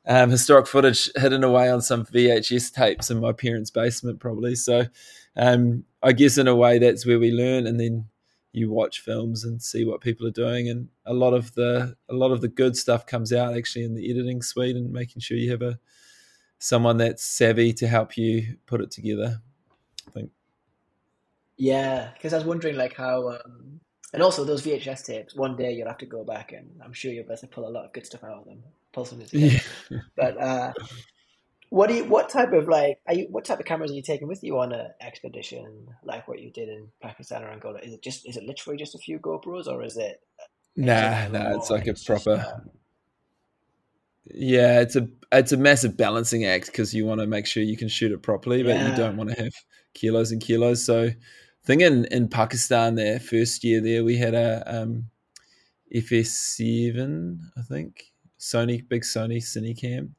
Um, 0.09 0.29
historic 0.29 0.67
footage 0.67 1.11
hidden 1.17 1.43
away 1.43 1.69
on 1.69 1.81
some 1.81 2.05
VHS 2.05 2.73
tapes 2.73 3.11
in 3.11 3.19
my 3.19 3.33
parents' 3.33 3.69
basement, 3.69 4.21
probably. 4.21 4.55
So, 4.55 4.85
um, 5.35 5.83
I 6.01 6.13
guess 6.13 6.37
in 6.37 6.47
a 6.47 6.55
way 6.55 6.79
that's 6.79 7.05
where 7.05 7.19
we 7.19 7.29
learn, 7.29 7.67
and 7.67 7.77
then 7.77 8.05
you 8.53 8.71
watch 8.71 9.01
films 9.01 9.43
and 9.43 9.61
see 9.61 9.85
what 9.85 10.01
people 10.01 10.25
are 10.25 10.31
doing 10.31 10.67
and 10.69 10.87
a 11.05 11.13
lot 11.13 11.33
of 11.33 11.53
the 11.53 11.95
a 12.09 12.13
lot 12.13 12.31
of 12.31 12.41
the 12.41 12.47
good 12.47 12.75
stuff 12.75 13.05
comes 13.05 13.31
out 13.31 13.55
actually 13.55 13.85
in 13.85 13.93
the 13.93 14.09
editing 14.09 14.41
suite 14.41 14.75
and 14.75 14.91
making 14.91 15.21
sure 15.21 15.37
you 15.37 15.51
have 15.51 15.61
a 15.61 15.77
someone 16.57 16.97
that's 16.97 17.23
savvy 17.23 17.71
to 17.71 17.87
help 17.87 18.17
you 18.17 18.57
put 18.65 18.81
it 18.81 18.89
together 18.89 19.39
i 20.07 20.11
think 20.11 20.31
yeah 21.57 22.09
because 22.13 22.33
i 22.33 22.37
was 22.37 22.45
wondering 22.45 22.75
like 22.75 22.95
how 22.95 23.29
um, 23.29 23.79
and 24.13 24.23
also 24.23 24.43
those 24.43 24.65
vhs 24.65 25.05
tapes 25.05 25.35
one 25.35 25.55
day 25.55 25.71
you'll 25.71 25.87
have 25.87 25.97
to 25.97 26.05
go 26.05 26.23
back 26.23 26.51
and 26.51 26.69
i'm 26.83 26.93
sure 26.93 27.11
you'll 27.11 27.23
be 27.23 27.31
able 27.31 27.37
to 27.37 27.47
pull 27.47 27.67
a 27.67 27.69
lot 27.69 27.85
of 27.85 27.93
good 27.93 28.05
stuff 28.05 28.23
out 28.23 28.39
of 28.39 28.45
them 28.45 28.63
pull 28.93 29.05
something 29.05 29.27
together 29.27 29.61
yeah. 29.89 29.99
but 30.15 30.41
uh 30.41 30.73
what 31.69 31.89
do 31.89 31.95
you? 31.95 32.05
What 32.05 32.29
type 32.29 32.53
of 32.53 32.67
like? 32.67 32.99
Are 33.07 33.13
you? 33.13 33.27
What 33.29 33.43
type 33.43 33.59
of 33.59 33.65
cameras 33.65 33.91
are 33.91 33.95
you 33.95 34.01
taking 34.01 34.27
with 34.27 34.43
you 34.43 34.57
on 34.59 34.71
an 34.71 34.91
expedition 35.01 35.89
like 36.03 36.27
what 36.27 36.39
you 36.39 36.49
did 36.49 36.69
in 36.69 36.87
Pakistan 37.01 37.43
or 37.43 37.49
Angola? 37.49 37.79
Is 37.79 37.93
it 37.93 38.01
just? 38.01 38.27
Is 38.27 38.37
it 38.37 38.43
literally 38.43 38.77
just 38.77 38.95
a 38.95 38.99
few 38.99 39.19
GoPros, 39.19 39.67
or 39.67 39.83
is 39.83 39.97
it? 39.97 40.21
Nah, 40.77 41.27
nah. 41.27 41.57
It's 41.57 41.69
like 41.69 41.87
a 41.87 41.93
proper. 41.93 42.37
Just, 42.37 42.53
um... 42.53 42.69
Yeah, 44.33 44.79
it's 44.79 44.95
a 44.95 45.09
it's 45.31 45.51
a 45.51 45.57
massive 45.57 45.97
balancing 45.97 46.45
act 46.45 46.67
because 46.67 46.93
you 46.93 47.05
want 47.05 47.19
to 47.19 47.27
make 47.27 47.45
sure 47.45 47.63
you 47.63 47.77
can 47.77 47.89
shoot 47.89 48.13
it 48.13 48.21
properly, 48.21 48.63
but 48.63 48.75
yeah. 48.75 48.89
you 48.89 48.95
don't 48.95 49.17
want 49.17 49.31
to 49.31 49.43
have 49.43 49.53
kilos 49.93 50.31
and 50.31 50.41
kilos. 50.41 50.85
So, 50.85 51.09
thing 51.67 51.81
in 51.81 52.05
in 52.05 52.29
Pakistan, 52.29 52.95
there 52.95 53.19
first 53.19 53.63
year 53.63 53.81
there 53.81 54.03
we 54.03 54.17
had 54.17 54.33
a 54.33 54.63
um, 54.65 55.09
FS7, 55.93 57.39
I 57.57 57.61
think 57.61 58.13
Sony 58.39 58.87
big 58.87 59.03
Sony 59.03 59.37
Cinecam 59.37 60.11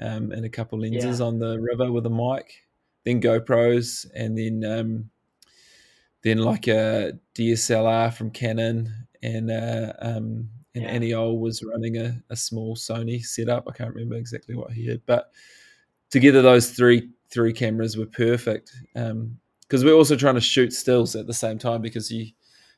um, 0.00 0.32
and 0.32 0.44
a 0.44 0.50
couple 0.50 0.80
lenses 0.80 1.20
yeah. 1.20 1.26
on 1.26 1.38
the 1.38 1.58
river 1.60 1.92
with 1.92 2.06
a 2.06 2.10
mic, 2.10 2.64
then 3.04 3.20
GoPros, 3.20 4.06
and 4.14 4.36
then 4.36 4.64
um, 4.64 5.10
then 6.22 6.38
like 6.38 6.66
a 6.66 7.12
DSLR 7.36 8.12
from 8.12 8.30
Canon, 8.30 8.92
and 9.22 9.50
uh, 9.50 9.92
um, 10.00 10.50
and 10.74 10.84
yeah. 10.84 10.98
Aniol 10.98 11.38
was 11.38 11.62
running 11.62 11.98
a, 11.98 12.20
a 12.30 12.36
small 12.36 12.76
Sony 12.76 13.22
setup. 13.22 13.68
I 13.68 13.72
can't 13.72 13.94
remember 13.94 14.16
exactly 14.16 14.56
what 14.56 14.72
he 14.72 14.88
had, 14.88 15.02
but 15.06 15.30
together 16.10 16.42
those 16.42 16.70
three 16.70 17.10
three 17.30 17.52
cameras 17.52 17.96
were 17.96 18.06
perfect 18.06 18.72
because 19.70 19.84
we're 19.84 19.94
also 19.94 20.16
trying 20.16 20.34
to 20.34 20.40
shoot 20.40 20.72
stills 20.72 21.14
at 21.14 21.28
the 21.28 21.32
same 21.32 21.56
time 21.56 21.80
because 21.80 22.10
you 22.10 22.26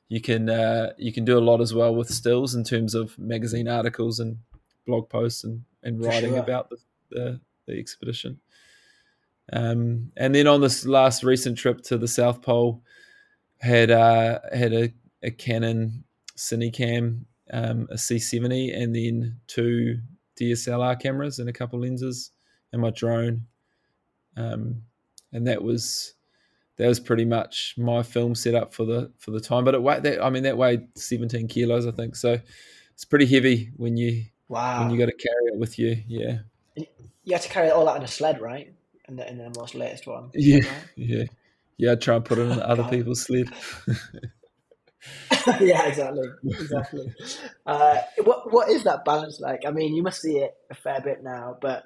you 0.08 0.20
can 0.20 0.50
uh, 0.50 0.92
you 0.98 1.10
can 1.10 1.24
do 1.24 1.38
a 1.38 1.40
lot 1.40 1.62
as 1.62 1.72
well 1.72 1.94
with 1.94 2.10
stills 2.10 2.54
in 2.54 2.64
terms 2.64 2.94
of 2.94 3.18
magazine 3.18 3.66
articles 3.66 4.20
and 4.20 4.36
blog 4.86 5.08
posts 5.08 5.42
and, 5.42 5.62
and 5.82 6.04
writing 6.04 6.32
sure. 6.32 6.40
about 6.40 6.68
the, 6.68 6.76
the, 7.10 7.40
the 7.66 7.78
expedition. 7.78 8.40
Um, 9.52 10.12
and 10.18 10.34
then 10.34 10.46
on 10.46 10.60
this 10.60 10.84
last 10.84 11.24
recent 11.24 11.56
trip 11.56 11.80
to 11.84 11.96
the 11.96 12.08
South 12.08 12.42
Pole, 12.42 12.82
had 13.58 13.90
uh, 13.90 14.40
had 14.52 14.74
a, 14.74 14.92
a 15.22 15.30
Canon 15.30 16.04
Cinecam, 16.36 17.24
um, 17.50 17.88
a 17.90 17.94
C70, 17.94 18.76
and 18.76 18.94
then 18.94 19.40
two 19.46 19.98
DSLR 20.38 21.00
cameras 21.00 21.38
and 21.38 21.48
a 21.48 21.54
couple 21.54 21.80
lenses, 21.80 22.32
and 22.70 22.82
my 22.82 22.90
drone. 22.90 23.46
Um, 24.36 24.82
and 25.32 25.46
that 25.46 25.62
was 25.62 26.14
that 26.78 26.88
was 26.88 27.00
pretty 27.00 27.24
much 27.24 27.74
my 27.76 28.02
film 28.02 28.34
setup 28.34 28.74
for 28.74 28.84
the 28.84 29.12
for 29.18 29.30
the 29.30 29.40
time. 29.40 29.64
But 29.64 29.74
it 29.74 29.82
weighed 29.82 30.02
that 30.04 30.22
I 30.22 30.30
mean 30.30 30.44
that 30.44 30.56
weighed 30.56 30.88
17 30.96 31.48
kilos, 31.48 31.86
I 31.86 31.90
think. 31.90 32.16
So 32.16 32.38
it's 32.94 33.04
pretty 33.04 33.26
heavy 33.26 33.70
when 33.76 33.96
you 33.96 34.24
wow. 34.48 34.80
when 34.80 34.90
you 34.90 34.98
got 34.98 35.06
to 35.06 35.16
carry 35.16 35.46
it 35.52 35.58
with 35.58 35.78
you. 35.78 35.96
Yeah 36.06 36.38
you 37.24 37.32
had 37.32 37.42
to 37.42 37.48
carry 37.48 37.68
it 37.68 37.72
all 37.72 37.88
out 37.88 37.96
on 37.96 38.04
a 38.04 38.08
sled, 38.08 38.40
right? 38.40 38.72
In 39.08 39.16
the, 39.16 39.28
in 39.28 39.38
the 39.38 39.52
most 39.56 39.74
latest 39.74 40.06
one. 40.06 40.30
Yeah, 40.34 40.56
right? 40.56 40.66
yeah, 40.96 41.24
yeah. 41.76 41.94
Try 41.94 42.16
and 42.16 42.24
put 42.24 42.38
it 42.38 42.42
in 42.42 42.58
oh, 42.58 42.62
other 42.62 42.82
God. 42.82 42.90
people's 42.90 43.22
sled. 43.22 43.48
yeah, 45.60 45.86
exactly, 45.86 46.28
exactly. 46.44 47.12
Uh, 47.66 47.98
what 48.22 48.52
what 48.52 48.70
is 48.70 48.84
that 48.84 49.04
balance 49.04 49.40
like? 49.40 49.64
I 49.66 49.72
mean, 49.72 49.96
you 49.96 50.02
must 50.02 50.20
see 50.20 50.38
it 50.38 50.54
a 50.70 50.74
fair 50.74 51.00
bit 51.00 51.24
now, 51.24 51.56
but 51.60 51.84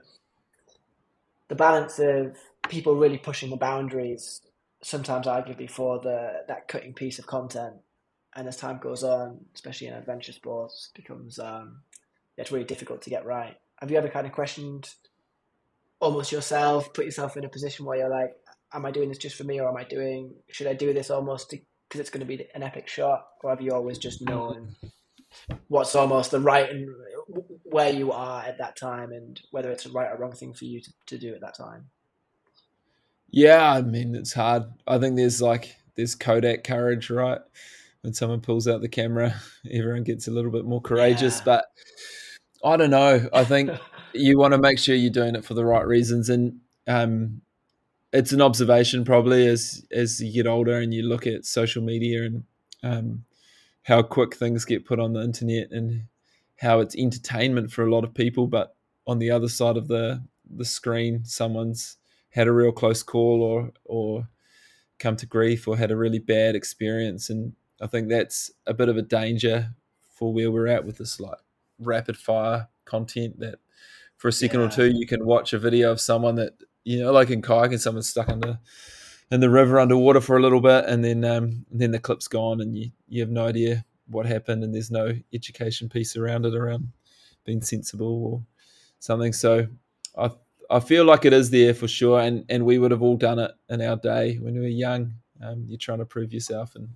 the 1.48 1.54
balance 1.54 1.98
of 1.98 2.36
people 2.68 2.96
really 2.96 3.16
pushing 3.16 3.48
the 3.48 3.56
boundaries, 3.56 4.42
sometimes 4.86 5.26
arguably 5.26 5.68
for 5.68 5.98
the 5.98 6.44
that 6.46 6.68
cutting 6.68 6.94
piece 6.94 7.18
of 7.18 7.26
content, 7.26 7.74
and 8.36 8.46
as 8.46 8.56
time 8.56 8.78
goes 8.78 9.02
on, 9.02 9.40
especially 9.54 9.88
in 9.88 9.94
adventure 9.94 10.32
sports, 10.32 10.90
becomes 10.94 11.38
um, 11.38 11.80
it's 12.36 12.52
really 12.52 12.64
difficult 12.64 13.02
to 13.02 13.10
get 13.10 13.26
right. 13.26 13.56
Have 13.80 13.90
you 13.90 13.98
ever 13.98 14.08
kind 14.08 14.26
of 14.26 14.32
questioned 14.32 14.88
almost 15.98 16.30
yourself, 16.30 16.92
put 16.94 17.04
yourself 17.04 17.36
in 17.36 17.44
a 17.44 17.48
position 17.48 17.84
where 17.84 17.98
you're 17.98 18.08
like, 18.10 18.30
am 18.72 18.86
I 18.86 18.90
doing 18.90 19.08
this 19.08 19.18
just 19.18 19.36
for 19.36 19.44
me 19.44 19.60
or 19.60 19.68
am 19.68 19.76
I 19.76 19.84
doing, 19.84 20.34
should 20.50 20.66
I 20.66 20.74
do 20.74 20.92
this 20.92 21.10
almost 21.10 21.50
because 21.50 22.00
it's 22.00 22.10
going 22.10 22.20
to 22.20 22.26
be 22.26 22.46
an 22.54 22.62
epic 22.62 22.88
shot? 22.88 23.26
Or 23.42 23.50
have 23.50 23.60
you 23.60 23.72
always 23.72 23.98
just 23.98 24.22
known 24.22 24.76
what's 25.68 25.94
almost 25.94 26.30
the 26.30 26.40
right 26.40 26.70
and 26.70 26.88
where 27.64 27.92
you 27.92 28.12
are 28.12 28.44
at 28.44 28.58
that 28.58 28.76
time 28.76 29.12
and 29.12 29.40
whether 29.50 29.70
it's 29.70 29.86
a 29.86 29.90
right 29.90 30.10
or 30.10 30.18
wrong 30.18 30.32
thing 30.32 30.54
for 30.54 30.64
you 30.64 30.80
to, 30.80 30.92
to 31.06 31.18
do 31.18 31.34
at 31.34 31.40
that 31.40 31.56
time. 31.56 31.86
Yeah, 33.30 33.72
I 33.72 33.82
mean 33.82 34.14
it's 34.14 34.32
hard. 34.32 34.64
I 34.86 34.98
think 34.98 35.16
there's 35.16 35.42
like 35.42 35.76
there's 35.96 36.14
Kodak 36.14 36.64
courage, 36.64 37.10
right? 37.10 37.40
When 38.02 38.14
someone 38.14 38.40
pulls 38.40 38.68
out 38.68 38.80
the 38.80 38.88
camera, 38.88 39.34
everyone 39.70 40.04
gets 40.04 40.28
a 40.28 40.30
little 40.30 40.50
bit 40.50 40.64
more 40.64 40.80
courageous. 40.80 41.38
Yeah. 41.38 41.44
But 41.44 41.64
I 42.64 42.76
don't 42.76 42.90
know. 42.90 43.28
I 43.32 43.44
think 43.44 43.70
you 44.12 44.38
want 44.38 44.52
to 44.52 44.58
make 44.58 44.78
sure 44.78 44.94
you're 44.94 45.10
doing 45.10 45.34
it 45.34 45.44
for 45.44 45.54
the 45.54 45.64
right 45.64 45.86
reasons, 45.86 46.30
and 46.30 46.60
um, 46.86 47.42
it's 48.12 48.32
an 48.32 48.40
observation 48.40 49.04
probably 49.04 49.46
as 49.46 49.84
as 49.90 50.20
you 50.20 50.32
get 50.32 50.48
older 50.48 50.78
and 50.78 50.94
you 50.94 51.02
look 51.02 51.26
at 51.26 51.44
social 51.44 51.82
media 51.82 52.24
and 52.24 52.44
um, 52.82 53.24
how 53.82 54.02
quick 54.02 54.34
things 54.36 54.64
get 54.64 54.86
put 54.86 55.00
on 55.00 55.12
the 55.12 55.22
internet 55.22 55.70
and 55.70 56.04
how 56.60 56.80
it's 56.80 56.96
entertainment 56.96 57.70
for 57.70 57.86
a 57.86 57.90
lot 57.90 58.04
of 58.04 58.14
people, 58.14 58.46
but 58.46 58.74
on 59.06 59.18
the 59.18 59.30
other 59.30 59.48
side 59.48 59.76
of 59.76 59.88
the 59.88 60.22
the 60.48 60.64
screen, 60.64 61.24
someone's 61.24 61.96
had 62.36 62.46
a 62.46 62.52
real 62.52 62.70
close 62.70 63.02
call 63.02 63.42
or 63.42 63.72
or 63.84 64.28
come 64.98 65.16
to 65.16 65.26
grief 65.26 65.66
or 65.66 65.76
had 65.76 65.90
a 65.90 65.96
really 65.96 66.18
bad 66.20 66.54
experience, 66.54 67.30
and 67.30 67.54
I 67.80 67.86
think 67.86 68.08
that's 68.08 68.50
a 68.66 68.74
bit 68.74 68.88
of 68.90 68.96
a 68.96 69.02
danger 69.02 69.74
for 70.08 70.32
where 70.32 70.50
we're 70.52 70.68
at 70.68 70.84
with 70.84 70.98
this 70.98 71.18
like 71.18 71.38
rapid 71.78 72.16
fire 72.16 72.68
content 72.84 73.40
that 73.40 73.56
for 74.16 74.28
a 74.28 74.32
second 74.32 74.60
Yeah. 74.60 74.66
or 74.66 74.70
two 74.70 74.86
you 74.86 75.06
can 75.06 75.26
watch 75.26 75.52
a 75.52 75.58
video 75.58 75.90
of 75.90 76.00
someone 76.00 76.36
that 76.36 76.52
you 76.84 77.00
know 77.00 77.12
like 77.12 77.30
in 77.30 77.42
kayaking 77.42 77.80
someone's 77.80 78.08
stuck 78.08 78.28
under 78.30 78.58
in 79.30 79.40
the 79.40 79.50
river 79.50 79.78
underwater 79.78 80.20
for 80.22 80.38
a 80.38 80.40
little 80.40 80.60
bit 80.62 80.86
and 80.86 81.04
then 81.04 81.22
um 81.24 81.66
and 81.70 81.80
then 81.80 81.90
the 81.90 81.98
clip's 81.98 82.28
gone 82.28 82.60
and 82.62 82.76
you 82.78 82.90
you 83.08 83.20
have 83.20 83.28
no 83.28 83.44
idea 83.46 83.84
what 84.06 84.24
happened 84.24 84.62
and 84.64 84.72
there's 84.74 84.90
no 84.90 85.12
education 85.34 85.88
piece 85.90 86.16
around 86.16 86.46
it 86.46 86.54
around 86.54 86.92
being 87.44 87.60
sensible 87.60 88.24
or 88.24 88.42
something 89.00 89.34
so 89.34 89.66
i 90.16 90.30
i 90.70 90.80
feel 90.80 91.04
like 91.04 91.24
it 91.24 91.32
is 91.32 91.50
there 91.50 91.74
for 91.74 91.88
sure 91.88 92.20
and 92.20 92.44
and 92.48 92.64
we 92.64 92.78
would 92.78 92.90
have 92.90 93.02
all 93.02 93.16
done 93.16 93.38
it 93.38 93.52
in 93.68 93.80
our 93.82 93.96
day 93.96 94.36
when 94.36 94.54
we 94.54 94.60
were 94.60 94.66
young. 94.66 95.12
Um, 95.42 95.64
you're 95.68 95.78
trying 95.78 95.98
to 95.98 96.06
prove 96.06 96.32
yourself 96.32 96.74
and 96.76 96.88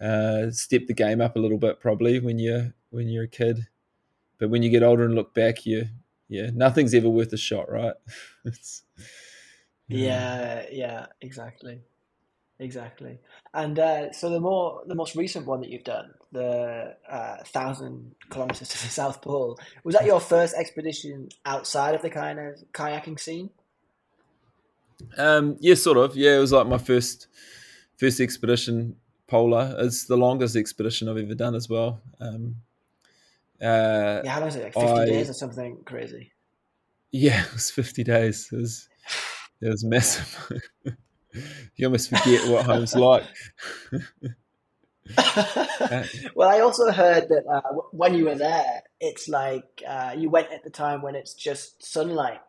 uh, 0.00 0.50
step 0.50 0.86
the 0.86 0.94
game 0.94 1.20
up 1.20 1.36
a 1.36 1.38
little 1.38 1.58
bit 1.58 1.80
probably 1.80 2.18
when 2.18 2.38
you're 2.38 2.72
when 2.90 3.08
you're 3.08 3.24
a 3.24 3.28
kid. 3.28 3.66
But 4.38 4.50
when 4.50 4.62
you 4.62 4.70
get 4.70 4.82
older 4.82 5.04
and 5.04 5.14
look 5.14 5.34
back 5.34 5.66
you 5.66 5.84
yeah 6.28 6.50
nothing's 6.54 6.94
ever 6.94 7.08
worth 7.08 7.32
a 7.32 7.36
shot 7.36 7.70
right? 7.70 7.94
Yeah, 9.88 10.64
yeah, 10.72 11.06
exactly, 11.20 11.80
exactly. 12.58 13.18
And 13.54 13.78
uh, 13.78 14.12
so 14.12 14.30
the 14.30 14.40
more 14.40 14.82
the 14.86 14.94
most 14.94 15.14
recent 15.16 15.46
one 15.46 15.60
that 15.60 15.70
you've 15.70 15.84
done, 15.84 16.14
the 16.32 16.96
uh, 17.08 17.36
thousand 17.44 18.14
kilometers 18.30 18.68
to 18.68 18.82
the 18.82 18.90
South 18.90 19.22
Pole, 19.22 19.58
was 19.84 19.94
that 19.94 20.04
your 20.06 20.20
first 20.20 20.54
expedition 20.54 21.28
outside 21.44 21.94
of 21.94 22.02
the 22.02 22.10
kind 22.10 22.38
of 22.38 22.56
kayaking 22.72 23.18
scene? 23.18 23.50
Um, 25.18 25.56
yeah, 25.60 25.74
sort 25.74 25.98
of. 25.98 26.16
Yeah, 26.16 26.36
it 26.36 26.40
was 26.40 26.52
like 26.52 26.66
my 26.66 26.78
first 26.78 27.28
first 27.96 28.20
expedition 28.20 28.96
polar. 29.26 29.74
It's 29.78 30.04
the 30.04 30.16
longest 30.16 30.56
expedition 30.56 31.08
I've 31.08 31.16
ever 31.18 31.34
done 31.34 31.54
as 31.54 31.68
well. 31.68 32.00
Um, 32.20 32.56
uh, 33.60 34.22
Yeah, 34.22 34.32
how 34.32 34.40
long 34.40 34.48
is 34.48 34.56
it? 34.56 34.62
Like 34.64 34.74
50 34.74 35.02
I- 35.02 35.04
days 35.04 35.30
or 35.30 35.32
something 35.34 35.82
crazy? 35.84 36.32
yeah, 37.12 37.44
it 37.46 37.52
was 37.52 37.70
fifty 37.70 38.04
days. 38.04 38.48
It 38.52 38.56
was 38.56 38.88
it 39.60 39.68
was 39.68 39.84
massive. 39.84 40.52
you 41.76 41.86
almost 41.86 42.10
forget 42.10 42.48
what 42.48 42.64
home's 42.66 42.94
like. 42.94 43.24
well, 46.34 46.48
I 46.48 46.60
also 46.60 46.90
heard 46.90 47.28
that 47.28 47.44
uh, 47.48 47.74
when 47.92 48.14
you 48.14 48.24
were 48.24 48.34
there, 48.34 48.82
it's 49.00 49.28
like 49.28 49.82
uh, 49.86 50.14
you 50.16 50.30
went 50.30 50.50
at 50.52 50.64
the 50.64 50.70
time 50.70 51.02
when 51.02 51.14
it's 51.14 51.34
just 51.34 51.84
sunlight 51.84 52.40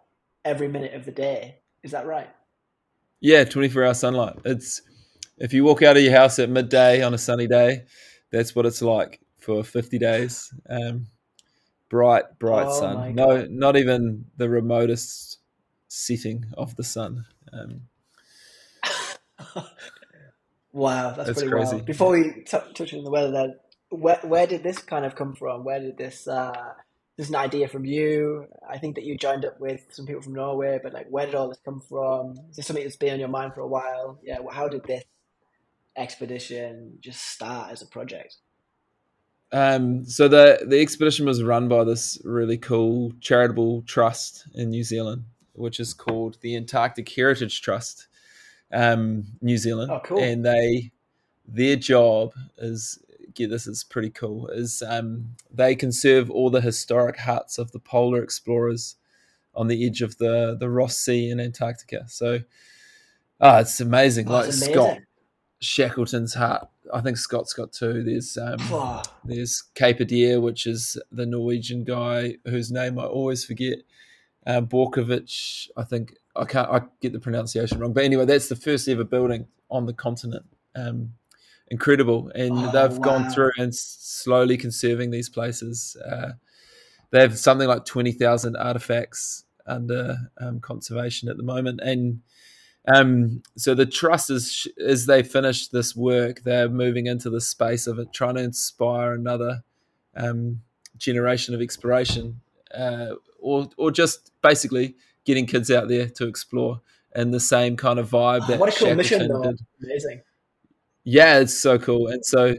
every 0.43 0.67
minute 0.67 0.93
of 0.93 1.05
the 1.05 1.11
day. 1.11 1.59
Is 1.83 1.91
that 1.91 2.05
right? 2.05 2.29
Yeah, 3.19 3.43
twenty 3.43 3.69
four 3.69 3.83
hour 3.83 3.93
sunlight. 3.93 4.37
It's 4.45 4.81
if 5.37 5.53
you 5.53 5.63
walk 5.63 5.83
out 5.83 5.97
of 5.97 6.03
your 6.03 6.13
house 6.13 6.39
at 6.39 6.49
midday 6.49 7.01
on 7.03 7.13
a 7.13 7.17
sunny 7.17 7.47
day, 7.47 7.83
that's 8.31 8.55
what 8.55 8.65
it's 8.65 8.81
like 8.81 9.19
for 9.39 9.63
fifty 9.63 9.99
days. 9.99 10.53
Um, 10.69 11.07
bright, 11.89 12.25
bright 12.39 12.67
Oh 12.67 12.79
sun. 12.79 13.15
No, 13.15 13.45
not 13.49 13.77
even 13.77 14.25
the 14.37 14.49
remotest 14.49 15.39
setting 15.87 16.45
of 16.57 16.75
the 16.75 16.83
sun. 16.83 17.25
Um, 17.53 17.81
Wow, 20.73 21.11
that's, 21.11 21.29
That's 21.29 21.39
pretty 21.39 21.51
crazy. 21.51 21.75
wild. 21.77 21.85
Before 21.85 22.11
we 22.11 22.43
t- 22.45 22.57
touch 22.75 22.93
on 22.93 23.03
the 23.03 23.09
weather, 23.09 23.31
then, 23.31 23.55
where 23.89 24.19
where 24.23 24.45
did 24.45 24.61
this 24.61 24.77
kind 24.77 25.05
of 25.05 25.15
come 25.15 25.33
from? 25.33 25.63
Where 25.63 25.79
did 25.79 25.97
this 25.97 26.27
uh, 26.27 26.73
this 27.17 27.29
an 27.29 27.35
idea 27.35 27.67
from 27.67 27.83
you? 27.83 28.45
I 28.69 28.77
think 28.77 28.93
that 28.95 29.03
you 29.03 29.17
joined 29.17 29.43
up 29.43 29.59
with 29.59 29.81
some 29.89 30.05
people 30.05 30.21
from 30.21 30.33
Norway, 30.33 30.79
but 30.83 30.93
like, 30.93 31.07
where 31.09 31.25
did 31.25 31.33
all 31.33 31.49
this 31.49 31.57
come 31.65 31.79
from? 31.79 32.35
Is 32.51 32.57
this 32.57 32.67
something 32.67 32.83
that's 32.83 32.95
been 32.95 33.13
on 33.13 33.19
your 33.19 33.29
mind 33.29 33.53
for 33.55 33.61
a 33.61 33.67
while? 33.67 34.19
Yeah, 34.23 34.39
well, 34.39 34.53
how 34.53 34.67
did 34.67 34.83
this 34.83 35.03
expedition 35.95 36.99
just 37.01 37.23
start 37.23 37.71
as 37.71 37.81
a 37.81 37.87
project? 37.87 38.35
Um, 39.51 40.05
so 40.05 40.27
the 40.27 40.59
the 40.67 40.79
expedition 40.79 41.25
was 41.25 41.41
run 41.41 41.69
by 41.69 41.85
this 41.85 42.19
really 42.23 42.57
cool 42.57 43.13
charitable 43.21 43.83
trust 43.83 44.45
in 44.53 44.69
New 44.69 44.83
Zealand, 44.83 45.23
which 45.53 45.79
is 45.79 45.93
called 45.93 46.37
the 46.41 46.55
Antarctic 46.55 47.09
Heritage 47.09 47.61
Trust, 47.61 48.07
um, 48.71 49.25
New 49.41 49.57
Zealand. 49.57 49.91
Oh, 49.91 50.01
cool. 50.03 50.19
And 50.19 50.45
they 50.45 50.91
their 51.47 51.75
job 51.75 52.33
is 52.57 52.99
get 53.33 53.49
this 53.49 53.67
is 53.67 53.83
pretty 53.83 54.09
cool 54.09 54.47
is 54.47 54.83
um, 54.85 55.35
they 55.53 55.75
conserve 55.75 56.29
all 56.29 56.49
the 56.49 56.61
historic 56.61 57.17
huts 57.17 57.57
of 57.57 57.71
the 57.71 57.79
polar 57.79 58.21
explorers 58.21 58.95
on 59.55 59.67
the 59.67 59.85
edge 59.85 60.01
of 60.01 60.17
the 60.17 60.55
the 60.59 60.69
Ross 60.69 60.97
Sea 60.97 61.29
in 61.29 61.39
Antarctica. 61.39 62.05
So, 62.07 62.39
ah, 63.41 63.59
it's 63.59 63.79
amazing. 63.79 64.27
Oh, 64.27 64.33
like 64.33 64.45
that's 64.45 64.65
Scott. 64.65 64.99
Shackleton's 65.59 66.35
hut. 66.35 66.69
I 66.93 67.01
think 67.01 67.17
Scott's 67.17 67.53
got 67.53 67.73
two. 67.73 68.03
There's 68.03 68.37
um, 68.37 68.57
Oh, 68.61 69.01
there's 69.25 69.63
Cape 69.73 69.99
Adare, 69.99 70.41
which 70.41 70.67
is 70.67 70.97
the 71.11 71.25
Norwegian 71.25 71.83
guy 71.83 72.35
whose 72.45 72.71
name 72.71 72.99
I 72.99 73.05
always 73.05 73.43
forget. 73.43 73.79
Uh, 74.45 74.61
Borkovich, 74.61 75.67
I 75.75 75.83
think 75.83 76.13
I 76.37 76.45
can't. 76.45 76.69
I 76.69 76.81
get 77.01 77.13
the 77.13 77.19
pronunciation 77.19 77.79
wrong, 77.79 77.93
but 77.93 78.03
anyway, 78.03 78.25
that's 78.25 78.49
the 78.49 78.55
first 78.55 78.87
ever 78.87 79.03
building 79.03 79.47
on 79.69 79.85
the 79.85 79.93
continent. 79.93 80.45
Um, 80.75 81.13
incredible, 81.69 82.31
and 82.35 82.53
Oh, 82.53 82.71
they've 82.71 83.01
gone 83.01 83.29
through 83.29 83.51
and 83.57 83.73
slowly 83.73 84.57
conserving 84.57 85.11
these 85.11 85.29
places. 85.29 85.97
Uh, 86.05 86.33
they 87.11 87.21
have 87.21 87.37
something 87.37 87.67
like 87.67 87.85
twenty 87.85 88.11
thousand 88.11 88.55
artifacts 88.55 89.45
under 89.65 90.17
um, 90.39 90.59
conservation 90.59 91.29
at 91.29 91.37
the 91.37 91.43
moment, 91.43 91.79
and 91.81 92.21
um, 92.87 93.43
so 93.57 93.73
the 93.73 93.85
trust 93.85 94.29
is 94.29 94.67
as 94.83 95.05
they 95.05 95.23
finish 95.23 95.67
this 95.67 95.95
work, 95.95 96.43
they're 96.43 96.69
moving 96.69 97.07
into 97.07 97.29
the 97.29 97.41
space 97.41 97.85
of 97.85 97.99
it, 97.99 98.13
trying 98.13 98.35
to 98.35 98.43
inspire 98.43 99.13
another 99.13 99.63
um, 100.15 100.61
generation 100.97 101.53
of 101.53 101.61
exploration, 101.61 102.41
uh, 102.73 103.15
or 103.39 103.69
or 103.77 103.91
just 103.91 104.31
basically 104.41 104.95
getting 105.27 105.45
kids 105.45 105.69
out 105.69 105.87
there 105.89 106.09
to 106.09 106.25
explore 106.27 106.81
in 107.15 107.29
the 107.31 107.39
same 107.39 107.77
kind 107.77 107.99
of 107.99 108.09
vibe 108.09 108.41
Oh, 108.43 108.47
that 108.47 108.59
what 108.59 108.75
a 108.75 108.79
cool 108.79 108.95
mission, 108.95 109.27
though. 109.27 109.43
did. 109.43 109.59
Amazing. 109.83 110.21
Yeah, 111.03 111.39
it's 111.39 111.53
so 111.53 111.77
cool, 111.77 112.07
and 112.07 112.25
so 112.25 112.55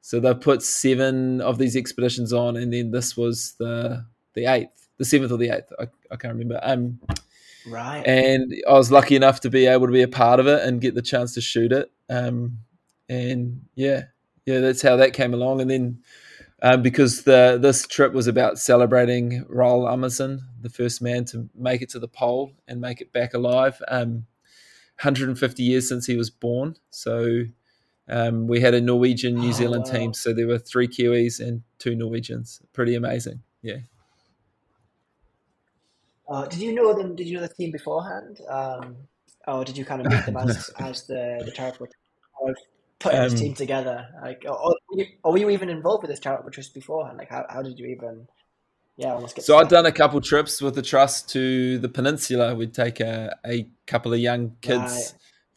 so 0.00 0.18
they've 0.18 0.40
put 0.40 0.62
seven 0.62 1.40
of 1.40 1.58
these 1.58 1.76
expeditions 1.76 2.32
on, 2.32 2.56
and 2.56 2.72
then 2.72 2.90
this 2.90 3.16
was 3.16 3.54
the 3.60 4.04
the 4.34 4.46
eighth, 4.46 4.88
the 4.98 5.04
seventh 5.04 5.30
or 5.30 5.36
the 5.38 5.50
eighth. 5.50 5.72
I, 5.78 5.84
I 6.10 6.16
can't 6.16 6.34
remember. 6.34 6.58
Um, 6.62 6.98
Right. 7.64 8.04
and 8.04 8.52
I 8.68 8.72
was 8.72 8.90
lucky 8.90 9.14
enough 9.14 9.38
to 9.42 9.48
be 9.50 9.66
able 9.66 9.86
to 9.86 9.92
be 9.92 10.02
a 10.02 10.08
part 10.08 10.40
of 10.40 10.48
it 10.48 10.64
and 10.66 10.80
get 10.80 10.96
the 10.96 11.02
chance 11.02 11.34
to 11.34 11.40
shoot 11.40 11.70
it. 11.70 11.92
Um, 12.10 12.58
and 13.08 13.60
yeah, 13.76 14.06
yeah, 14.46 14.58
that's 14.58 14.82
how 14.82 14.96
that 14.96 15.12
came 15.12 15.32
along. 15.32 15.60
And 15.60 15.70
then 15.70 16.02
um, 16.62 16.80
because 16.80 17.24
the 17.24 17.58
this 17.60 17.86
trip 17.86 18.12
was 18.12 18.26
about 18.26 18.58
celebrating 18.58 19.44
Roald 19.46 19.92
Amundsen, 19.92 20.42
the 20.60 20.70
first 20.70 21.02
man 21.02 21.24
to 21.26 21.50
make 21.54 21.82
it 21.82 21.90
to 21.90 21.98
the 21.98 22.08
pole 22.08 22.52
and 22.68 22.80
make 22.80 23.00
it 23.00 23.12
back 23.12 23.34
alive. 23.34 23.82
Um, 23.88 24.26
150 25.00 25.62
years 25.62 25.88
since 25.88 26.06
he 26.06 26.16
was 26.16 26.30
born, 26.30 26.76
so 26.90 27.42
um, 28.08 28.46
we 28.46 28.60
had 28.60 28.74
a 28.74 28.80
Norwegian 28.80 29.34
New 29.34 29.48
Oh, 29.48 29.52
Zealand 29.52 29.84
wow. 29.86 29.92
team. 29.92 30.14
So 30.14 30.32
there 30.32 30.46
were 30.46 30.58
three 30.58 30.86
Kiwis 30.86 31.40
and 31.40 31.62
two 31.78 31.96
Norwegians. 31.96 32.60
Pretty 32.72 32.94
amazing. 32.94 33.42
Yeah. 33.62 33.78
Uh, 36.28 36.46
did 36.46 36.60
you 36.60 36.72
know 36.74 36.94
them? 36.94 37.16
Did 37.16 37.26
you 37.26 37.36
know 37.36 37.46
the 37.46 37.52
team 37.52 37.72
beforehand? 37.72 38.40
Um, 38.48 38.96
or 39.48 39.64
did 39.64 39.76
you 39.76 39.84
kind 39.84 40.06
of 40.06 40.12
meet 40.12 40.24
them 40.24 40.36
as 40.36 40.70
as 40.78 41.06
the 41.06 41.42
the 41.44 41.50
charitable 41.50 41.88
putting 43.02 43.20
this 43.22 43.32
Um, 43.32 43.38
team 43.38 43.54
together? 43.54 44.08
Like, 44.22 44.44
or, 44.46 44.58
or, 44.58 44.76
were 44.90 44.98
you, 44.98 45.06
or 45.22 45.32
were 45.32 45.38
you 45.38 45.50
even 45.50 45.68
involved 45.68 46.02
with 46.02 46.10
this 46.10 46.20
charitable 46.20 46.50
trust 46.50 46.74
beforehand? 46.74 47.18
Like, 47.18 47.30
how, 47.30 47.44
how 47.48 47.62
did 47.62 47.78
you 47.78 47.86
even? 47.86 48.28
Yeah, 48.96 49.14
almost 49.14 49.34
get. 49.34 49.44
So 49.44 49.56
I'd 49.58 49.68
done 49.68 49.86
a 49.86 49.92
couple 49.92 50.20
trips 50.20 50.60
with 50.60 50.74
the 50.74 50.82
trust 50.82 51.28
to 51.30 51.78
the 51.78 51.88
peninsula. 51.88 52.54
We'd 52.54 52.74
take 52.74 53.00
a, 53.00 53.34
a 53.44 53.66
couple 53.86 54.12
of 54.12 54.18
young 54.18 54.56
kids 54.60 54.80
Right. 54.80 55.14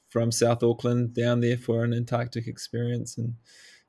from 0.08 0.32
South 0.32 0.64
Auckland 0.64 1.14
down 1.14 1.42
there 1.42 1.58
for 1.58 1.84
an 1.84 1.94
Antarctic 1.94 2.48
experience, 2.48 3.18
and 3.18 3.36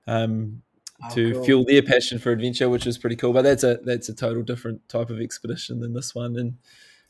um, 0.07 0.63
Oh, 1.05 1.15
to 1.15 1.35
cool. 1.35 1.45
fuel 1.45 1.65
their 1.67 1.83
passion 1.83 2.19
for 2.19 2.33
adventure, 2.33 2.71
which 2.71 2.87
was 2.87 2.97
pretty 2.97 3.17
cool. 3.17 3.35
But 3.35 3.43
that's 3.43 3.63
a 3.65 3.79
that's 3.85 4.09
a 4.09 4.15
total 4.15 4.43
different 4.43 4.89
type 4.89 5.11
of 5.11 5.21
expedition 5.21 5.81
than 5.81 5.93
this 5.93 6.15
one. 6.15 6.37
And 6.37 6.57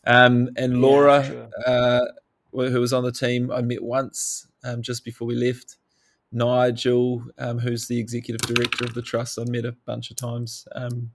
um, 0.05 0.51
and 0.57 0.80
Laura, 0.80 1.22
for 1.22 1.30
sure. 1.30 1.49
uh, 1.64 2.05
who 2.53 2.80
was 2.80 2.92
on 2.92 3.05
the 3.05 3.12
team, 3.12 3.51
I 3.53 3.62
met 3.62 3.82
once 3.82 4.49
um, 4.64 4.82
just 4.82 5.05
before 5.05 5.28
we 5.28 5.36
left. 5.36 5.76
Nigel, 6.33 7.24
um, 7.39 7.59
who's 7.59 7.87
the 7.87 7.99
executive 7.99 8.41
director 8.43 8.85
of 8.85 8.95
the 8.95 9.03
trust, 9.03 9.39
I'd 9.39 9.49
met 9.49 9.64
a 9.64 9.72
bunch 9.87 10.11
of 10.11 10.16
times. 10.16 10.66
Um, 10.74 11.11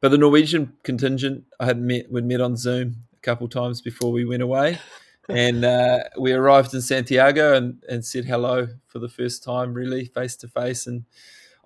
but 0.00 0.10
the 0.10 0.18
Norwegian 0.18 0.72
contingent, 0.82 1.44
I 1.60 1.66
had 1.66 1.80
met, 1.80 2.10
we'd 2.10 2.24
met 2.24 2.40
on 2.40 2.56
Zoom 2.56 2.96
a 3.16 3.20
couple 3.20 3.48
times 3.48 3.80
before 3.80 4.12
we 4.12 4.24
went 4.24 4.42
away, 4.42 4.78
and 5.28 5.64
uh, 5.64 6.00
we 6.18 6.32
arrived 6.32 6.74
in 6.74 6.82
Santiago 6.82 7.54
and, 7.54 7.82
and 7.88 8.04
said 8.04 8.24
hello 8.26 8.68
for 8.86 8.98
the 8.98 9.08
first 9.08 9.42
time, 9.42 9.72
really 9.72 10.06
face 10.06 10.36
to 10.36 10.48
face. 10.48 10.86
And 10.86 11.04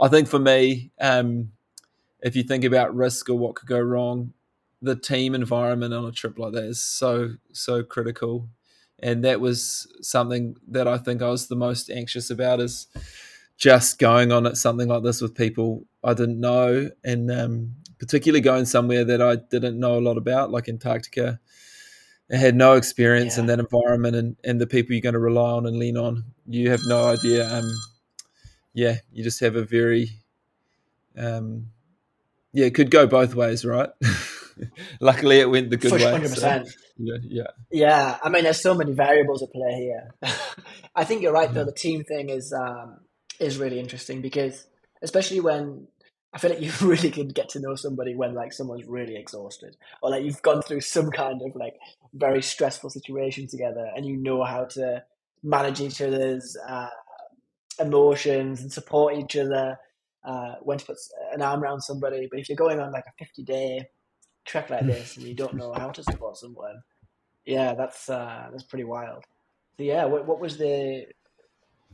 I 0.01 0.09
think 0.09 0.29
for 0.29 0.39
me, 0.39 0.93
um, 1.01 1.51
if 2.21 2.37
you 2.37 2.43
think 2.43 2.65
about 2.65 2.95
risk 2.95 3.29
or 3.29 3.35
what 3.35 3.57
could 3.57 3.69
go 3.69 3.81
wrong, 3.81 4.33
the 4.81 4.97
team 4.97 5.35
environment 5.35 5.93
on 5.93 6.05
a 6.05 6.13
trip 6.13 6.39
like 6.39 6.53
that 6.53 6.65
is 6.65 6.81
so 6.81 7.31
so 7.53 7.83
critical 7.83 8.49
and 9.01 9.25
that 9.25 9.41
was 9.41 9.87
something 10.01 10.57
that 10.69 10.89
I 10.89 10.99
think 10.99 11.23
I 11.23 11.29
was 11.29 11.49
the 11.49 11.57
most 11.57 11.91
anxious 11.91 12.31
about 12.31 12.61
is 12.61 12.87
just 13.57 13.99
going 13.99 14.31
on 14.33 14.47
at 14.47 14.57
something 14.57 14.89
like 14.89 15.03
this 15.03 15.21
with 15.21 15.35
people 15.35 15.85
I 16.05 16.15
didn't 16.15 16.41
know, 16.41 16.91
and 17.05 17.31
um, 17.31 17.75
particularly 17.99 18.41
going 18.41 18.65
somewhere 18.65 19.05
that 19.05 19.21
I 19.21 19.37
didn't 19.37 19.79
know 19.81 19.99
a 19.99 20.01
lot 20.01 20.17
about, 20.17 20.51
like 20.51 20.69
Antarctica. 20.69 21.41
I 22.31 22.37
had 22.37 22.55
no 22.55 22.75
experience 22.75 23.37
Yeah. 23.37 23.41
in 23.43 23.47
that 23.47 23.59
environment, 23.59 24.15
and, 24.15 24.37
and 24.45 24.61
the 24.61 24.67
people 24.67 24.93
you're 24.93 25.01
going 25.03 25.15
to 25.15 25.19
rely 25.19 25.51
on 25.53 25.67
and 25.67 25.79
lean 25.79 25.97
on, 25.97 26.25
you 26.47 26.71
have 26.71 26.81
no 26.87 27.05
idea. 27.07 27.51
Um, 27.53 27.69
yeah, 28.75 28.97
you 29.13 29.25
just 29.25 29.41
have 29.41 29.57
a 29.57 29.65
very, 29.65 30.11
um, 31.17 31.71
yeah, 32.53 32.67
it 32.67 32.75
could 32.75 32.91
go 32.91 33.07
both 33.07 33.35
ways, 33.35 33.65
right? 33.65 33.91
Luckily, 35.01 35.41
it 35.41 35.51
went 35.51 35.71
the 35.71 35.77
good 35.77 35.93
way. 35.93 36.03
hundred 36.03 36.31
so, 36.31 36.65
yeah, 36.99 37.17
yeah. 37.23 37.47
Yeah, 37.71 38.19
I 38.23 38.29
mean, 38.29 38.45
there's 38.45 38.61
so 38.61 38.75
many 38.75 38.93
variables 38.93 39.43
at 39.43 39.53
play 39.53 39.75
here. 39.75 40.15
I 40.95 41.05
think 41.05 41.23
you're 41.23 41.33
right, 41.33 41.53
though. 41.53 41.65
The 41.65 41.73
team 41.73 42.05
thing 42.05 42.31
is 42.31 42.53
um, 42.53 43.01
is 43.39 43.59
really 43.59 43.79
interesting 43.79 44.21
because, 44.21 44.67
especially 45.03 45.41
when 45.41 45.87
I 46.33 46.39
feel 46.39 46.51
like 46.51 46.61
you 46.61 46.73
really 46.87 47.11
can 47.11 47.29
get 47.29 47.51
to 47.51 47.61
know 47.61 47.75
somebody 47.75 48.15
when 48.15 48.35
like 48.35 48.53
someone's 48.53 48.87
really 48.87 49.17
exhausted, 49.17 49.77
or 50.03 50.11
like 50.11 50.25
you've 50.25 50.43
gone 50.43 50.63
through 50.63 50.81
some 50.81 51.11
kind 51.11 51.41
of 51.43 51.55
like 51.55 51.75
very 52.15 52.43
stressful 52.43 52.91
situation 52.91 53.47
together, 53.47 53.91
and 53.97 54.05
you 54.05 54.17
know 54.17 54.45
how 54.45 54.65
to 54.65 55.05
manage 55.43 55.81
each 55.81 56.01
other's 56.03 56.57
uh, 56.69 56.89
emotions 57.79 58.61
and 58.61 58.73
support 58.73 59.17
each 59.17 59.37
other. 59.37 59.79
Uh, 60.25 60.57
when 60.63 60.77
to 60.77 60.85
put 60.85 60.99
an 61.33 61.41
arm 61.41 61.63
around 61.63 61.81
somebody, 61.81 62.27
but 62.29 62.41
if 62.41 62.49
you're 62.49 62.57
going 62.57 62.81
on 62.81 62.91
like 62.91 63.05
a 63.07 63.25
50 63.25 63.45
day 63.45 63.89
trek 64.49 64.71
like 64.71 64.87
this 64.87 65.17
and 65.17 65.27
you 65.27 65.35
don't 65.35 65.57
know 65.57 65.73
how 65.75 65.91
to 65.93 66.03
support 66.05 66.37
someone, 66.39 66.83
yeah, 67.47 67.75
that's 67.75 68.09
uh, 68.11 68.49
that's 68.51 68.65
pretty 68.65 68.85
wild. 68.85 69.25
So 69.79 69.85
yeah, 69.85 70.07
what, 70.07 70.27
what 70.27 70.41
was 70.41 70.59
the 70.59 71.07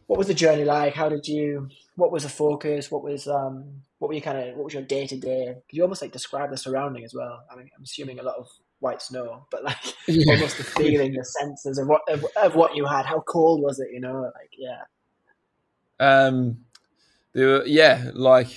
what 0.07 0.19
was 0.19 0.27
the 0.29 0.35
journey 0.35 0.65
like? 0.65 0.95
How 0.95 1.09
did 1.09 1.27
you? 1.29 1.69
What 1.97 2.13
was 2.13 2.25
the 2.25 2.29
focus? 2.29 2.91
What 2.91 3.03
was 3.05 3.27
um? 3.29 3.83
What 3.99 4.09
were 4.09 4.15
you 4.15 4.23
kind 4.23 4.39
of? 4.39 4.57
What 4.57 4.65
was 4.65 4.75
your 4.75 4.83
day 4.83 5.07
to 5.07 5.17
day? 5.17 5.55
Could 5.69 5.77
you 5.77 5.83
almost 5.83 6.03
like 6.03 6.13
describe 6.13 6.51
the 6.51 6.59
surrounding 6.59 7.05
as 7.05 7.15
well? 7.15 7.45
I 7.51 7.57
mean, 7.57 7.71
I'm 7.77 7.85
assuming 7.85 8.19
a 8.21 8.23
lot 8.23 8.37
of 8.37 8.49
white 8.81 9.03
snow, 9.03 9.47
but 9.51 9.65
like 9.65 9.79
Yeah. 10.09 10.35
almost 10.35 10.59
the 10.59 10.65
feeling, 10.65 11.15
the 11.15 11.25
senses 11.25 11.79
of 11.79 11.89
what 11.89 12.03
of, 12.09 12.25
of 12.43 12.55
what 12.55 12.77
you 12.77 12.87
had. 12.87 13.07
How 13.07 13.21
cold 13.21 13.63
was 13.63 13.81
it? 13.81 13.89
You 13.93 14.01
know, 14.01 14.23
like 14.35 14.51
yeah, 14.59 14.83
Um, 16.01 16.65
there 17.33 17.49
were, 17.49 17.67
yeah, 17.67 18.11
like 18.15 18.49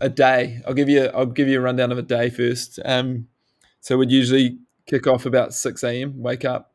a 0.00 0.08
day. 0.08 0.60
I'll 0.66 0.74
give 0.74 0.88
you 0.88 1.06
I'll 1.06 1.26
give 1.26 1.48
you 1.48 1.58
a 1.58 1.62
rundown 1.62 1.92
of 1.92 1.98
a 1.98 2.02
day 2.02 2.30
first. 2.30 2.78
Um, 2.84 3.28
so 3.84 3.98
we'd 3.98 4.10
usually 4.10 4.58
kick 4.86 5.06
off 5.06 5.26
about 5.26 5.52
six 5.52 5.84
a.m. 5.84 6.14
Wake 6.22 6.46
up, 6.46 6.72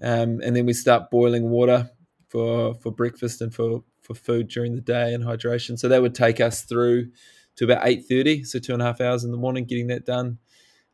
um, 0.00 0.40
and 0.44 0.54
then 0.54 0.66
we 0.66 0.72
start 0.72 1.10
boiling 1.10 1.50
water 1.50 1.90
for 2.28 2.74
for 2.74 2.92
breakfast 2.92 3.40
and 3.40 3.52
for 3.52 3.82
for 4.02 4.14
food 4.14 4.46
during 4.46 4.76
the 4.76 4.80
day 4.80 5.12
and 5.12 5.24
hydration. 5.24 5.76
So 5.76 5.88
that 5.88 6.00
would 6.00 6.14
take 6.14 6.40
us 6.40 6.62
through 6.62 7.10
to 7.56 7.64
about 7.64 7.84
eight 7.88 8.04
thirty, 8.08 8.44
so 8.44 8.60
two 8.60 8.72
and 8.72 8.80
a 8.80 8.84
half 8.84 9.00
hours 9.00 9.24
in 9.24 9.32
the 9.32 9.36
morning 9.36 9.64
getting 9.64 9.88
that 9.88 10.06
done, 10.06 10.38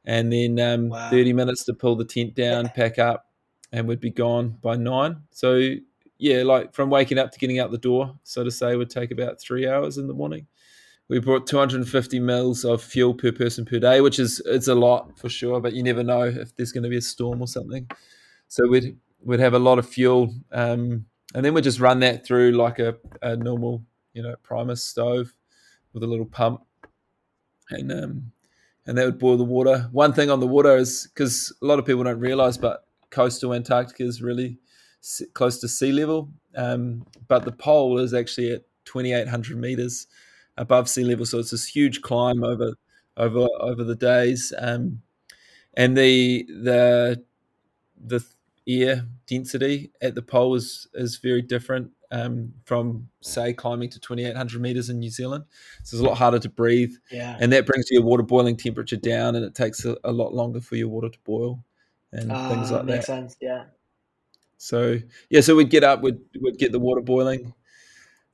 and 0.07 0.33
then 0.33 0.59
um, 0.59 0.89
Wow. 0.89 1.11
thirty 1.11 1.35
minutes 1.35 1.65
to 1.65 1.75
pull 1.75 1.95
the 1.95 2.07
tent 2.07 2.35
down, 2.35 2.71
pack 2.75 2.99
up, 2.99 3.27
and 3.71 3.87
we'd 3.87 4.01
be 4.01 4.11
gone 4.11 4.57
by 4.63 4.77
nine. 4.77 5.25
So 5.31 5.75
yeah, 6.17 6.43
like 6.43 6.73
from 6.73 6.89
waking 6.89 7.19
up 7.19 7.33
to 7.33 7.39
getting 7.39 7.59
out 7.59 7.71
the 7.71 7.77
door, 7.77 8.19
so 8.23 8.45
to 8.45 8.51
say, 8.51 8.77
would 8.77 8.89
take 8.89 9.11
about 9.11 9.39
three 9.43 9.69
hours 9.69 9.99
in 9.99 10.07
the 10.07 10.15
morning. 10.15 10.47
We 11.09 11.19
brought 11.21 11.47
250 11.47 12.19
mils 12.21 12.65
of 12.65 12.83
fuel 12.83 13.13
per 13.13 13.31
person 13.31 13.65
per 13.65 13.79
day, 13.79 14.01
which 14.01 14.19
is 14.19 14.41
it's 14.47 14.69
a 14.69 14.75
lot 14.75 15.19
for 15.19 15.29
sure, 15.29 15.61
but 15.61 15.75
you 15.75 15.83
never 15.83 16.03
know 16.03 16.23
if 16.23 16.57
there's 16.57 16.73
going 16.73 16.85
to 16.85 16.89
be 16.89 16.97
a 16.97 17.03
storm 17.03 17.43
or 17.43 17.47
something. 17.47 17.89
So 18.49 18.67
we'd 18.67 18.97
we'd 19.23 19.41
have 19.41 19.55
a 19.55 19.59
lot 19.59 19.79
of 19.79 19.89
fuel, 19.89 20.35
um, 20.53 21.05
and 21.35 21.45
then 21.45 21.53
we'd 21.53 21.65
just 21.65 21.81
run 21.81 22.01
that 22.01 22.25
through 22.25 22.53
like 22.53 22.79
a, 22.79 22.97
a 23.21 23.37
normal, 23.37 23.83
you 24.15 24.23
know, 24.23 24.35
Primus 24.43 24.83
stove 24.83 25.35
with 25.93 26.03
a 26.03 26.07
little 26.07 26.27
pump, 26.27 26.63
and 27.71 27.93
um, 27.93 28.33
and 28.87 28.97
that 28.97 29.05
would 29.05 29.19
boil 29.19 29.37
the 29.37 29.45
water. 29.45 29.89
One 29.93 30.15
thing 30.15 30.31
on 30.31 30.41
the 30.41 30.47
water 30.47 30.77
is 30.77 31.09
because 31.13 31.53
a 31.63 31.67
lot 31.67 31.79
of 31.79 31.85
people 31.85 32.05
don't 32.05 32.21
realize, 32.21 32.57
but 32.57 32.87
coastal 33.11 33.53
Antarctica 33.53 34.05
is 34.05 34.23
really 34.23 34.59
close 35.35 35.59
to 35.61 35.69
sea 35.69 35.93
level, 35.93 36.31
um, 36.57 37.05
but 37.29 37.45
the 37.45 37.53
pole 37.53 37.99
is 37.99 38.15
actually 38.15 38.53
at 38.53 38.63
2,800 38.87 39.59
meters 39.59 40.07
above 40.57 40.89
sea 40.89 41.05
level, 41.05 41.27
so 41.27 41.39
it's 41.39 41.51
this 41.51 41.67
huge 41.67 42.03
climb 42.03 42.45
over 42.45 42.75
over 43.17 43.47
over 43.61 43.85
the 43.85 43.95
days, 43.95 44.53
um, 44.59 45.03
and 45.75 45.97
the 45.97 46.45
the 46.49 47.23
the 48.05 48.25
air 48.67 49.07
density 49.27 49.93
at 50.01 50.15
the 50.15 50.23
pole 50.23 50.55
is 50.55 50.89
is 50.95 51.19
very 51.19 51.43
different 51.43 51.91
um, 52.11 52.53
from 52.65 53.09
say 53.21 53.53
climbing 53.53 53.91
to 53.91 53.99
2,800 53.99 54.61
meters 54.61 54.89
in 54.89 54.99
New 55.01 55.11
Zealand. 55.11 55.45
So 55.83 55.97
it's 55.97 56.05
a 56.05 56.09
lot 56.09 56.17
harder 56.17 56.39
to 56.39 56.49
breathe 56.49 56.93
yeah. 57.11 57.37
and 57.41 57.53
that 57.53 57.67
brings 57.67 57.87
your 57.91 58.03
water 58.03 58.23
boiling 58.23 58.57
temperature 58.57 58.97
down 58.97 59.35
and 59.35 59.45
it 59.45 59.55
takes 59.55 59.85
a, 59.85 59.97
a 60.05 60.13
lot 60.13 60.33
longer 60.33 60.61
for 60.61 60.77
your 60.77 60.89
water 60.89 61.09
to 61.09 61.19
boil 61.25 61.65
and 62.13 62.29
things 62.31 62.71
Ah, 62.71 62.77
like 62.77 62.85
makes 62.85 63.07
that 63.07 63.13
sense. 63.13 63.37
Yeah. 63.41 63.65
so 64.59 64.99
yeah 65.31 65.41
so 65.41 65.57
we'd 65.57 65.71
get 65.71 65.83
up 65.83 66.03
we'd, 66.03 66.19
we'd 66.41 66.59
get 66.59 66.71
the 66.71 66.79
water 66.79 67.01
boiling 67.01 67.53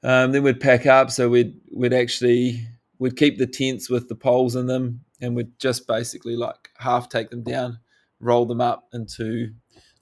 um, 0.03 0.33
then 0.33 0.43
we'd 0.43 0.61
pack 0.61 0.87
up 0.87 1.11
so 1.11 1.29
we'd 1.29 1.55
we'd 1.75 1.93
actually 1.93 2.67
we'd 2.99 3.17
keep 3.17 3.39
the 3.39 3.47
tents 3.47 3.89
with 3.91 4.09
the 4.09 4.15
poles 4.15 4.57
in 4.57 4.67
them 4.67 5.01
and 5.21 5.35
we'd 5.37 5.59
just 5.59 5.87
basically 5.87 6.37
like 6.37 6.71
half 6.79 7.09
take 7.09 7.31
them 7.31 7.43
down 7.43 7.79
roll 8.21 8.45
them 8.47 8.61
up 8.61 8.89
into 8.93 9.51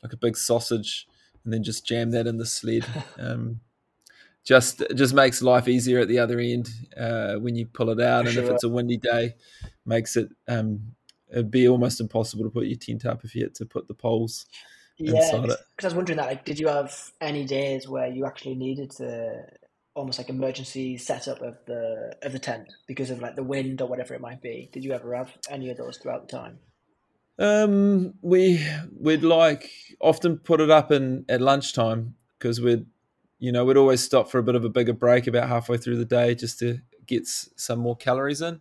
like 0.02 0.12
a 0.12 0.16
big 0.16 0.36
sausage 0.36 1.06
and 1.44 1.52
then 1.52 1.62
just 1.62 1.86
jam 1.86 2.10
that 2.10 2.26
in 2.26 2.36
the 2.38 2.46
sled. 2.46 2.84
Um, 3.18 3.60
just 4.44 4.82
just 4.94 5.12
makes 5.12 5.42
life 5.42 5.68
easier 5.68 5.98
at 5.98 6.08
the 6.08 6.18
other 6.18 6.38
end 6.40 6.70
uh, 6.96 7.34
when 7.34 7.54
you 7.54 7.66
pull 7.66 7.90
it 7.90 8.00
out 8.00 8.26
and 8.26 8.36
if 8.38 8.48
it's 8.48 8.64
a 8.64 8.68
windy 8.68 8.96
day 8.96 9.34
makes 9.84 10.16
it 10.16 10.30
um, 10.46 10.80
it'd 11.30 11.50
be 11.50 11.68
almost 11.68 12.00
impossible 12.00 12.44
to 12.44 12.50
put 12.50 12.64
your 12.66 12.78
tent 12.78 13.04
up 13.04 13.24
if 13.24 13.34
you 13.34 13.42
had 13.42 13.54
to 13.56 13.66
put 13.66 13.86
the 13.88 13.94
poles 13.94 14.46
Yeah, 14.96 15.16
inside 15.16 15.50
it. 15.50 15.58
because 15.76 15.84
I 15.84 15.88
was 15.88 15.94
wondering 15.94 16.16
that, 16.16 16.26
like, 16.28 16.44
did 16.46 16.58
you 16.58 16.68
have 16.68 16.94
any 17.20 17.44
days 17.44 17.86
where 17.88 18.06
you 18.08 18.24
actually 18.24 18.54
needed 18.54 18.90
to 18.92 19.44
almost 19.98 20.18
like 20.18 20.30
emergency 20.30 20.96
setup 20.96 21.42
of 21.42 21.58
the 21.66 22.16
of 22.22 22.32
the 22.32 22.38
tent 22.38 22.72
because 22.86 23.10
of 23.10 23.20
like 23.20 23.34
the 23.34 23.42
wind 23.42 23.82
or 23.82 23.88
whatever 23.88 24.14
it 24.14 24.20
might 24.20 24.40
be? 24.40 24.70
Did 24.72 24.84
you 24.84 24.92
ever 24.92 25.14
have 25.14 25.32
any 25.50 25.70
of 25.70 25.76
those 25.76 25.98
throughout 25.98 26.28
the 26.28 26.36
time? 26.36 26.58
Um, 27.38 28.14
we 28.22 28.64
we'd 28.98 29.22
like 29.22 29.70
often 30.00 30.38
put 30.38 30.60
it 30.60 30.70
up 30.70 30.90
in 30.92 31.24
at 31.28 31.40
lunchtime 31.40 32.14
because 32.38 32.60
we'd, 32.60 32.86
you 33.38 33.52
know, 33.52 33.64
we'd 33.64 33.76
always 33.76 34.02
stop 34.02 34.30
for 34.30 34.38
a 34.38 34.42
bit 34.42 34.54
of 34.54 34.64
a 34.64 34.68
bigger 34.68 34.92
break 34.92 35.26
about 35.26 35.48
halfway 35.48 35.76
through 35.76 35.96
the 35.96 36.04
day 36.04 36.34
just 36.34 36.58
to 36.60 36.80
get 37.06 37.26
some 37.26 37.80
more 37.80 37.96
calories 37.96 38.40
in. 38.40 38.60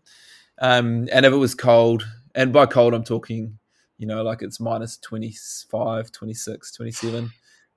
Um, 0.59 1.07
and 1.11 1.25
if 1.25 1.33
it 1.33 1.37
was 1.37 1.53
cold, 1.53 2.07
and 2.33 2.51
by 2.51 2.65
cold 2.65 2.93
I'm 2.93 3.03
talking, 3.03 3.59
you 3.97 4.07
know, 4.07 4.23
like 4.23 4.41
it's 4.41 4.59
minus 4.59 4.97
25, 4.97 6.11
26, 6.11 6.71
27, 6.71 7.31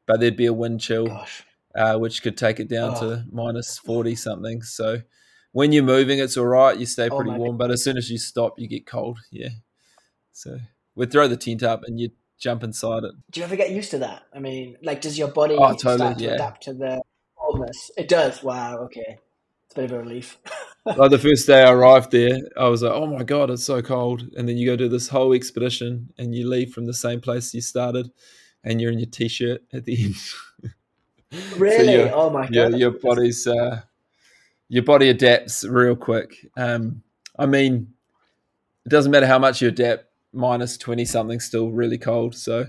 but 0.06 0.20
there'd 0.20 0.36
be 0.36 0.46
a 0.46 0.52
wind 0.52 0.80
chill, 0.80 1.06
Gosh. 1.06 1.44
Uh, 1.74 1.98
which 1.98 2.22
could 2.22 2.36
take 2.36 2.60
it 2.60 2.68
down 2.68 2.94
Oh, 2.96 3.00
to 3.00 3.24
minus 3.30 3.78
40 3.78 4.14
something. 4.14 4.62
So 4.62 4.98
when 5.52 5.72
you're 5.72 5.82
moving, 5.84 6.18
it's 6.18 6.36
all 6.36 6.46
right. 6.46 6.76
You 6.78 6.86
stay 6.86 7.08
oh 7.10 7.16
pretty 7.16 7.30
my 7.32 7.38
warm, 7.38 7.56
but 7.56 7.70
as 7.70 7.82
soon 7.84 7.96
as 7.96 8.10
you 8.10 8.18
stop, 8.18 8.58
you 8.58 8.68
get 8.68 8.86
cold. 8.86 9.18
Yeah. 9.30 9.50
So 10.32 10.58
we'd 10.94 11.10
throw 11.12 11.28
the 11.28 11.36
tent 11.36 11.62
up 11.62 11.82
and 11.84 11.98
you'd 11.98 12.12
jump 12.38 12.62
inside 12.62 13.04
it. 13.04 13.12
Do 13.30 13.40
you 13.40 13.44
ever 13.44 13.56
get 13.56 13.70
used 13.70 13.90
to 13.90 13.98
that? 13.98 14.22
I 14.34 14.38
mean, 14.38 14.76
like, 14.82 15.00
does 15.00 15.18
your 15.18 15.28
body 15.28 15.56
Oh, 15.58 15.72
totally. 15.72 15.96
start 15.98 16.18
to 16.18 16.24
Yeah. 16.24 16.30
adapt 16.34 16.62
to 16.64 16.72
the 16.74 17.02
coldness? 17.36 17.90
It 17.96 18.08
does. 18.08 18.42
Wow. 18.42 18.78
Okay. 18.84 19.18
It's 19.66 19.74
a 19.76 19.80
bit 19.80 19.84
of 19.84 19.92
a 19.92 19.98
relief. 20.00 20.38
Like 20.86 21.10
the 21.10 21.18
first 21.18 21.46
day 21.46 21.62
I 21.62 21.72
arrived 21.72 22.10
there, 22.10 22.38
I 22.56 22.68
was 22.68 22.82
like, 22.82 22.94
oh 22.94 23.06
my 23.06 23.22
God, 23.22 23.50
it's 23.50 23.62
so 23.62 23.82
cold. 23.82 24.22
And 24.34 24.48
then 24.48 24.56
you 24.56 24.64
go 24.64 24.76
do 24.76 24.88
this 24.88 25.08
whole 25.08 25.34
expedition 25.34 26.10
and 26.16 26.34
you 26.34 26.48
leave 26.48 26.72
from 26.72 26.86
the 26.86 26.94
same 26.94 27.20
place 27.20 27.52
you 27.52 27.60
started 27.60 28.10
and 28.64 28.80
you're 28.80 28.90
in 28.90 28.98
your 28.98 29.10
t 29.10 29.28
shirt 29.28 29.60
at 29.74 29.84
the 29.84 30.02
end. 30.04 30.14
so 31.32 31.56
Really? 31.56 31.92
your, 31.92 32.14
Oh 32.14 32.30
my 32.30 32.48
your, 32.50 32.70
God. 32.70 32.78
your 32.78 32.90
That's, 32.92 33.02
body's, 33.02 33.46
uh, 33.46 33.80
your 34.68 34.82
body 34.84 35.08
adapts 35.08 35.64
real 35.64 35.96
quick. 35.96 36.34
Um, 36.56 37.02
I 37.38 37.46
mean, 37.46 37.92
it 38.86 38.88
doesn't 38.88 39.10
matter 39.10 39.26
how 39.26 39.38
much 39.38 39.60
you 39.62 39.68
adapt. 39.68 40.04
Minus 40.32 40.78
twenty 40.78 41.04
something, 41.04 41.40
still 41.40 41.70
really 41.72 41.98
cold. 41.98 42.36
So 42.36 42.66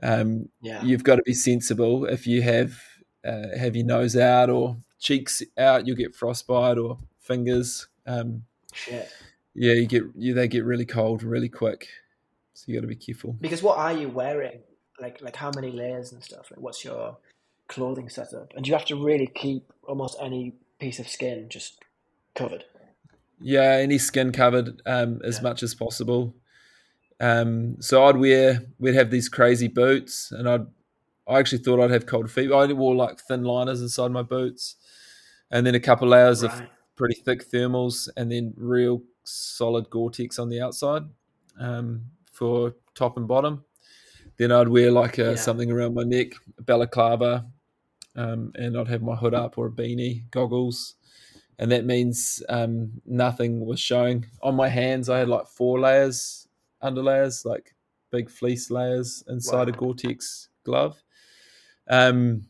um, 0.00 0.48
Yeah. 0.62 0.80
you've 0.84 1.02
got 1.02 1.16
to 1.16 1.22
be 1.22 1.34
sensible. 1.34 2.04
If 2.04 2.24
you 2.24 2.40
have 2.42 2.80
uh, 3.24 3.48
have 3.58 3.74
your 3.74 3.84
nose 3.84 4.16
out 4.16 4.48
or 4.48 4.76
cheeks 5.00 5.42
out, 5.58 5.88
you'll 5.88 5.96
get 5.96 6.14
frostbite 6.14 6.78
or 6.78 6.98
fingers. 7.18 7.88
Um, 8.06 8.44
Shit. 8.72 9.12
yeah, 9.54 9.72
you 9.72 9.86
get 9.86 10.04
you, 10.16 10.34
they 10.34 10.46
get 10.46 10.64
really 10.64 10.86
cold 10.86 11.24
really 11.24 11.48
quick. 11.48 11.88
So 12.54 12.66
you 12.68 12.74
got 12.74 12.82
to 12.82 12.86
be 12.86 12.94
careful. 12.94 13.36
Because 13.40 13.60
what 13.60 13.76
are 13.78 13.92
you 13.92 14.08
wearing? 14.08 14.60
Like 15.00 15.20
like 15.20 15.34
how 15.34 15.50
many 15.56 15.72
layers 15.72 16.12
and 16.12 16.22
stuff? 16.22 16.52
Like 16.52 16.60
what's 16.60 16.84
your 16.84 17.16
clothing 17.70 18.08
setup? 18.08 18.52
And 18.54 18.66
you 18.66 18.74
have 18.74 18.84
to 18.86 19.02
really 19.02 19.26
keep 19.26 19.72
almost 19.88 20.18
any 20.20 20.54
piece 20.78 20.98
of 20.98 21.08
skin 21.08 21.46
just 21.48 21.78
covered? 22.34 22.64
Yeah, 23.40 23.78
any 23.80 23.96
skin 23.98 24.32
covered 24.32 24.82
um, 24.84 25.20
as 25.24 25.36
Yeah. 25.36 25.42
much 25.48 25.62
as 25.62 25.74
possible. 25.74 26.34
Um, 27.20 27.80
so 27.80 28.04
I'd 28.04 28.16
wear, 28.16 28.62
we'd 28.78 28.94
have 28.94 29.10
these 29.10 29.28
crazy 29.28 29.68
boots, 29.68 30.32
and 30.32 30.48
I'd, 30.48 30.66
I 31.28 31.38
actually 31.38 31.62
thought 31.62 31.80
I'd 31.80 31.90
have 31.90 32.06
cold 32.06 32.30
feet. 32.30 32.50
I 32.50 32.54
only 32.62 32.74
wore 32.74 32.94
like 32.94 33.20
thin 33.20 33.44
liners 33.44 33.80
inside 33.82 34.10
my 34.10 34.22
boots, 34.22 34.76
and 35.50 35.66
then 35.66 35.74
a 35.74 35.80
couple 35.80 36.08
layers 36.08 36.42
of 36.42 36.52
pretty 36.96 37.20
thick 37.20 37.50
thermals, 37.50 38.08
and 38.16 38.30
then 38.32 38.52
real 38.56 39.02
solid 39.24 39.88
Gore-Tex 39.90 40.38
on 40.38 40.48
the 40.48 40.60
outside 40.60 41.04
um, 41.58 42.06
for 42.32 42.74
top 42.94 43.16
and 43.16 43.28
bottom. 43.28 43.64
Then 44.38 44.50
I'd 44.52 44.68
wear 44.68 44.90
like 44.90 45.18
a, 45.18 45.30
Yeah. 45.30 45.34
something 45.36 45.70
around 45.70 45.94
my 45.94 46.04
neck, 46.04 46.32
a 46.58 46.62
balaclava, 46.62 47.46
um, 48.16 48.52
and 48.56 48.76
I'd 48.76 48.88
have 48.88 49.02
my 49.02 49.14
hood 49.16 49.34
up 49.34 49.58
or 49.58 49.66
a 49.66 49.70
beanie, 49.70 50.30
goggles, 50.30 50.94
and 51.58 51.70
that 51.72 51.84
means 51.84 52.42
um, 52.48 53.00
nothing 53.06 53.64
was 53.66 53.78
showing 53.80 54.26
on 54.42 54.54
my 54.54 54.68
hands. 54.68 55.08
I 55.08 55.18
had 55.18 55.28
like 55.28 55.46
four 55.46 55.78
layers, 55.80 56.48
under 56.80 57.02
layers, 57.02 57.44
like 57.44 57.74
big 58.10 58.30
fleece 58.30 58.70
layers 58.70 59.22
inside 59.28 59.68
a 59.68 59.72
Wow. 59.72 59.78
Gore-Tex 59.78 60.48
glove. 60.64 61.02
Um, 61.88 62.46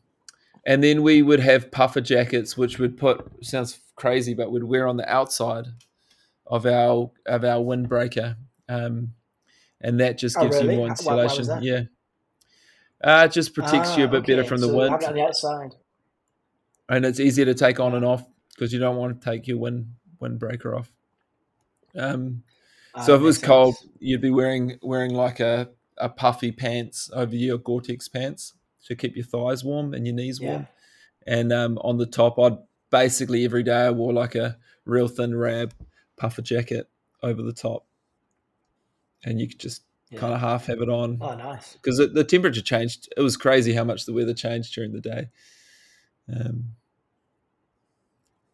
and 0.66 0.84
then 0.84 1.02
we 1.02 1.22
would 1.22 1.40
have 1.40 1.70
puffer 1.70 2.00
jackets, 2.00 2.56
which 2.56 2.78
would 2.78 2.96
put 2.98 3.44
sounds 3.44 3.78
crazy, 3.96 4.34
but 4.34 4.50
we'd 4.52 4.64
wear 4.64 4.86
on 4.86 4.96
the 4.96 5.08
outside 5.10 5.66
of 6.46 6.66
our 6.66 7.10
of 7.26 7.44
our 7.44 7.62
windbreaker, 7.64 8.36
um, 8.68 9.14
and 9.80 9.98
that 10.00 10.18
just 10.18 10.36
Oh, 10.36 10.42
gives 10.42 10.56
really? 10.56 10.74
you 10.74 10.78
more 10.80 10.88
Why- 10.88 11.14
why 11.16 11.22
insulation. 11.24 11.46
that? 11.46 11.62
Yeah, 11.62 11.82
uh, 13.02 13.26
it 13.28 13.32
just 13.32 13.54
protects 13.54 13.96
you 13.96 14.04
a 14.04 14.08
Ah, 14.08 14.10
bit 14.10 14.26
better 14.26 14.44
from 14.44 14.60
the 14.60 14.66
So 14.68 14.78
have 14.80 14.90
wind 14.90 15.04
on 15.04 15.14
the 15.14 15.22
outside. 15.22 15.74
and 16.88 17.04
it's 17.04 17.20
easier 17.20 17.44
to 17.46 17.54
take 17.54 17.80
on 17.80 17.94
and 17.94 18.04
off 18.04 18.24
because 18.54 18.72
you 18.72 18.78
don't 18.78 18.96
want 18.96 19.20
to 19.20 19.30
take 19.30 19.46
your 19.48 19.58
wind 19.58 19.94
windbreaker 20.20 20.76
off. 20.78 20.90
Um, 21.96 22.42
Ah, 22.94 23.02
so 23.02 23.14
if 23.14 23.20
it 23.20 23.24
was 23.24 23.38
cold, 23.38 23.76
sense. 23.76 23.90
you'd 24.00 24.20
be 24.20 24.30
wearing 24.30 24.78
wearing 24.82 25.14
like 25.14 25.38
a, 25.38 25.68
a 25.96 26.08
puffy 26.08 26.50
pants 26.50 27.08
over 27.14 27.36
your 27.36 27.56
Gore-Tex 27.58 28.08
pants 28.08 28.54
to 28.86 28.96
keep 28.96 29.14
your 29.14 29.24
thighs 29.24 29.62
warm 29.62 29.94
and 29.94 30.04
your 30.06 30.14
knees 30.16 30.40
warm. 30.40 30.62
Yeah. 31.26 31.34
And 31.36 31.52
um, 31.52 31.78
on 31.82 31.98
the 31.98 32.06
top, 32.06 32.36
I'd 32.40 32.58
basically 32.90 33.44
every 33.44 33.62
day 33.62 33.86
I 33.86 33.90
wore 33.90 34.12
like 34.12 34.34
a 34.34 34.56
real 34.86 35.06
thin 35.06 35.36
Rab 35.36 35.72
puffer 36.16 36.42
jacket 36.42 36.88
over 37.22 37.42
the 37.42 37.52
top, 37.52 37.86
and 39.22 39.40
you 39.40 39.46
could 39.46 39.60
just 39.60 39.82
Yeah. 40.10 40.18
kind 40.18 40.34
of 40.34 40.40
half 40.40 40.66
have 40.66 40.80
it 40.80 40.88
on 40.88 41.18
Oh, 41.20 41.36
nice. 41.36 41.74
because 41.74 41.98
the, 41.98 42.06
the 42.08 42.24
temperature 42.24 42.62
changed. 42.62 43.08
It 43.16 43.20
was 43.20 43.36
crazy 43.36 43.72
how 43.72 43.84
much 43.84 44.06
the 44.06 44.12
weather 44.12 44.34
changed 44.34 44.74
during 44.74 44.92
the 44.92 45.00
day. 45.00 45.28
Um, 46.28 46.74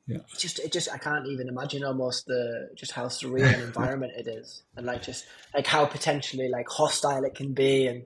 It 0.08 0.38
just, 0.38 0.58
it 0.60 0.72
just, 0.72 0.92
I 0.92 0.98
can't 0.98 1.26
even 1.28 1.48
imagine 1.48 1.82
almost 1.82 2.26
the 2.26 2.68
just 2.74 2.92
how 2.92 3.06
surreal 3.06 3.54
an 3.54 3.60
environment 3.66 4.12
it 4.16 4.28
is, 4.28 4.62
and 4.76 4.86
like 4.86 5.02
just 5.02 5.26
like 5.54 5.66
how 5.66 5.86
potentially 5.86 6.48
like 6.48 6.68
hostile 6.68 7.24
it 7.24 7.34
can 7.34 7.54
be, 7.54 7.86
and 7.86 8.04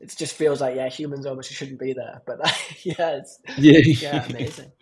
it 0.00 0.14
just 0.16 0.34
feels 0.34 0.60
like 0.60 0.76
yeah, 0.76 0.88
humans 0.88 1.26
almost 1.26 1.52
shouldn't 1.52 1.80
be 1.80 1.92
there, 1.92 2.22
but 2.26 2.38
yeah, 2.84 3.16
it's 3.16 3.40
yeah, 3.58 3.80
yeah, 4.00 4.24
amazing. 4.26 4.72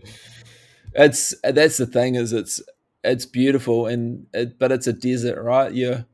it's 0.95 1.35
that's 1.43 1.77
the 1.79 1.87
thing 1.87 2.15
is 2.15 2.33
it's 2.33 2.63
it's 3.03 3.27
beautiful 3.27 3.87
and 3.87 4.27
it, 4.33 4.59
but 4.59 4.73
it's 4.73 4.87
a 4.87 4.93
desert 4.93 5.43
right 5.43 5.73
you're 5.73 6.05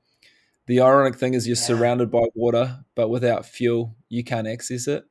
the 0.71 0.81
ironic 0.81 1.16
thing 1.18 1.35
is 1.35 1.47
you're 1.49 1.57
Yeah. 1.57 1.71
surrounded 1.73 2.11
by 2.11 2.25
water 2.35 2.66
but 2.95 3.09
without 3.11 3.45
fuel 3.57 3.97
you 4.09 4.23
can't 4.25 4.49
access 4.55 4.87
it. 4.89 5.05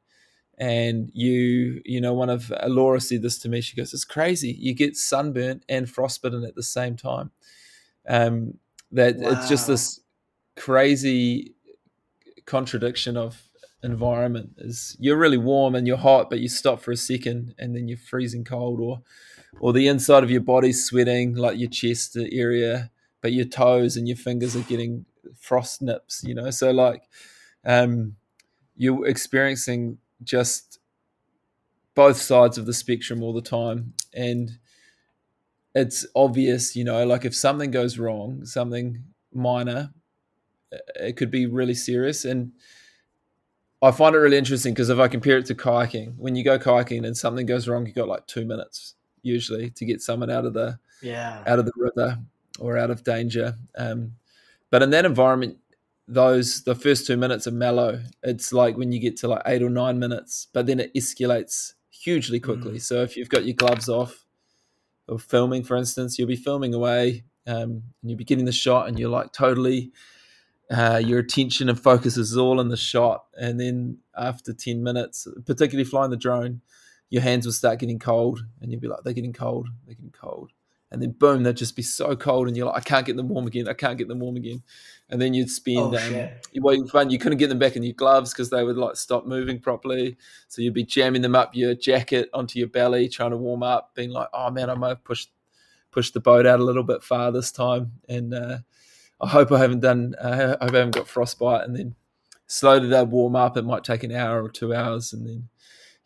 And 0.58 1.10
you 1.14 1.82
you 1.86 2.02
know 2.02 2.14
one 2.14 2.30
of 2.30 2.52
laura 2.68 3.00
said 3.02 3.22
this 3.22 3.38
to 3.40 3.50
me. 3.50 3.62
She 3.62 3.76
goes 3.78 3.94
it's 3.94 4.06
crazy. 4.18 4.52
You 4.68 4.74
get 4.74 4.96
sunburnt 4.96 5.64
and 5.70 5.90
frostbitten 5.90 6.44
at 6.50 6.56
the 6.56 6.64
same 6.64 6.96
time. 6.98 7.32
Um 8.08 8.36
that 8.92 9.16
it's 9.20 9.48
just 9.50 9.68
this 9.68 9.86
crazy 10.56 11.54
contradiction 12.46 13.16
of 13.18 13.50
environment 13.84 14.50
is 14.58 14.98
you're 15.00 15.18
really 15.26 15.38
warm 15.38 15.76
and 15.76 15.88
you're 15.88 15.98
hot 16.10 16.30
but 16.30 16.40
you 16.40 16.50
stop 16.50 16.82
for 16.82 16.92
a 16.92 16.98
second 16.98 17.56
and 17.58 17.76
then 17.76 17.88
you're 17.88 17.98
freezing 18.12 18.44
cold 18.44 18.80
or 18.82 19.02
or 19.62 19.72
the 19.72 19.88
inside 19.88 20.24
of 20.24 20.32
your 20.32 20.42
body's 20.42 20.84
sweating 20.84 21.34
like 21.36 21.58
your 21.58 21.70
chest 21.70 22.18
area 22.32 22.92
but 23.22 23.32
your 23.32 23.46
toes 23.46 23.96
and 23.98 24.08
your 24.08 24.18
fingers 24.18 24.56
are 24.56 24.64
getting 24.74 25.06
frost 25.38 25.82
nips 25.82 26.24
you 26.26 26.34
know? 26.36 26.50
So 26.52 26.72
like 26.72 27.04
um 27.66 28.16
you're 28.76 29.08
experiencing 29.08 29.98
just 30.24 30.80
both 31.96 32.18
sides 32.18 32.58
of 32.58 32.66
the 32.66 32.74
spectrum 32.74 33.22
all 33.24 33.34
the 33.34 33.42
time. 33.42 33.94
And 34.14 34.58
it's 35.76 36.06
obvious 36.16 36.76
you 36.76 36.84
know 36.84 37.06
like 37.06 37.26
if 37.26 37.36
something 37.36 37.70
goes 37.72 38.00
wrong 38.00 38.44
something 38.44 39.04
minor 39.34 39.92
it 40.96 41.18
could 41.18 41.32
be 41.32 41.46
really 41.46 41.74
serious. 41.74 42.26
And 42.26 42.54
i 43.82 43.92
find 43.92 44.16
it 44.16 44.20
really 44.20 44.38
interesting 44.38 44.74
because 44.74 44.90
if 44.90 45.00
i 45.00 45.08
compare 45.08 45.38
it 45.38 45.46
to 45.46 45.56
kayaking 45.56 46.16
when 46.18 46.36
you 46.36 46.44
go 46.44 46.60
kayaking 46.60 47.06
and 47.06 47.16
something 47.16 47.46
goes 47.46 47.68
wrong 47.68 47.86
you've 47.86 47.96
got 47.96 48.08
like 48.08 48.26
two 48.28 48.46
minutes 48.46 48.96
usually 49.22 49.70
to 49.70 49.86
get 49.86 50.02
someone 50.02 50.30
out 50.30 50.46
of 50.46 50.54
the 50.54 50.78
Yeah, 51.02 51.44
out 51.48 51.60
of 51.60 51.66
the 51.66 51.74
river 51.78 52.20
or 52.60 52.78
out 52.78 52.92
of 52.92 53.04
danger. 53.04 53.58
Um, 53.78 54.16
but 54.72 54.82
in 54.82 54.90
that 54.92 55.06
environment 55.06 55.58
those 56.10 56.64
the 56.64 56.76
first 56.76 57.06
two 57.06 57.16
minutes 57.16 57.46
are 57.48 57.52
mellow. 57.52 58.02
It's 58.24 58.52
like 58.52 58.76
when 58.78 58.92
you 58.92 59.00
get 59.00 59.16
to 59.18 59.28
like 59.28 59.44
eight 59.46 59.62
or 59.62 59.70
nine 59.70 60.00
minutes 60.00 60.48
but 60.52 60.66
then 60.66 60.80
it 60.80 60.94
escalates 60.96 61.74
hugely 61.92 62.40
quickly. 62.40 62.80
So 62.80 63.04
if 63.04 63.16
you've 63.16 63.30
got 63.30 63.46
your 63.46 63.54
gloves 63.54 63.88
off 63.88 64.26
or 65.08 65.20
filming 65.20 65.64
for 65.64 65.78
instance 65.78 66.18
you'll 66.18 66.28
be 66.28 66.36
filming 66.36 66.74
away 66.74 67.24
um, 67.46 67.84
and 68.02 68.10
you'll 68.10 68.18
be 68.18 68.24
getting 68.24 68.46
the 68.46 68.52
shot 68.52 68.88
and 68.88 68.98
you're 68.98 69.10
like 69.10 69.32
totally 69.32 69.92
uh, 70.72 71.02
your 71.04 71.20
attention 71.20 71.70
and 71.70 71.80
focus 71.80 72.18
is 72.18 72.38
all 72.38 72.60
in 72.60 72.70
the 72.70 72.78
shot. 72.78 73.26
And 73.40 73.60
then 73.60 74.00
after 74.18 74.52
10 74.52 74.82
minutes 74.82 75.28
particularly 75.46 75.88
flying 75.88 76.12
the 76.12 76.18
drone 76.18 76.62
your 77.12 77.22
hands 77.24 77.46
will 77.46 77.54
start 77.54 77.80
getting 77.80 77.98
cold 78.00 78.44
and 78.62 78.72
you'll 78.72 78.82
be 78.82 78.88
like 78.88 79.00
they're 79.04 79.14
getting 79.14 79.34
cold. 79.34 79.70
They're 79.86 79.96
getting 79.96 80.12
cold 80.12 80.52
and 80.92 81.02
then 81.02 81.12
boom 81.12 81.44
they'd 81.44 81.56
just 81.56 81.76
be 81.76 81.82
so 81.84 82.16
cold 82.16 82.48
and 82.48 82.58
you're 82.58 82.66
like 82.66 82.78
i 82.78 82.80
can't 82.80 83.06
get 83.06 83.16
them 83.16 83.28
warm 83.30 83.46
again. 83.48 83.68
I 83.68 83.74
can't 83.74 83.98
get 83.98 84.08
them 84.08 84.20
warm 84.20 84.36
again. 84.38 84.64
And 85.12 85.20
then 85.22 85.34
you'd 85.34 85.50
spend 85.50 85.78
Oh, 85.80 85.86
um, 85.88 85.98
shit. 85.98 86.48
well 86.62 86.74
you 87.12 87.18
couldn't 87.20 87.38
get 87.38 87.50
them 87.50 87.60
back 87.60 87.76
in 87.76 87.84
your 87.84 87.94
gloves 87.94 88.32
because 88.34 88.50
they 88.50 88.64
would 88.64 88.78
like 88.78 88.96
stop 88.96 89.26
moving 89.26 89.60
properly. 89.60 90.18
So 90.48 90.62
you'd 90.62 90.74
be 90.74 90.84
jamming 90.84 91.22
them 91.22 91.36
up 91.36 91.56
your 91.56 91.76
jacket 91.76 92.30
onto 92.34 92.60
your 92.60 92.68
belly 92.70 93.08
trying 93.10 93.32
to 93.32 93.38
warm 93.38 93.64
up 93.64 93.94
being 93.96 94.10
like 94.12 94.30
oh 94.34 94.50
man 94.52 94.70
i 94.70 94.76
might 94.76 94.90
have 94.90 95.04
pushed 95.04 95.30
pushed 95.92 96.14
the 96.14 96.20
boat 96.20 96.46
out 96.46 96.60
a 96.60 96.64
little 96.64 96.84
bit 96.84 97.04
far 97.04 97.32
this 97.32 97.52
time. 97.52 97.92
And 98.08 98.34
uh, 98.34 98.58
i 99.22 99.28
hope 99.28 99.52
i 99.52 99.58
haven't 99.60 99.82
done 99.82 100.16
uh, 100.20 100.56
i 100.60 100.66
hope 100.66 100.74
i 100.74 100.78
haven't 100.78 100.96
got 100.96 101.08
frostbite. 101.08 101.66
And 101.66 101.76
then 101.76 101.96
slowly 102.48 102.88
they'll 102.90 103.06
warm 103.06 103.36
up. 103.36 103.58
It 103.58 103.66
might 103.66 103.84
take 103.84 104.04
an 104.04 104.12
hour 104.12 104.44
or 104.44 104.50
two 104.50 104.74
hours 104.74 105.14
and 105.14 105.28
then 105.28 105.50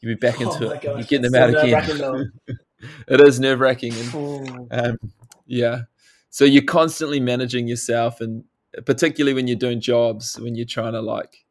you'd 0.02 0.20
be 0.20 0.28
back 0.28 0.42
Oh 0.42 0.52
into 0.52 0.68
my 0.68 0.76
it. 0.76 0.82
Gosh, 0.82 0.98
you 1.00 1.04
get 1.06 1.22
them 1.22 1.32
that's 1.32 1.56
out 1.56 1.88
so 1.98 2.14
again 2.16 2.32
it 3.08 3.22
is 3.22 3.40
nerve-wracking 3.40 3.94
and 3.94 4.68
um, 4.72 4.98
yeah. 5.46 5.82
So 6.30 6.46
you're 6.46 6.64
constantly 6.64 7.20
managing 7.20 7.68
yourself, 7.68 8.22
and 8.22 8.44
particularly 8.86 9.34
when 9.34 9.48
you're 9.48 9.56
doing 9.56 9.80
jobs, 9.80 10.40
when 10.40 10.56
you're 10.56 10.66
trying 10.66 10.94
to 10.94 11.02
like 11.02 11.46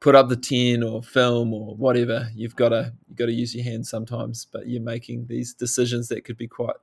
put 0.00 0.14
up 0.14 0.28
the 0.28 0.36
tin 0.36 0.82
or 0.82 1.02
film 1.02 1.52
or 1.52 1.74
whatever, 1.76 2.30
you've 2.34 2.56
got 2.56 2.70
to 2.70 2.92
you've 3.06 3.18
got 3.18 3.26
to 3.26 3.32
use 3.32 3.54
your 3.54 3.64
hands 3.64 3.90
sometimes. 3.90 4.46
But 4.50 4.66
you're 4.66 4.82
making 4.82 5.26
these 5.26 5.52
decisions 5.52 6.08
that 6.08 6.24
could 6.24 6.36
be 6.36 6.48
quite 6.48 6.76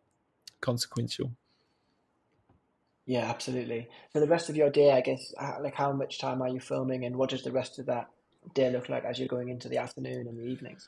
consequential. 0.62 1.32
Yeah, 3.06 3.30
absolutely. 3.30 3.90
For 4.14 4.20
the 4.20 4.28
rest 4.28 4.50
of 4.50 4.56
your 4.56 4.70
day, 4.70 4.92
I 4.92 5.02
guess, 5.02 5.34
like 5.62 5.74
how 5.76 5.92
much 5.92 6.20
time 6.20 6.42
are 6.42 6.48
you 6.48 6.60
filming, 6.60 7.06
and 7.06 7.16
what 7.16 7.32
does 7.32 7.44
the 7.44 7.52
rest 7.52 7.80
of 7.80 7.88
that 7.88 8.10
day 8.54 8.72
look 8.72 8.90
like 8.90 9.04
as 9.04 9.20
you're 9.20 9.28
going 9.28 9.50
into 9.50 9.68
the 9.68 9.80
afternoon 9.80 10.28
and 10.28 10.38
the 10.38 10.44
evenings? 10.44 10.88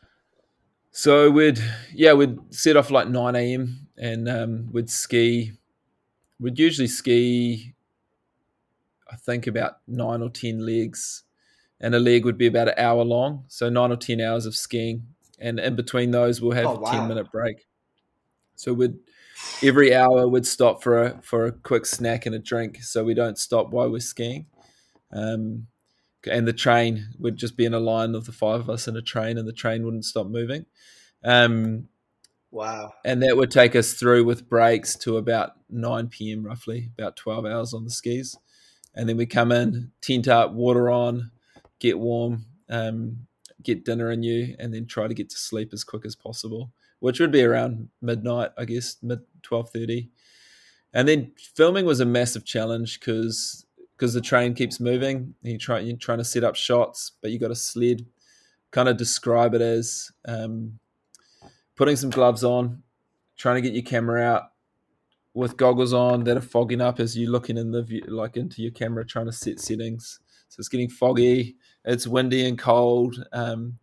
So 0.95 1.31
we'd 1.31 1.59
yeah 1.91 2.13
we'd 2.13 2.37
set 2.53 2.77
off 2.77 2.91
like 2.91 3.07
nine 3.09 3.35
a.m. 3.35 3.87
and 3.97 4.29
um, 4.29 4.69
we'd 4.71 4.91
ski. 4.91 5.53
We'd 6.39 6.59
usually 6.59 6.87
ski, 6.87 7.73
I 9.11 9.15
think 9.15 9.47
about 9.47 9.77
nine 9.87 10.21
or 10.21 10.29
ten 10.29 10.63
legs, 10.63 11.23
and 11.81 11.95
a 11.95 11.99
leg 11.99 12.25
would 12.25 12.37
be 12.37 12.45
about 12.45 12.67
an 12.67 12.75
hour 12.77 13.03
long. 13.03 13.45
So 13.47 13.69
nine 13.69 13.91
or 13.91 13.95
ten 13.95 14.21
hours 14.21 14.45
of 14.45 14.55
skiing, 14.55 15.07
and 15.39 15.59
in 15.59 15.75
between 15.75 16.11
those 16.11 16.41
we'll 16.41 16.51
have 16.51 16.67
Oh, 16.67 16.83
a 16.85 16.91
ten 16.91 17.07
minute 17.07 17.31
break. 17.31 17.65
So 18.55 18.71
we'd 18.71 18.95
every 19.63 19.95
hour 19.95 20.27
we'd 20.27 20.45
stop 20.45 20.83
for 20.83 21.01
a 21.01 21.21
for 21.23 21.45
a 21.47 21.51
quick 21.51 21.87
snack 21.87 22.27
and 22.27 22.35
a 22.35 22.39
drink, 22.39 22.83
so 22.83 23.03
we 23.03 23.15
don't 23.15 23.39
stop 23.39 23.71
while 23.71 23.89
we're 23.89 23.99
skiing. 23.99 24.45
Um, 25.11 25.65
and 26.27 26.47
the 26.47 26.53
train 26.53 27.09
would 27.19 27.37
just 27.37 27.57
be 27.57 27.65
in 27.65 27.73
a 27.73 27.79
line 27.79 28.15
of 28.15 28.25
the 28.25 28.31
five 28.31 28.59
of 28.59 28.69
us 28.69 28.87
in 28.87 28.95
a 28.95 29.01
train, 29.01 29.37
and 29.37 29.47
the 29.47 29.53
train 29.53 29.83
wouldn't 29.83 30.05
stop 30.05 30.27
moving. 30.27 30.65
Um, 31.23 31.89
wow! 32.51 32.93
And 33.05 33.21
that 33.23 33.37
would 33.37 33.51
take 33.51 33.75
us 33.75 33.93
through 33.93 34.23
with 34.25 34.49
breaks 34.49 34.95
to 34.97 35.17
about 35.17 35.51
nine 35.69 36.07
p.m. 36.07 36.43
roughly, 36.43 36.89
about 36.97 37.15
twelve 37.15 37.45
hours 37.45 37.73
on 37.73 37.83
the 37.83 37.91
skis, 37.91 38.37
and 38.93 39.07
then 39.07 39.17
we 39.17 39.25
come 39.25 39.51
in, 39.51 39.91
tent 40.01 40.27
up, 40.27 40.53
water 40.53 40.89
on, 40.89 41.31
get 41.79 41.99
warm, 41.99 42.45
um, 42.69 43.27
get 43.61 43.85
dinner 43.85 44.11
in 44.11 44.23
you, 44.23 44.55
and 44.59 44.73
then 44.73 44.85
try 44.85 45.07
to 45.07 45.13
get 45.13 45.29
to 45.29 45.37
sleep 45.37 45.71
as 45.73 45.83
quick 45.83 46.05
as 46.05 46.15
possible, 46.15 46.71
which 46.99 47.19
would 47.19 47.31
be 47.31 47.43
around 47.43 47.89
midnight, 48.01 48.51
I 48.57 48.65
guess, 48.65 48.97
mid 49.01 49.19
twelve 49.41 49.69
thirty. 49.69 50.09
And 50.95 51.07
then 51.07 51.31
filming 51.55 51.85
was 51.85 51.99
a 51.99 52.05
massive 52.05 52.45
challenge 52.45 52.99
because 52.99 53.62
because 54.03 54.13
the 54.13 54.19
train 54.19 54.53
keeps 54.53 54.81
moving. 54.81 55.33
You 55.43 55.57
try 55.57 55.79
you're 55.79 55.95
trying 55.95 56.17
to 56.17 56.25
set 56.25 56.43
up 56.43 56.57
shots, 56.57 57.13
but 57.21 57.31
you 57.31 57.39
got 57.39 57.51
a 57.51 57.55
sled. 57.55 58.05
Kind 58.69 58.89
of 58.89 58.97
describe 58.97 59.53
it 59.53 59.61
as 59.61 60.11
um, 60.27 60.77
putting 61.77 61.95
some 61.95 62.09
gloves 62.09 62.43
on, 62.43 62.83
trying 63.37 63.55
to 63.55 63.61
get 63.61 63.71
your 63.71 63.81
camera 63.81 64.21
out 64.21 64.43
with 65.33 65.55
goggles 65.55 65.93
on 65.93 66.25
that 66.25 66.35
are 66.35 66.41
fogging 66.41 66.81
up 66.81 66.99
as 66.99 67.17
you're 67.17 67.31
looking 67.31 67.57
in 67.57 67.71
the 67.71 67.81
view, 67.81 68.03
like 68.09 68.35
into 68.35 68.61
your 68.61 68.73
camera, 68.73 69.05
trying 69.05 69.27
to 69.27 69.31
set 69.31 69.61
settings. 69.61 70.19
So 70.49 70.59
it's 70.59 70.67
getting 70.67 70.89
foggy, 70.89 71.55
it's 71.85 72.05
windy 72.05 72.45
and 72.45 72.59
cold, 72.59 73.25
um, 73.31 73.79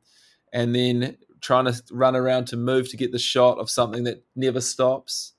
and 0.53 0.75
then 0.75 1.17
trying 1.41 1.65
to 1.65 1.83
run 1.93 2.15
around 2.15 2.45
to 2.49 2.59
move 2.59 2.91
to 2.91 2.99
get 2.99 3.11
the 3.11 3.19
shot 3.19 3.57
of 3.57 3.71
something 3.71 4.05
that 4.05 4.23
never 4.37 4.61
stops, 4.61 5.33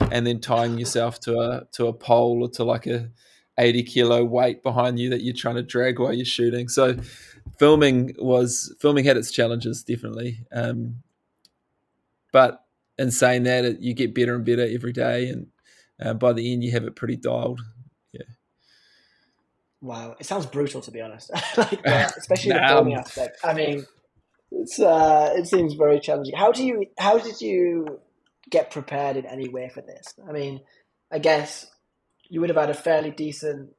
and 0.00 0.26
then 0.26 0.40
tying 0.40 0.78
yourself 0.78 1.20
to 1.20 1.38
a 1.38 1.66
to 1.72 1.88
a 1.88 1.92
pole 1.92 2.42
or 2.42 2.48
to 2.52 2.64
like 2.64 2.86
a 2.86 3.10
80 3.58 3.82
kilo 3.84 4.24
weight 4.24 4.62
behind 4.62 4.98
you 4.98 5.10
that 5.10 5.22
you're 5.22 5.34
trying 5.34 5.54
to 5.56 5.62
drag 5.62 5.98
while 5.98 6.12
you're 6.12 6.24
shooting. 6.24 6.68
So 6.68 6.96
filming 7.58 8.14
was 8.18 8.74
filming 8.80 9.04
had 9.04 9.16
its 9.16 9.30
challenges 9.30 9.82
definitely. 9.82 10.44
Um, 10.52 11.02
but 12.32 12.64
in 12.98 13.10
saying 13.10 13.44
that, 13.44 13.64
it, 13.64 13.80
you 13.80 13.94
get 13.94 14.14
better 14.14 14.34
and 14.34 14.44
better 14.44 14.66
every 14.68 14.92
day, 14.92 15.28
and 15.28 15.46
uh, 16.02 16.14
by 16.14 16.32
the 16.32 16.52
end, 16.52 16.64
you 16.64 16.72
have 16.72 16.84
it 16.84 16.96
pretty 16.96 17.16
dialed. 17.16 17.60
Yeah. 18.12 18.22
Wow, 19.80 20.16
it 20.18 20.26
sounds 20.26 20.46
brutal 20.46 20.80
to 20.80 20.90
be 20.90 21.00
honest. 21.00 21.30
like 21.56 21.82
that, 21.84 22.16
especially 22.18 22.52
the 22.52 22.64
filming 22.68 22.94
aspect. 22.94 23.38
I 23.44 23.54
mean, 23.54 23.86
it's 24.50 24.80
uh, 24.80 25.32
it 25.36 25.46
seems 25.46 25.74
very 25.74 26.00
challenging. 26.00 26.34
How 26.36 26.52
do 26.52 26.64
you? 26.64 26.86
How 26.98 27.18
did 27.18 27.40
you 27.40 28.00
get 28.50 28.70
prepared 28.70 29.16
in 29.16 29.26
any 29.26 29.48
way 29.48 29.70
for 29.72 29.80
this? 29.80 30.14
I 30.28 30.32
mean, 30.32 30.60
I 31.12 31.18
guess 31.18 31.66
you 32.28 32.40
would 32.40 32.50
have 32.50 32.58
had 32.58 32.70
a 32.70 32.74
fairly 32.74 33.10
decent 33.10 33.70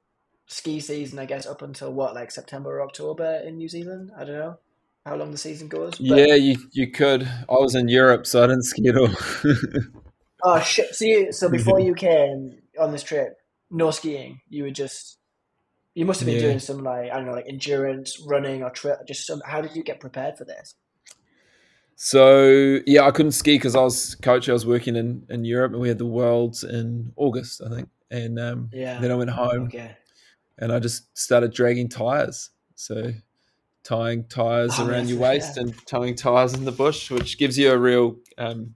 ski 0.48 0.80
season, 0.80 1.20
I 1.20 1.26
guess, 1.26 1.46
up 1.46 1.62
until 1.62 1.94
what, 1.94 2.14
like 2.14 2.32
September 2.32 2.78
or 2.78 2.84
October 2.84 3.42
in 3.46 3.58
New 3.58 3.68
Zealand. 3.68 4.12
I 4.18 4.24
don't 4.24 4.40
know 4.40 4.58
how 5.06 5.16
long 5.16 5.32
the 5.32 5.38
season 5.38 5.68
goes. 5.68 5.98
But... 5.98 6.18
Yeah, 6.18 6.36
you 6.36 6.58
you 6.72 6.92
could. 6.92 7.24
I 7.24 7.54
was 7.54 7.76
in 7.76 7.88
Europe, 7.88 8.26
so 8.26 8.44
I 8.44 8.48
didn't 8.48 8.64
ski 8.64 8.88
at 8.88 8.98
all. 8.98 9.10
oh 10.44 10.60
shit! 10.62 10.96
So 10.96 11.06
you, 11.06 11.32
so 11.32 11.50
before 11.50 11.80
you 11.88 11.94
came 11.94 12.60
on 12.80 12.92
this 12.92 13.04
trip, 13.04 13.38
no 13.72 13.92
skiing. 13.92 14.42
You 14.50 14.64
were 14.64 14.72
just 14.72 15.18
you 15.94 16.06
must 16.06 16.20
have 16.20 16.28
been 16.28 16.36
yeah. 16.36 16.42
doing 16.42 16.60
some 16.60 16.80
like 16.80 17.12
I 17.12 17.16
don't 17.16 17.26
know, 17.26 17.34
like 17.34 17.48
endurance 17.48 18.22
running 18.28 18.64
or 18.64 18.70
tri- 18.70 19.04
just 19.08 19.26
some. 19.26 19.42
How 19.46 19.62
did 19.62 19.76
you 19.76 19.84
get 19.84 20.00
prepared 20.00 20.38
for 20.38 20.46
this? 20.46 20.76
So 21.98 22.80
yeah, 22.86 23.04
I 23.04 23.12
couldn't 23.12 23.32
ski 23.32 23.56
because 23.56 23.76
I 23.76 23.82
was 23.82 24.16
coach. 24.16 24.50
I 24.50 24.54
was 24.54 24.66
working 24.66 24.96
in 24.96 25.26
in 25.30 25.46
Europe, 25.46 25.72
and 25.72 25.82
we 25.82 25.88
had 25.88 25.98
the 25.98 26.06
Worlds 26.06 26.64
in 26.64 27.14
August, 27.16 27.62
I 27.66 27.70
think 27.70 27.90
and 28.12 28.40
um, 28.40 28.70
yeah. 28.72 29.00
then 29.00 29.12
I 29.12 29.16
went 29.16 29.30
home 29.30 29.66
okay. 29.66 29.98
and 30.58 30.72
I 30.72 30.80
just 30.80 31.18
started 31.18 31.54
dragging 31.54 31.90
tires. 31.90 32.52
So 32.76 33.14
tying 33.84 34.26
tires 34.26 34.74
oh, 34.78 34.88
around 34.88 35.10
your 35.10 35.20
waist 35.20 35.56
yeah. 35.56 35.64
and 35.64 35.88
tying 35.88 36.16
tires 36.16 36.54
in 36.54 36.66
the 36.66 36.72
bush, 36.72 37.10
which 37.12 37.38
gives 37.38 37.58
you 37.58 37.72
a 37.72 37.78
real 37.78 38.18
um, 38.38 38.76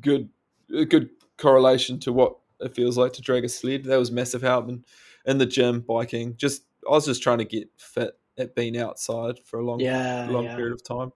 good 0.00 0.28
a 0.74 0.84
good 0.84 1.10
correlation 1.38 1.98
to 2.00 2.12
what 2.12 2.36
it 2.60 2.74
feels 2.74 2.96
like 2.96 3.12
to 3.14 3.22
drag 3.22 3.44
a 3.44 3.48
sled. 3.48 3.84
That 3.84 3.98
was 3.98 4.10
massive 4.10 4.42
help. 4.42 4.68
And 4.68 4.84
in 5.24 5.38
the 5.38 5.46
gym, 5.46 5.80
biking, 5.80 6.36
just 6.36 6.64
I 6.86 6.92
was 6.92 7.06
just 7.06 7.22
trying 7.22 7.38
to 7.38 7.44
get 7.44 7.68
fit 7.76 8.18
at 8.38 8.54
being 8.54 8.78
outside 8.78 9.38
for 9.44 9.58
a 9.58 9.64
long, 9.64 9.80
yeah, 9.80 10.28
long 10.30 10.44
yeah. 10.44 10.56
period 10.56 10.74
of 10.74 10.84
time. 10.84 11.12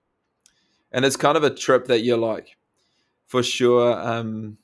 And 0.93 1.05
it's 1.05 1.17
kind 1.17 1.37
of 1.37 1.45
a 1.45 1.51
trip 1.51 1.87
that 1.87 2.01
you're 2.01 2.19
like, 2.19 2.57
for 3.27 3.43
sure, 3.43 3.99
um, 4.01 4.59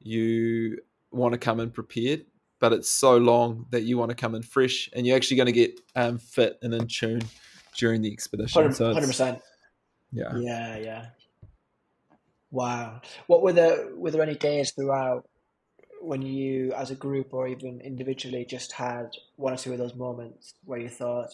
you 0.00 0.78
want 1.12 1.32
to 1.32 1.38
come 1.38 1.60
in 1.60 1.70
prepared, 1.70 2.24
but 2.60 2.72
it's 2.72 2.88
so 2.88 3.16
long 3.16 3.66
that 3.70 3.82
you 3.82 3.98
want 3.98 4.10
to 4.10 4.14
come 4.14 4.34
in 4.34 4.42
fresh, 4.42 4.88
and 4.92 5.06
you're 5.06 5.16
actually 5.16 5.36
going 5.36 5.46
to 5.46 5.52
get 5.52 5.80
um, 5.96 6.18
fit 6.18 6.58
and 6.62 6.74
in 6.74 6.86
tune 6.86 7.22
during 7.76 8.02
the 8.02 8.12
expedition. 8.12 8.62
Hundred 8.62 9.06
percent. 9.06 9.40
Yeah. 10.12 10.36
Yeah. 10.36 10.76
Yeah. 10.76 11.06
Wow. 12.50 13.00
What 13.26 13.42
were 13.42 13.52
the 13.52 13.92
were 13.96 14.10
there 14.10 14.22
any 14.22 14.34
days 14.34 14.72
throughout 14.72 15.26
when 16.02 16.20
you, 16.20 16.72
as 16.72 16.90
a 16.90 16.94
group 16.94 17.32
or 17.32 17.46
even 17.46 17.80
individually, 17.80 18.44
just 18.44 18.72
had 18.72 19.10
one 19.36 19.54
or 19.54 19.56
two 19.56 19.72
of 19.72 19.78
those 19.78 19.94
moments 19.94 20.54
where 20.64 20.78
you 20.78 20.88
thought, 20.88 21.30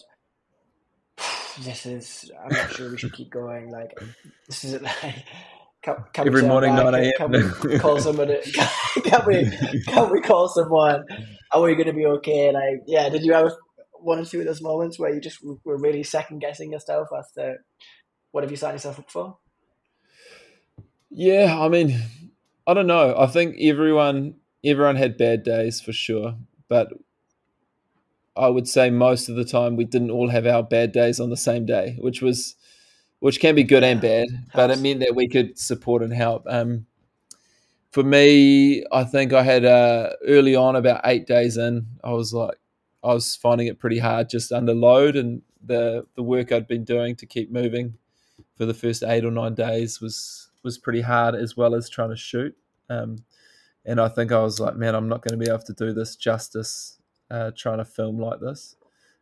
"This 1.59 1.85
is, 1.85 2.31
I'm 2.41 2.55
not 2.55 2.71
sure 2.71 2.89
we 2.89 2.97
should 2.97 3.13
keep 3.13 3.29
going." 3.29 3.69
Like, 3.69 3.99
this 4.47 4.63
is 4.63 4.81
like 5.03 5.25
can, 5.81 5.95
can 6.13 6.27
Every 6.27 6.43
morning, 6.43 6.75
nine 6.75 6.93
a.m. 6.93 7.11
Can, 7.17 7.31
we 7.63 7.79
call 7.79 7.99
someone? 7.99 8.27
Can, 8.27 8.69
can, 9.03 9.21
we? 9.25 9.81
Can 9.85 10.11
we 10.11 10.21
call 10.21 10.49
someone? 10.49 11.05
Are 11.51 11.61
we 11.61 11.75
going 11.75 11.87
to 11.87 11.93
be 11.93 12.05
okay? 12.05 12.51
Like, 12.51 12.83
yeah. 12.85 13.09
Did 13.09 13.23
you 13.23 13.33
have 13.33 13.51
one 13.93 14.19
or 14.19 14.25
two 14.25 14.39
of 14.41 14.45
those 14.45 14.61
moments 14.61 14.99
where 14.99 15.13
you 15.13 15.21
just 15.21 15.39
were 15.63 15.77
really 15.77 16.03
second 16.03 16.39
guessing 16.39 16.71
yourself 16.71 17.07
as 17.17 17.31
to 17.33 17.55
what 18.31 18.43
have 18.43 18.51
you 18.51 18.57
signed 18.57 18.75
yourself 18.75 18.99
up 18.99 19.09
for? 19.09 19.37
Yeah, 21.09 21.57
I 21.59 21.69
mean, 21.69 21.99
I 22.67 22.73
don't 22.73 22.87
know. 22.87 23.15
I 23.17 23.27
think 23.27 23.55
everyone 23.59 24.35
everyone 24.63 24.97
had 24.97 25.17
bad 25.17 25.43
days 25.43 25.79
for 25.81 25.93
sure, 25.93 26.35
but 26.67 26.89
I 28.35 28.47
would 28.47 28.67
say 28.67 28.89
most 28.89 29.29
of 29.29 29.35
the 29.35 29.45
time 29.45 29.75
we 29.75 29.85
didn't 29.85 30.11
all 30.11 30.29
have 30.29 30.45
our 30.45 30.63
bad 30.63 30.91
days 30.91 31.19
on 31.19 31.29
the 31.29 31.37
same 31.37 31.65
day, 31.65 31.97
which 31.99 32.21
was 32.21 32.55
which 33.19 33.39
can 33.39 33.55
be 33.55 33.63
good 33.63 33.83
and 33.83 33.99
bad, 34.01 34.27
but 34.53 34.71
it 34.71 34.79
meant 34.79 35.01
that 35.01 35.15
we 35.15 35.27
could 35.27 35.57
support 35.57 36.01
and 36.01 36.13
help. 36.13 36.43
Um, 36.47 36.85
for 37.91 38.03
me, 38.03 38.83
I 38.91 39.03
think 39.03 39.33
I 39.33 39.43
had 39.43 39.65
uh, 39.65 40.11
early 40.25 40.55
on 40.55 40.75
about 40.75 41.01
eight 41.05 41.25
days 41.25 41.57
in, 41.57 41.87
I 42.03 42.11
was 42.11 42.33
like, 42.33 42.55
I 43.03 43.13
was 43.13 43.35
finding 43.35 43.67
it 43.67 43.79
pretty 43.79 43.99
hard 43.99 44.29
just 44.29 44.51
under 44.51 44.73
load, 44.73 45.15
and 45.15 45.41
the 45.65 46.05
the 46.15 46.23
work 46.23 46.51
I'd 46.51 46.67
been 46.67 46.83
doing 46.83 47.15
to 47.17 47.25
keep 47.25 47.51
moving 47.51 47.95
for 48.55 48.65
the 48.65 48.73
first 48.73 49.03
eight 49.03 49.25
or 49.25 49.31
nine 49.31 49.55
days 49.55 50.01
was 50.01 50.49
was 50.63 50.77
pretty 50.77 51.01
hard, 51.01 51.35
as 51.35 51.55
well 51.55 51.75
as 51.75 51.89
trying 51.89 52.09
to 52.09 52.17
shoot. 52.17 52.55
Um, 52.89 53.23
and 53.85 53.99
I 53.99 54.09
think 54.09 54.31
I 54.31 54.41
was 54.41 54.59
like, 54.59 54.75
man, 54.75 54.95
I'm 54.95 55.07
not 55.07 55.21
going 55.21 55.39
to 55.39 55.43
be 55.43 55.49
able 55.49 55.63
to 55.63 55.73
do 55.73 55.93
this 55.93 56.15
justice 56.15 56.99
uh, 57.31 57.51
trying 57.55 57.77
to 57.77 57.85
film 57.85 58.19
like 58.19 58.39
this. 58.41 58.75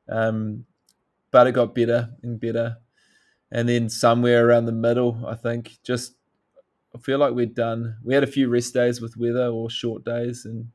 Um, 0.09 0.65
but 1.31 1.47
it 1.47 1.51
got 1.51 1.75
better 1.75 2.09
and 2.23 2.39
better 2.39 2.77
and 3.51 3.67
then 3.67 3.89
somewhere 3.89 4.47
around 4.47 4.65
the 4.65 4.71
middle, 4.71 5.25
I 5.27 5.35
think 5.35 5.77
just 5.83 6.13
I 6.95 6.99
feel 6.99 7.19
like 7.19 7.33
we'd 7.33 7.53
done. 7.53 7.97
We 8.03 8.13
had 8.13 8.23
a 8.23 8.27
few 8.27 8.49
rest 8.49 8.73
days 8.73 9.01
with 9.01 9.17
weather 9.17 9.47
or 9.47 9.69
short 9.69 10.03
days, 10.03 10.45
and 10.45 10.67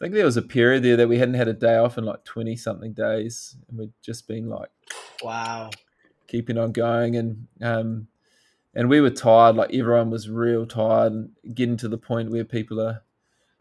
I 0.00 0.04
think 0.04 0.14
there 0.14 0.24
was 0.24 0.36
a 0.36 0.42
period 0.42 0.82
there 0.82 0.96
that 0.96 1.08
we 1.08 1.18
hadn't 1.18 1.34
had 1.34 1.48
a 1.48 1.52
day 1.52 1.76
off 1.76 1.98
in 1.98 2.04
like 2.04 2.24
twenty 2.24 2.56
something 2.56 2.92
days, 2.92 3.56
and 3.68 3.78
we'd 3.78 3.92
just 4.02 4.28
been 4.28 4.48
like, 4.48 4.70
wow, 5.22 5.70
keeping 6.26 6.58
on 6.58 6.72
going, 6.72 7.16
and 7.16 7.46
um, 7.60 8.08
and 8.74 8.88
we 8.88 9.00
were 9.00 9.10
tired. 9.10 9.56
Like 9.56 9.74
everyone 9.74 10.10
was 10.10 10.28
real 10.28 10.66
tired, 10.66 11.12
and 11.12 11.30
getting 11.54 11.76
to 11.78 11.88
the 11.88 11.98
point 11.98 12.30
where 12.30 12.44
people 12.44 12.80
are, 12.80 13.02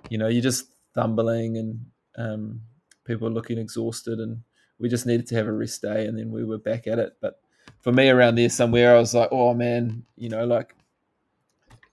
you 0.10 0.18
know, 0.18 0.28
you're 0.28 0.42
just 0.42 0.68
stumbling, 0.92 1.58
and 1.58 1.86
um, 2.18 2.62
people 3.04 3.28
are 3.28 3.32
looking 3.32 3.58
exhausted, 3.58 4.20
and 4.20 4.44
we 4.78 4.90
just 4.90 5.06
needed 5.06 5.28
to 5.28 5.36
have 5.36 5.48
a 5.48 5.52
rest 5.52 5.82
day, 5.82 6.06
and 6.06 6.18
then 6.18 6.32
we 6.32 6.44
were 6.44 6.58
back 6.58 6.88
at 6.88 7.00
it, 7.00 7.18
but 7.20 7.42
for 7.82 7.92
me 7.92 8.10
around 8.10 8.36
there 8.36 8.50
somewhere, 8.50 8.96
I 8.96 9.00
was 9.00 9.14
like, 9.14 9.30
oh 9.32 9.54
man, 9.54 10.04
you 10.16 10.30
know, 10.30 10.46
like 10.46 10.76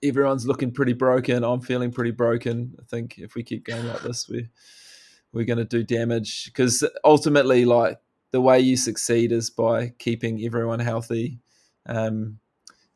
everyone's 0.03 0.47
looking 0.47 0.71
pretty 0.71 0.93
broken. 0.93 1.43
I'm 1.43 1.61
feeling 1.61 1.91
pretty 1.91 2.11
broken. 2.11 2.75
I 2.79 2.83
think 2.83 3.17
if 3.17 3.35
we 3.35 3.43
keep 3.43 3.65
going 3.65 3.87
like 3.87 4.01
this, 4.01 4.27
we 4.29 4.49
we're 5.33 5.45
going 5.45 5.57
to 5.57 5.65
do 5.65 5.83
damage 5.83 6.45
because 6.45 6.83
ultimately, 7.03 7.65
like 7.65 7.99
the 8.31 8.41
way 8.41 8.59
you 8.59 8.77
succeed 8.77 9.31
is 9.31 9.49
by 9.49 9.93
keeping 9.99 10.43
everyone 10.43 10.79
healthy, 10.79 11.39
um, 11.85 12.39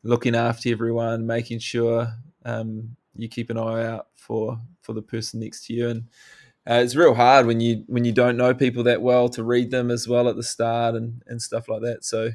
looking 0.04 0.36
after 0.36 0.70
everyone, 0.70 1.28
making 1.28 1.60
sure 1.60 2.08
um, 2.46 2.96
you 3.16 3.28
keep 3.28 3.50
an 3.50 3.58
eye 3.58 3.86
out 3.86 4.08
for 4.16 4.60
for 4.82 4.94
the 4.94 5.02
person 5.02 5.40
next 5.40 5.66
to 5.66 5.74
you, 5.74 5.90
and 5.90 6.04
uh, 6.70 6.76
it's 6.76 6.96
real 6.96 7.14
hard 7.14 7.46
when 7.46 7.60
you 7.60 7.84
when 7.88 8.06
you 8.06 8.12
don't 8.12 8.38
know 8.38 8.54
people 8.54 8.84
that 8.84 9.02
well 9.02 9.30
to 9.30 9.44
read 9.44 9.72
them 9.72 9.92
as 9.92 10.08
well 10.08 10.28
at 10.28 10.36
the 10.36 10.44
start 10.44 10.96
and 10.96 11.22
and 11.28 11.42
stuff 11.42 11.68
like 11.68 11.82
that. 11.82 12.04
So 12.04 12.32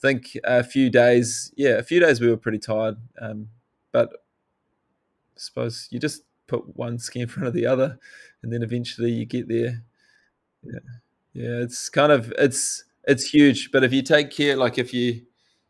think 0.00 0.36
a 0.44 0.62
few 0.62 0.90
days, 0.90 1.52
yeah, 1.56 1.72
a 1.72 1.82
few 1.82 2.00
days 2.00 2.20
we 2.20 2.28
were 2.28 2.36
pretty 2.36 2.58
tired, 2.58 2.96
um, 3.20 3.48
but 3.92 4.24
suppose 5.36 5.88
you 5.90 5.98
just 5.98 6.22
put 6.46 6.76
one 6.76 6.98
ski 6.98 7.20
in 7.20 7.28
front 7.28 7.46
of 7.46 7.54
the 7.54 7.66
other, 7.66 7.98
and 8.42 8.52
then 8.52 8.62
eventually 8.62 9.10
you 9.10 9.24
get 9.24 9.48
there. 9.48 9.82
Yeah, 10.62 10.80
yeah, 11.32 11.62
it's 11.62 11.88
kind 11.88 12.12
of 12.12 12.32
it's 12.38 12.84
it's 13.04 13.30
huge. 13.30 13.70
But 13.72 13.84
if 13.84 13.92
you 13.92 14.02
take 14.02 14.30
care, 14.30 14.56
like 14.56 14.78
if 14.78 14.92
you 14.92 15.22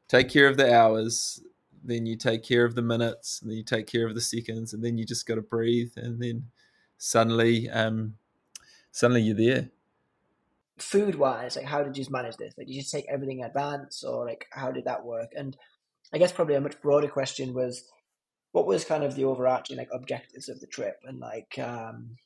take 0.09 0.29
care 0.29 0.49
of 0.49 0.57
the 0.57 0.73
hours, 0.75 1.43
then 1.85 2.07
you 2.07 2.17
take 2.17 2.43
care 2.43 2.65
of 2.65 2.75
the 2.75 2.83
minutes, 2.83 3.41
and 3.41 3.51
then 3.51 3.59
you 3.59 3.65
take 3.65 3.87
care 3.87 4.07
of 4.07 4.15
the 4.15 4.21
seconds, 4.21 4.73
and 4.73 4.85
then 4.85 4.99
you 4.99 5.05
just 5.05 5.27
got 5.27 5.37
to 5.37 5.43
breathe, 5.43 5.93
and 5.97 6.21
then 6.23 6.45
suddenly, 6.99 7.69
um, 7.71 8.15
suddenly 8.93 9.23
you're 9.23 9.37
there. 9.37 9.71
Food 10.81 11.15
wise, 11.15 11.57
like 11.57 11.67
how 11.67 11.83
did 11.83 11.97
you 11.97 12.07
manage 12.11 12.37
this? 12.37 12.55
Like, 12.57 12.67
did 12.67 12.75
you 12.75 12.83
take 12.83 13.07
everything 13.09 13.41
in 13.41 13.47
advance, 13.47 14.03
or 14.03 14.25
like 14.25 14.47
how 14.53 14.71
did 14.71 14.87
that 14.87 15.05
work? 15.05 15.31
And 15.37 15.57
I 16.13 16.19
guess 16.19 16.33
probably 16.33 16.55
a 16.55 16.61
much 16.61 16.81
broader 16.81 17.09
question 17.09 17.55
was, 17.55 17.85
what 18.53 18.67
was 18.67 18.85
kind 18.85 19.05
of 19.05 19.15
the 19.15 19.25
overarching 19.25 19.77
like 19.77 19.91
objectives 19.93 20.49
of 20.49 20.61
the 20.61 20.67
trip, 20.67 20.97
and 21.05 21.21
like 21.21 21.59
um, 21.59 22.17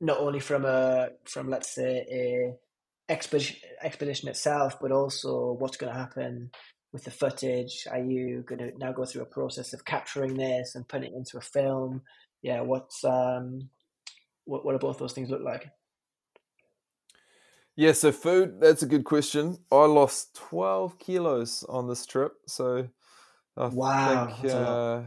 not 0.00 0.18
only 0.18 0.40
from 0.40 0.64
a 0.64 1.10
from 1.24 1.48
let's 1.48 1.74
say 1.74 2.06
a 2.10 3.12
expedition 3.12 3.56
expedition 3.82 4.28
itself, 4.28 4.78
but 4.80 4.92
also 4.92 5.56
what's 5.58 5.76
going 5.76 5.92
to 5.92 5.98
happen 5.98 6.50
with 6.92 7.04
the 7.04 7.10
footage? 7.10 7.86
Are 7.90 8.02
you 8.02 8.44
going 8.46 8.58
to 8.58 8.72
now 8.78 8.92
go 8.92 9.04
through 9.04 9.22
a 9.22 9.26
process 9.26 9.72
of 9.72 9.84
capturing 9.84 10.34
this 10.34 10.74
and 10.74 10.86
putting 10.86 11.12
it 11.12 11.16
into 11.16 11.38
a 11.38 11.40
film? 11.40 12.02
Yeah, 12.42 12.60
what's 12.60 13.04
um, 13.04 13.70
what 14.44 14.64
what 14.64 14.72
do 14.72 14.78
both 14.78 14.98
those 14.98 15.12
things 15.12 15.30
look 15.30 15.42
like? 15.42 15.70
Yeah, 17.74 17.92
so 17.92 18.12
food, 18.12 18.60
that's 18.60 18.82
a 18.82 18.86
good 18.86 19.04
question. 19.04 19.56
I 19.70 19.86
lost 19.86 20.34
12 20.34 20.98
kilos 20.98 21.64
on 21.68 21.88
this 21.88 22.04
trip. 22.04 22.34
So 22.46 22.88
I 23.56 23.66
wow, 23.68 24.26
think 24.26 24.52
uh, 24.52 25.00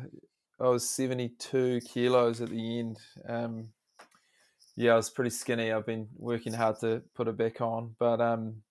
I 0.59 0.68
was 0.68 0.89
72 0.89 1.82
kilos 1.82 2.41
at 2.41 2.49
the 2.49 2.80
end. 2.80 2.97
Um, 3.28 3.70
yeah, 4.76 4.93
I 4.93 4.95
was 4.95 5.11
pretty 5.11 5.30
skinny. 5.30 5.72
I've 5.72 5.86
been 5.86 6.07
working 6.18 6.53
hard 6.53 6.80
to 6.80 7.03
put 7.13 7.28
it 7.28 7.38
back 7.38 7.61
on. 7.61 7.95
But 7.99 8.20
um, 8.20 8.63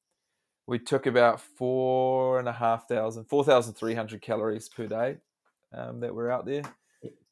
we 0.66 0.80
took 0.80 1.06
about 1.06 1.40
four 1.40 2.40
and 2.40 2.48
a 2.48 2.52
half 2.52 2.88
thousand, 2.88 3.24
4,300 3.26 4.20
calories 4.20 4.68
per 4.68 4.86
day 4.88 5.18
um, 5.72 6.00
that 6.00 6.14
were 6.14 6.32
out 6.32 6.46
there. 6.46 6.62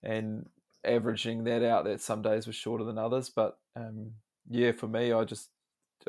And 0.03 0.49
averaging 0.85 1.45
that 1.45 1.65
out, 1.65 1.85
that 1.85 2.01
some 2.01 2.23
days 2.23 2.47
were 2.47 2.53
shorter 2.53 2.85
than 2.85 2.99
others. 2.99 3.31
But 3.31 3.59
um, 3.75 4.13
yeah, 4.49 4.73
for 4.73 4.87
me, 4.89 5.13
I 5.13 5.25
just 5.25 5.49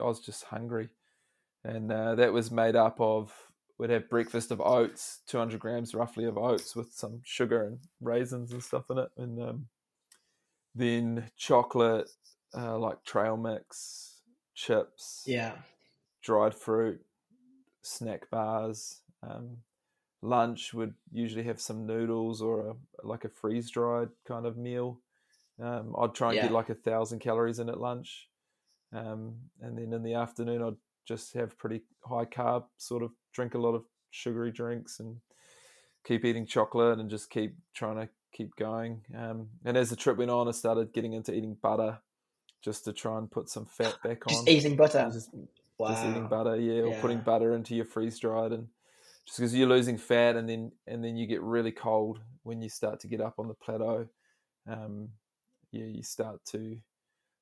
I 0.01 0.05
was 0.05 0.19
just 0.19 0.45
hungry, 0.45 0.89
and 1.63 1.91
uh, 1.91 2.15
that 2.15 2.33
was 2.33 2.51
made 2.51 2.75
up 2.75 2.99
of 2.99 3.33
we'd 3.77 3.89
have 3.89 4.09
breakfast 4.09 4.51
of 4.51 4.61
oats, 4.61 5.21
200 5.27 5.59
grams 5.59 5.95
roughly 5.95 6.25
of 6.25 6.37
oats 6.37 6.75
with 6.75 6.93
some 6.93 7.21
sugar 7.23 7.65
and 7.65 7.79
raisins 8.01 8.51
and 8.51 8.63
stuff 8.63 8.89
in 8.89 8.97
it, 8.97 9.09
and 9.17 9.41
um, 9.41 9.67
then 10.75 11.29
chocolate, 11.37 12.09
uh, 12.55 12.77
like 12.77 13.03
trail 13.03 13.37
mix, 13.37 14.21
chips, 14.55 15.23
yeah, 15.25 15.53
dried 16.21 16.55
fruit, 16.55 17.01
snack 17.81 18.29
bars. 18.29 19.01
Um, 19.21 19.57
lunch 20.21 20.73
would 20.73 20.93
usually 21.11 21.43
have 21.43 21.59
some 21.59 21.85
noodles 21.85 22.41
or 22.41 22.69
a, 22.69 23.07
like 23.07 23.25
a 23.25 23.29
freeze 23.29 23.69
dried 23.69 24.09
kind 24.27 24.45
of 24.45 24.57
meal. 24.57 24.99
Um, 25.61 25.95
I'd 25.99 26.15
try 26.15 26.29
and 26.29 26.37
yeah. 26.37 26.43
get 26.43 26.51
like 26.51 26.69
a 26.69 26.75
thousand 26.75 27.19
calories 27.19 27.59
in 27.59 27.69
at 27.69 27.79
lunch. 27.79 28.27
Um, 28.93 29.35
and 29.61 29.77
then 29.77 29.93
in 29.93 30.03
the 30.03 30.13
afternoon, 30.13 30.61
I'd 30.61 30.77
just 31.07 31.33
have 31.33 31.57
pretty 31.57 31.81
high 32.05 32.25
carb, 32.25 32.65
sort 32.77 33.03
of 33.03 33.11
drink 33.33 33.55
a 33.55 33.59
lot 33.59 33.75
of 33.75 33.83
sugary 34.11 34.51
drinks 34.51 34.99
and 34.99 35.17
keep 36.05 36.23
eating 36.25 36.45
chocolate 36.45 36.99
and 36.99 37.09
just 37.09 37.29
keep 37.29 37.55
trying 37.73 37.97
to 37.97 38.09
keep 38.31 38.55
going. 38.55 39.01
Um, 39.17 39.49
and 39.65 39.77
as 39.77 39.89
the 39.89 39.95
trip 39.95 40.17
went 40.17 40.31
on, 40.31 40.47
I 40.47 40.51
started 40.51 40.93
getting 40.93 41.13
into 41.13 41.33
eating 41.33 41.57
butter 41.61 41.99
just 42.63 42.85
to 42.85 42.93
try 42.93 43.17
and 43.17 43.29
put 43.29 43.49
some 43.49 43.65
fat 43.65 43.95
back 44.03 44.27
on. 44.27 44.33
Just 44.33 44.47
eating 44.47 44.75
butter. 44.75 45.09
Just, 45.11 45.29
wow. 45.77 45.89
just 45.89 46.05
eating 46.05 46.27
butter, 46.27 46.55
yeah, 46.55 46.81
or 46.81 46.89
yeah. 46.89 47.01
putting 47.01 47.19
butter 47.19 47.53
into 47.55 47.75
your 47.75 47.85
freeze 47.85 48.19
dried 48.19 48.51
and 48.51 48.67
just 49.25 49.39
because 49.39 49.55
you're 49.55 49.67
losing 49.67 49.97
fat 49.97 50.35
and 50.35 50.49
then 50.49 50.71
and 50.85 51.03
then 51.03 51.15
you 51.15 51.25
get 51.27 51.41
really 51.41 51.71
cold 51.71 52.19
when 52.43 52.61
you 52.61 52.69
start 52.69 52.99
to 53.01 53.07
get 53.07 53.21
up 53.21 53.35
on 53.37 53.47
the 53.47 53.53
plateau. 53.53 54.07
Um, 54.67 55.09
yeah, 55.71 55.85
you 55.85 56.03
start 56.03 56.43
to 56.51 56.77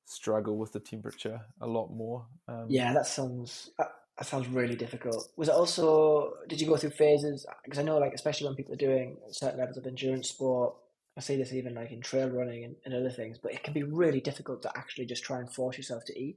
struggle 0.04 0.56
with 0.56 0.72
the 0.72 0.80
temperature 0.80 1.40
a 1.60 1.66
lot 1.66 1.88
more. 1.88 2.26
Um, 2.48 2.66
yeah, 2.68 2.92
that 2.92 3.06
sounds 3.06 3.70
that, 3.78 3.88
sounds 4.22 4.48
really 4.48 4.76
difficult. 4.76 5.28
Was 5.36 5.48
it 5.48 5.54
also? 5.54 6.34
Did 6.48 6.60
you 6.60 6.66
go 6.66 6.76
through 6.76 6.90
phases? 6.90 7.46
Because 7.64 7.78
I 7.78 7.82
know, 7.82 7.98
like, 7.98 8.12
especially 8.14 8.46
when 8.46 8.56
people 8.56 8.74
are 8.74 8.76
doing 8.76 9.16
certain 9.30 9.58
levels 9.58 9.76
of 9.76 9.86
endurance 9.86 10.28
sport, 10.28 10.74
I 11.16 11.20
see 11.20 11.36
this 11.36 11.52
even 11.52 11.74
like 11.74 11.92
in 11.92 12.00
trail 12.00 12.28
running 12.28 12.64
and, 12.64 12.76
and 12.84 12.94
other 12.94 13.10
things. 13.10 13.38
But 13.42 13.52
it 13.52 13.62
can 13.62 13.74
be 13.74 13.82
really 13.82 14.20
difficult 14.20 14.62
to 14.62 14.76
actually 14.76 15.06
just 15.06 15.24
try 15.24 15.38
and 15.38 15.52
force 15.52 15.76
yourself 15.76 16.04
to 16.06 16.18
eat. 16.18 16.36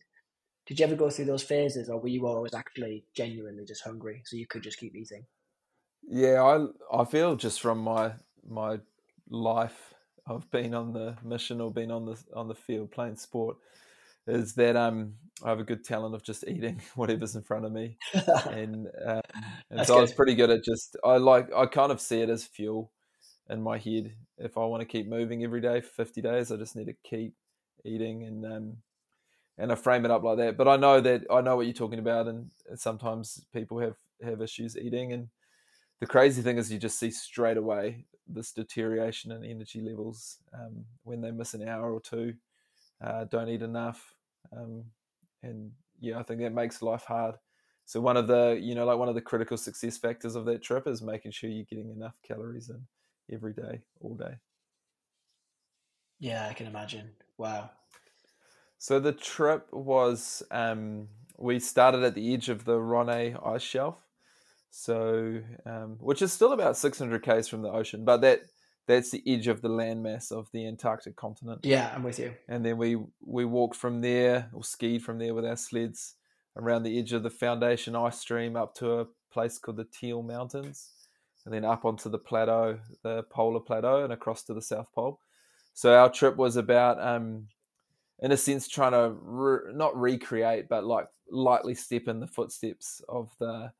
Did 0.65 0.79
you 0.79 0.85
ever 0.85 0.95
go 0.95 1.09
through 1.11 1.25
those 1.25 1.43
phases, 1.43 1.89
or 1.89 1.99
were 1.99 2.07
you 2.07 2.25
always 2.25 2.55
actually 2.55 3.05
genuinely 3.15 3.65
just 3.65 3.83
hungry, 3.83 4.23
so 4.25 4.35
you 4.35 4.47
could 4.47 4.63
just 4.63 4.79
keep 4.79 4.95
eating? 4.95 5.25
Yeah, 6.07 6.41
I 6.43 7.01
I 7.01 7.05
feel 7.05 7.35
just 7.35 7.61
from 7.61 7.79
my 7.79 8.13
my 8.47 8.79
life 9.29 9.94
I've 10.27 10.49
been 10.51 10.73
on 10.73 10.93
the 10.93 11.15
mission 11.23 11.61
or 11.61 11.71
been 11.71 11.91
on 11.91 12.05
the 12.05 12.17
on 12.33 12.47
the 12.47 12.55
field 12.55 12.91
playing 12.91 13.17
sport 13.17 13.57
is 14.27 14.53
that 14.55 14.75
um, 14.75 15.13
I 15.43 15.49
have 15.49 15.59
a 15.59 15.63
good 15.63 15.83
talent 15.83 16.15
of 16.15 16.23
just 16.23 16.47
eating 16.47 16.81
whatever's 16.95 17.35
in 17.35 17.43
front 17.43 17.65
of 17.65 17.71
me, 17.71 17.97
and 18.49 18.87
um, 19.05 19.21
and 19.69 19.85
so 19.85 19.93
good. 19.93 19.97
I 19.97 20.01
was 20.01 20.13
pretty 20.13 20.35
good 20.35 20.49
at 20.49 20.63
just 20.63 20.97
I 21.03 21.17
like 21.17 21.53
I 21.53 21.65
kind 21.65 21.91
of 21.91 22.01
see 22.01 22.21
it 22.21 22.29
as 22.29 22.43
fuel 22.43 22.91
in 23.49 23.61
my 23.61 23.77
head. 23.77 24.13
If 24.37 24.57
I 24.57 24.65
want 24.65 24.81
to 24.81 24.87
keep 24.87 25.07
moving 25.07 25.43
every 25.43 25.61
day 25.61 25.81
for 25.81 25.89
fifty 25.89 26.21
days, 26.21 26.51
I 26.51 26.57
just 26.57 26.75
need 26.75 26.87
to 26.87 26.95
keep 27.03 27.35
eating 27.83 28.23
and 28.23 28.45
um, 28.45 28.77
and 29.57 29.71
I 29.71 29.75
frame 29.75 30.05
it 30.05 30.11
up 30.11 30.23
like 30.23 30.37
that. 30.37 30.57
But 30.57 30.67
I 30.67 30.75
know 30.75 31.01
that 31.01 31.23
I 31.31 31.41
know 31.41 31.55
what 31.55 31.67
you're 31.67 31.73
talking 31.73 31.99
about, 31.99 32.27
and 32.27 32.49
sometimes 32.75 33.45
people 33.53 33.79
have 33.79 33.97
have 34.23 34.41
issues 34.41 34.75
eating, 34.75 35.13
and 35.13 35.29
the 35.99 36.07
crazy 36.07 36.41
thing 36.41 36.57
is 36.57 36.71
you 36.71 36.79
just 36.79 36.99
see 36.99 37.11
straight 37.11 37.57
away 37.57 38.05
this 38.27 38.51
deterioration 38.51 39.31
in 39.31 39.43
energy 39.43 39.81
levels 39.81 40.37
um, 40.53 40.85
when 41.03 41.21
they 41.21 41.31
miss 41.31 41.53
an 41.53 41.67
hour 41.67 41.93
or 41.93 41.99
two, 41.99 42.33
uh, 43.03 43.25
don't 43.25 43.49
eat 43.49 43.61
enough, 43.61 44.13
um, 44.55 44.83
and 45.43 45.71
yeah, 45.99 46.19
I 46.19 46.23
think 46.23 46.41
that 46.41 46.53
makes 46.53 46.81
life 46.81 47.03
hard. 47.03 47.35
So 47.85 48.01
one 48.01 48.17
of 48.17 48.27
the 48.27 48.59
you 48.61 48.75
know 48.75 48.85
like 48.85 48.97
one 48.97 49.09
of 49.09 49.15
the 49.15 49.21
critical 49.21 49.57
success 49.57 49.97
factors 49.97 50.35
of 50.35 50.45
that 50.45 50.63
trip 50.63 50.87
is 50.87 51.01
making 51.01 51.31
sure 51.31 51.49
you're 51.49 51.65
getting 51.65 51.91
enough 51.91 52.15
calories 52.23 52.69
in 52.69 52.81
every 53.31 53.53
day, 53.53 53.81
all 54.01 54.15
day. 54.15 54.35
Yeah, 56.19 56.47
I 56.49 56.53
can 56.53 56.67
imagine. 56.67 57.11
Wow. 57.37 57.69
So 58.77 58.99
the 58.99 59.11
trip 59.11 59.71
was 59.71 60.43
um, 60.51 61.09
we 61.37 61.59
started 61.59 62.03
at 62.03 62.15
the 62.15 62.33
edge 62.33 62.49
of 62.49 62.65
the 62.65 62.79
Ronne 62.79 63.37
ice 63.43 63.61
shelf, 63.61 63.97
so 64.77 65.39
um, 65.65 65.95
which 66.01 66.21
is 66.21 66.33
still 66.33 66.51
about 66.51 66.75
600 66.75 67.23
k's 67.23 67.47
from 67.47 67.61
the 67.61 67.71
ocean, 67.71 68.03
but 68.03 68.19
that 68.21 68.41
that's 68.87 69.09
the 69.09 69.23
edge 69.25 69.47
of 69.47 69.61
the 69.61 69.69
landmass 69.69 70.33
of 70.33 70.51
the 70.51 70.67
Antarctic 70.67 71.15
continent. 71.15 71.61
Yeah, 71.63 71.91
I'm 71.95 72.03
with 72.03 72.19
you. 72.19 72.33
And 72.49 72.65
then 72.65 72.77
we 72.77 72.97
we 73.21 73.45
walked 73.45 73.77
from 73.77 74.01
there 74.01 74.49
or 74.51 74.65
skied 74.65 75.01
from 75.01 75.17
there 75.17 75.33
with 75.33 75.45
our 75.45 75.55
sleds 75.55 76.15
around 76.57 76.83
the 76.83 76.99
edge 76.99 77.13
of 77.13 77.23
the 77.23 77.29
Foundation 77.29 77.95
ice 77.95 78.19
stream 78.19 78.57
up 78.57 78.75
to 78.75 78.99
a 78.99 79.07
place 79.31 79.57
called 79.57 79.77
the 79.77 79.85
Thiel 79.85 80.21
Mountains, 80.21 80.91
and 81.45 81.53
then 81.53 81.63
up 81.63 81.85
onto 81.85 82.09
the 82.09 82.19
plateau, 82.19 82.79
the 83.01 83.23
polar 83.23 83.61
plateau, 83.61 84.03
and 84.03 84.11
across 84.11 84.43
to 84.43 84.53
the 84.53 84.61
South 84.61 84.91
Pole. 84.93 85.21
So 85.73 85.97
our 85.97 86.11
trip 86.11 86.35
was 86.35 86.57
about, 86.57 87.01
um, 87.01 87.47
in 88.19 88.33
a 88.33 88.37
sense, 88.37 88.67
trying 88.67 88.91
to 88.91 89.15
re- 89.21 89.73
not 89.73 89.97
recreate, 89.97 90.67
but 90.67 90.83
like 90.83 91.07
lightly 91.31 91.75
step 91.75 92.09
in 92.09 92.19
the 92.19 92.27
footsteps 92.27 93.01
of 93.07 93.31
the 93.39 93.71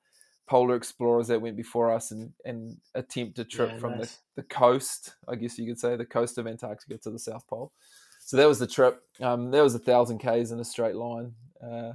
polar 0.47 0.75
explorers 0.75 1.27
that 1.27 1.41
went 1.41 1.57
before 1.57 1.91
us 1.91 2.11
and, 2.11 2.31
and 2.45 2.77
attempt 2.93 3.39
a 3.39 3.45
trip 3.45 3.71
yeah, 3.73 3.79
from 3.79 3.97
nice. 3.97 4.19
the, 4.35 4.41
the 4.41 4.47
coast, 4.47 5.15
I 5.27 5.35
guess 5.35 5.57
you 5.57 5.65
could 5.65 5.79
say, 5.79 5.95
the 5.95 6.05
coast 6.05 6.37
of 6.37 6.47
Antarctica 6.47 6.97
to 6.99 7.09
the 7.09 7.19
South 7.19 7.47
Pole. 7.47 7.71
So 8.19 8.37
that 8.37 8.47
was 8.47 8.59
the 8.59 8.67
trip. 8.67 9.01
Um, 9.21 9.51
that 9.51 9.63
was 9.63 9.75
a 9.75 9.79
thousand 9.79 10.19
k's 10.19 10.51
in 10.51 10.59
a 10.59 10.65
straight 10.65 10.95
line, 10.95 11.33
uh, 11.63 11.93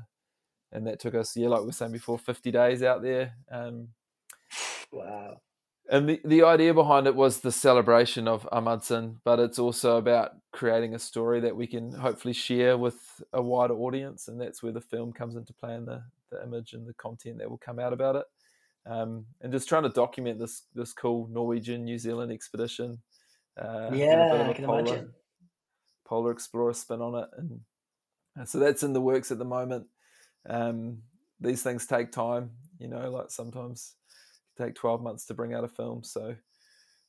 and 0.73 0.87
that 0.87 1.01
took 1.01 1.15
us, 1.15 1.37
yeah, 1.37 1.49
like 1.49 1.61
we 1.61 1.67
were 1.67 1.73
saying 1.73 1.93
before, 1.93 2.19
fifty 2.19 2.51
days 2.51 2.83
out 2.83 3.03
there. 3.03 3.35
Um, 3.51 3.89
wow. 4.93 5.41
And 5.91 6.09
the, 6.09 6.21
the 6.25 6.45
idea 6.45 6.73
behind 6.73 7.09
it 7.09 7.17
was 7.17 7.41
the 7.41 7.51
celebration 7.51 8.29
of 8.29 8.49
Amundsen, 8.53 9.21
but 9.25 9.41
it's 9.41 9.59
also 9.59 9.97
about 9.97 10.31
creating 10.53 10.95
a 10.95 11.01
story 11.01 11.41
that 11.41 11.57
we 11.57 11.67
can 11.67 11.93
hopefully 11.93 12.35
share 12.35 12.79
with 12.79 13.21
a 13.33 13.43
wider 13.43 13.75
audience, 13.75 14.29
and 14.29 14.41
that's 14.41 14.63
where 14.63 14.73
the 14.73 14.81
film 14.81 15.13
comes 15.13 15.35
into 15.35 15.53
play 15.53 15.75
and 15.75 15.89
the, 15.89 16.05
the 16.31 16.41
image 16.45 16.75
and 16.75 16.87
the 16.87 16.95
content 16.95 17.39
that 17.39 17.51
will 17.51 17.59
come 17.59 17.81
out 17.81 17.93
about 17.93 18.15
it 18.15 18.25
um, 18.87 19.27
and 19.41 19.53
just 19.53 19.69
trying 19.69 19.83
to 19.85 19.89
document 19.89 20.39
this 20.39 20.63
this 20.75 20.93
cool 20.93 21.29
Norwegian 21.31 21.85
New 21.85 21.99
Zealand 21.99 22.33
expedition. 22.33 22.99
Uh, 23.61 23.91
yeah, 23.93 24.47
I 24.49 24.53
can 24.53 24.65
polar, 24.65 24.81
imagine. 24.81 25.13
Polar 26.07 26.33
Explorer 26.33 26.75
spin 26.75 27.01
on 27.01 27.15
it, 27.23 27.29
and, 27.37 27.61
and 28.37 28.49
so 28.49 28.59
that's 28.59 28.83
in 28.83 28.93
the 28.93 29.01
works 29.01 29.31
at 29.31 29.39
the 29.39 29.45
moment. 29.45 29.87
Um, 30.49 31.03
these 31.41 31.63
things 31.63 31.87
take 31.87 32.13
time, 32.13 32.51
you 32.79 32.89
know. 32.89 33.11
Like 33.11 33.31
sometimes 33.31 33.95
take 34.59 34.75
twelve 34.75 35.03
months 35.03 35.27
to 35.27 35.35
bring 35.35 35.55
out 35.55 35.65
a 35.65 35.69
film, 35.69 36.03
so 36.05 36.37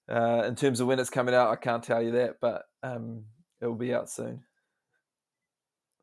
Uh, 0.09 0.43
in 0.47 0.55
terms 0.55 0.81
of 0.81 0.87
when 0.87 0.99
it's 0.99 1.11
coming 1.11 1.35
out, 1.35 1.51
I 1.51 1.55
can't 1.55 1.83
tell 1.83 2.01
you 2.01 2.11
that, 2.13 2.37
but 2.41 2.63
um, 2.83 3.23
it 3.61 3.67
will 3.67 3.75
be 3.75 3.93
out 3.93 4.09
soon. 4.09 4.43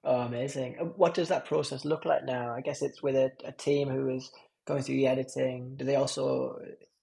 Oh, 0.04 0.20
amazing! 0.20 0.74
What 0.96 1.12
does 1.14 1.28
that 1.28 1.44
process 1.44 1.84
look 1.84 2.04
like 2.04 2.24
now? 2.24 2.54
I 2.54 2.62
guess 2.62 2.80
it's 2.80 3.02
with 3.02 3.16
a, 3.16 3.32
a 3.44 3.52
team 3.52 3.90
who 3.90 4.08
is 4.08 4.30
going 4.68 4.82
through 4.82 4.96
the 4.96 5.08
editing. 5.08 5.74
Do 5.76 5.84
they 5.84 5.96
also 5.96 6.60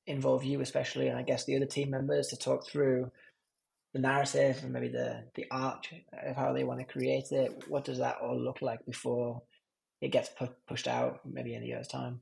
involve 0.08 0.44
you, 0.44 0.62
especially, 0.62 1.08
and 1.08 1.18
I 1.18 1.24
guess 1.24 1.46
the 1.46 1.56
other 1.56 1.66
team 1.66 1.90
members, 1.90 2.28
to 2.28 2.38
talk 2.38 2.66
through 2.66 3.12
the 3.94 4.00
narrative 4.00 4.60
and 4.62 4.72
maybe 4.72 4.90
the 4.90 5.24
the 5.34 5.48
art 5.52 5.90
of 6.26 6.36
how 6.36 6.54
they 6.54 6.64
want 6.64 6.80
to 6.80 6.86
create 6.86 7.32
it? 7.32 7.64
What 7.68 7.84
does 7.86 7.98
that 7.98 8.18
all 8.22 8.40
look 8.40 8.62
like 8.62 8.86
before 8.86 9.42
it 10.02 10.10
gets 10.10 10.30
pu- 10.30 10.56
pushed 10.68 10.88
out, 10.88 11.22
maybe 11.26 11.56
in 11.56 11.64
a 11.64 11.66
year's 11.66 11.88
time? 11.88 12.22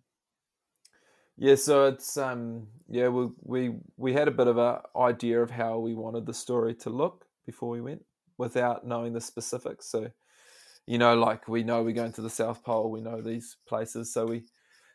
Yeah, 1.36 1.56
so 1.56 1.88
it's 1.88 2.16
um 2.16 2.68
yeah 2.88 3.10
we 3.10 3.28
we 3.42 3.76
we 3.98 4.14
had 4.14 4.28
a 4.28 4.32
bit 4.40 4.48
of 4.48 4.58
a 4.58 4.82
idea 4.96 5.42
of 5.42 5.50
how 5.50 5.80
we 5.80 5.94
wanted 5.94 6.26
the 6.26 6.34
story 6.34 6.76
to 6.76 6.90
look 6.90 7.26
before 7.46 7.70
we 7.70 7.82
went, 7.82 8.06
without 8.38 8.88
knowing 8.88 9.14
the 9.14 9.22
specifics. 9.22 9.90
So, 9.90 10.12
you 10.86 10.98
know, 10.98 11.16
like 11.16 11.48
we 11.48 11.64
know 11.64 11.84
we're 11.84 11.94
going 11.94 12.14
to 12.14 12.22
the 12.22 12.30
South 12.30 12.64
Pole, 12.64 12.92
we 12.92 13.02
know 13.02 13.22
these 13.22 13.58
places, 13.68 14.14
so 14.14 14.26
we 14.26 14.44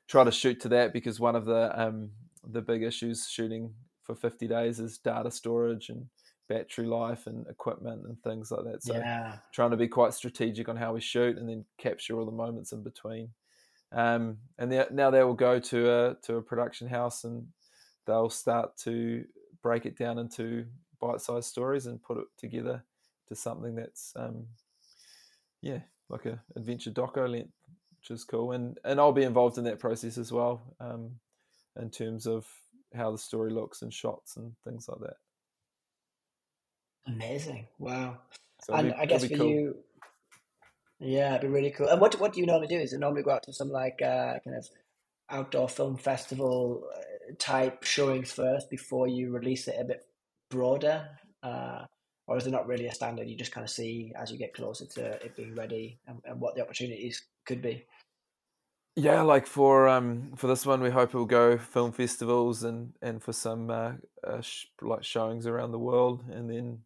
try 0.08 0.24
to 0.24 0.32
shoot 0.32 0.60
to 0.60 0.68
that 0.70 0.92
because 0.92 1.20
one 1.20 1.36
of 1.36 1.44
the 1.44 1.80
um 1.80 2.10
the 2.46 2.62
big 2.62 2.82
issues 2.82 3.28
shooting 3.28 3.74
for 4.02 4.14
fifty 4.14 4.48
days 4.48 4.80
is 4.80 4.98
data 4.98 5.30
storage 5.30 5.88
and 5.90 6.06
battery 6.48 6.86
life 6.86 7.26
and 7.26 7.46
equipment 7.48 8.02
and 8.06 8.20
things 8.22 8.50
like 8.50 8.64
that. 8.64 8.82
So 8.82 8.94
yeah. 8.94 9.36
trying 9.52 9.70
to 9.70 9.76
be 9.76 9.88
quite 9.88 10.14
strategic 10.14 10.68
on 10.68 10.76
how 10.76 10.94
we 10.94 11.00
shoot 11.00 11.36
and 11.36 11.48
then 11.48 11.64
capture 11.76 12.18
all 12.18 12.24
the 12.24 12.32
moments 12.32 12.72
in 12.72 12.82
between. 12.82 13.30
Um, 13.92 14.38
and 14.58 14.86
now 14.90 15.10
they 15.10 15.22
will 15.22 15.34
go 15.34 15.58
to 15.58 15.90
a 15.90 16.14
to 16.22 16.36
a 16.36 16.42
production 16.42 16.88
house 16.88 17.24
and 17.24 17.46
they'll 18.06 18.30
start 18.30 18.76
to 18.78 19.24
break 19.62 19.86
it 19.86 19.96
down 19.96 20.18
into 20.18 20.66
bite-sized 21.00 21.48
stories 21.48 21.86
and 21.86 22.02
put 22.02 22.18
it 22.18 22.26
together 22.38 22.82
to 23.28 23.34
something 23.34 23.74
that's 23.74 24.12
um, 24.16 24.46
yeah 25.62 25.80
like 26.08 26.26
a 26.26 26.42
adventure 26.56 26.90
doco 26.90 27.30
length, 27.30 27.52
which 27.98 28.10
is 28.10 28.24
cool. 28.24 28.52
And 28.52 28.78
and 28.84 29.00
I'll 29.00 29.12
be 29.12 29.22
involved 29.22 29.58
in 29.58 29.64
that 29.64 29.78
process 29.78 30.18
as 30.18 30.32
well 30.32 30.62
um, 30.80 31.16
in 31.80 31.90
terms 31.90 32.26
of 32.26 32.46
how 32.94 33.10
the 33.10 33.18
story 33.18 33.50
looks 33.50 33.82
and 33.82 33.92
shots 33.92 34.36
and 34.36 34.52
things 34.64 34.88
like 34.88 35.00
that. 35.00 35.16
Amazing! 37.06 37.66
Wow. 37.78 38.18
So 38.62 38.74
and 38.74 38.88
be, 38.88 38.94
I 38.94 39.06
guess 39.06 39.24
for 39.24 39.36
cool. 39.36 39.46
you, 39.46 39.76
yeah, 41.00 41.36
it'd 41.36 41.42
be 41.42 41.48
really 41.48 41.70
cool. 41.70 41.88
And 41.88 42.00
what 42.00 42.18
what 42.20 42.32
do 42.32 42.40
you 42.40 42.46
normally 42.46 42.68
do? 42.68 42.78
Is 42.78 42.92
it 42.92 42.98
normally 42.98 43.22
go 43.22 43.30
out 43.30 43.44
to 43.44 43.52
some 43.52 43.70
like 43.70 44.00
uh, 44.02 44.38
kind 44.44 44.56
of 44.56 44.68
outdoor 45.30 45.68
film 45.68 45.96
festival 45.96 46.84
uh, 46.94 47.34
type 47.38 47.82
showings 47.82 48.32
first 48.32 48.70
before 48.70 49.06
you 49.06 49.30
release 49.30 49.68
it 49.68 49.76
a 49.78 49.84
bit 49.84 50.02
broader, 50.50 51.08
uh, 51.42 51.84
or 52.26 52.36
is 52.36 52.46
it 52.46 52.50
not 52.50 52.66
really 52.66 52.86
a 52.86 52.94
standard? 52.94 53.28
You 53.28 53.36
just 53.36 53.52
kind 53.52 53.64
of 53.64 53.70
see 53.70 54.12
as 54.16 54.30
you 54.30 54.38
get 54.38 54.54
closer 54.54 54.86
to 54.86 55.24
it 55.24 55.36
being 55.36 55.54
ready 55.54 55.98
and, 56.06 56.20
and 56.24 56.40
what 56.40 56.54
the 56.54 56.62
opportunities 56.62 57.22
could 57.48 57.62
be. 57.62 57.84
Yeah, 58.94 59.22
like 59.22 59.46
for 59.46 59.88
um 59.88 60.32
for 60.36 60.46
this 60.48 60.66
one, 60.66 60.80
we 60.80 60.90
hope 60.90 61.14
it 61.14 61.16
will 61.16 61.24
go 61.24 61.56
film 61.56 61.92
festivals 61.92 62.62
and 62.62 62.92
and 63.00 63.22
for 63.22 63.32
some 63.32 63.70
uh, 63.70 63.92
uh 64.26 64.40
sh- 64.40 64.66
like 64.82 65.04
showings 65.04 65.46
around 65.46 65.72
the 65.72 65.78
world, 65.78 66.24
and 66.30 66.50
then 66.50 66.80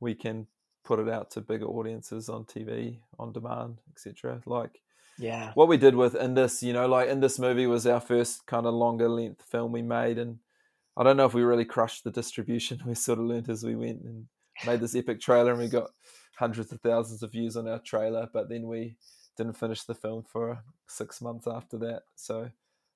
we 0.00 0.14
can 0.14 0.46
put 0.84 0.98
it 0.98 1.08
out 1.08 1.30
to 1.30 1.40
bigger 1.40 1.66
audiences 1.66 2.28
on 2.28 2.44
TV, 2.44 2.98
on 3.18 3.32
demand, 3.32 3.80
etc. 3.90 4.40
Like 4.46 4.80
yeah, 5.18 5.52
what 5.54 5.68
we 5.68 5.76
did 5.76 5.94
with 5.94 6.16
Indus, 6.16 6.62
you 6.62 6.72
know, 6.72 6.88
like 6.88 7.08
Indus 7.08 7.38
movie 7.38 7.66
was 7.66 7.86
our 7.86 8.00
first 8.00 8.46
kind 8.46 8.66
of 8.66 8.74
longer 8.74 9.08
length 9.08 9.42
film 9.42 9.70
we 9.70 9.82
made, 9.82 10.18
and 10.18 10.38
I 10.96 11.02
don't 11.04 11.18
know 11.18 11.26
if 11.26 11.34
we 11.34 11.42
really 11.42 11.66
crushed 11.66 12.04
the 12.04 12.10
distribution. 12.10 12.80
We 12.86 12.94
sort 12.94 13.18
of 13.18 13.26
learned 13.26 13.50
as 13.50 13.64
we 13.64 13.76
went 13.76 14.02
and 14.02 14.26
made 14.66 14.80
this 14.80 14.96
epic 14.96 15.20
trailer, 15.20 15.52
and 15.52 15.60
we 15.60 15.68
got 15.68 15.90
hundreds 16.38 16.72
of 16.72 16.80
thousands 16.80 17.22
of 17.22 17.32
views 17.32 17.54
on 17.56 17.68
our 17.68 17.80
trailer, 17.80 18.28
but 18.32 18.48
then 18.48 18.66
we 18.66 18.96
didn't 19.36 19.58
finish 19.58 19.82
the 19.84 19.94
film 19.94 20.22
for 20.22 20.62
six 20.86 21.20
months 21.20 21.46
after 21.46 21.78
that. 21.78 22.02
So 22.14 22.50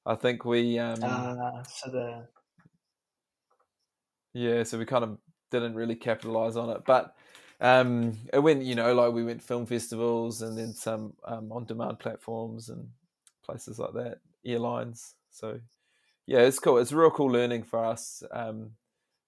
I 0.07 0.14
think 0.14 0.45
we 0.45 0.78
um, 0.78 1.03
uh, 1.03 1.62
so 1.64 1.91
the 1.91 2.26
yeah, 4.34 4.62
so 4.62 4.78
we 4.78 4.84
kind 4.84 5.05
of 5.05 5.18
didn't 5.51 5.74
really 5.74 5.97
capitalize 5.97 6.57
on 6.57 6.70
it. 6.70 6.82
But 6.86 7.14
um, 7.61 8.18
it 8.32 8.39
went, 8.39 8.62
you 8.62 8.74
know, 8.74 8.95
like 8.95 9.12
we 9.12 9.24
went 9.24 9.43
film 9.43 9.66
festivals 9.66 10.43
and 10.43 10.57
then 10.57 10.72
some 10.74 11.14
um, 11.24 11.51
on-demand 11.51 11.99
platforms 11.99 12.68
and 12.68 12.89
places 13.45 13.78
like 13.78 13.95
that, 13.95 14.18
airlines. 14.45 15.14
So 15.30 15.61
yeah, 16.26 16.41
it's 16.41 16.59
cool. 16.59 16.78
It's 16.78 16.93
real 16.93 17.11
cool 17.11 17.30
learning 17.30 17.64
for 17.64 17.84
us, 17.84 18.22
um, 18.30 18.72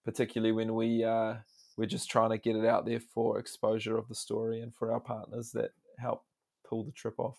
particularly 0.05 0.53
when 0.53 0.75
we 0.75 1.03
uh, 1.03 1.35
we're 1.77 1.87
just 1.87 2.11
trying 2.11 2.31
to 2.31 2.39
get 2.39 2.57
it 2.57 2.67
out 2.67 2.85
there 2.85 3.01
for 3.01 3.39
exposure 3.39 3.97
of 3.97 4.07
the 4.09 4.15
story 4.15 4.61
and 4.61 4.75
for 4.75 4.93
our 4.93 5.01
partners 5.01 5.51
that 5.53 5.73
help 5.99 6.25
pull 6.71 6.85
the 6.85 6.93
trip 6.93 7.18
off. 7.18 7.39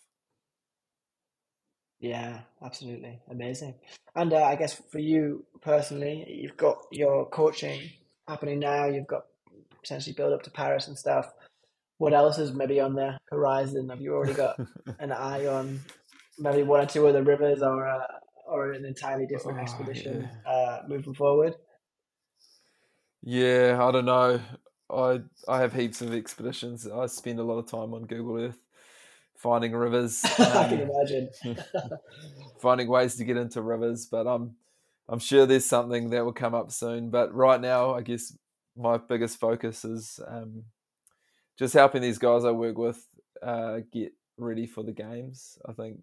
Yeah, 1.99 2.41
absolutely. 2.63 3.19
Amazing. 3.29 3.75
And 4.15 4.33
uh, 4.33 4.43
I 4.43 4.55
guess 4.55 4.81
for 4.91 4.99
you 4.99 5.45
personally, 5.61 6.25
you've 6.27 6.57
got 6.57 6.77
your 6.91 7.29
coaching 7.29 7.89
happening 8.27 8.59
now, 8.59 8.85
you've 8.85 9.07
got 9.07 9.23
potentially 9.81 10.13
build 10.13 10.33
up 10.33 10.43
to 10.43 10.51
Paris 10.51 10.87
and 10.87 10.97
stuff. 10.97 11.31
What 11.97 12.13
else 12.13 12.39
is 12.39 12.53
maybe 12.53 12.79
on 12.79 12.95
the 12.95 13.17
horizon? 13.29 13.89
Have 13.89 14.01
you 14.01 14.13
already 14.15 14.33
got 14.33 14.57
an 14.99 15.11
eye 15.11 15.45
on 15.45 15.79
maybe 16.39 16.63
one 16.63 16.81
or 16.81 16.87
two 16.87 17.07
other 17.07 17.23
rivers 17.23 17.61
or 17.61 17.87
uh, 17.87 18.07
or 18.47 18.73
an 18.73 18.85
entirely 18.85 19.27
different 19.27 19.59
Oh, 19.59 19.61
expedition 19.61 20.27
yeah. 20.45 20.51
uh, 20.51 20.81
moving 20.87 21.13
forward? 21.13 21.55
Yeah, 23.23 23.77
I 23.79 23.91
don't 23.91 24.05
know. 24.05 24.41
I 24.89 25.21
I 25.47 25.59
have 25.59 25.73
heaps 25.73 26.01
of 26.01 26.13
expeditions. 26.13 26.87
I 26.87 27.05
spend 27.05 27.39
a 27.39 27.43
lot 27.43 27.59
of 27.59 27.67
time 27.67 27.93
on 27.93 28.05
Google 28.05 28.41
Earth 28.41 28.59
finding 29.41 29.73
rivers, 29.73 30.21
I 30.39 30.67
can 30.69 30.81
um, 30.81 30.89
imagine. 30.89 31.29
finding 32.61 32.87
ways 32.87 33.15
to 33.15 33.23
get 33.23 33.37
into 33.37 33.61
rivers. 33.61 34.05
But 34.05 34.27
I'm 34.27 34.55
I'm 35.09 35.19
sure 35.19 35.45
there's 35.45 35.65
something 35.65 36.09
that 36.11 36.23
will 36.23 36.33
come 36.33 36.55
up 36.55 36.71
soon. 36.71 37.09
But 37.09 37.33
right 37.33 37.59
now, 37.59 37.93
I 37.93 38.01
guess 38.01 38.35
my 38.77 38.97
biggest 38.97 39.39
focus 39.39 39.83
is 39.83 40.19
um, 40.27 40.63
just 41.57 41.73
helping 41.73 42.01
these 42.01 42.17
guys 42.17 42.45
I 42.45 42.51
work 42.51 42.77
with 42.77 43.05
uh, 43.41 43.79
get 43.91 44.13
ready 44.37 44.67
for 44.67 44.83
the 44.83 44.93
games. 44.93 45.57
I 45.67 45.73
think 45.73 45.99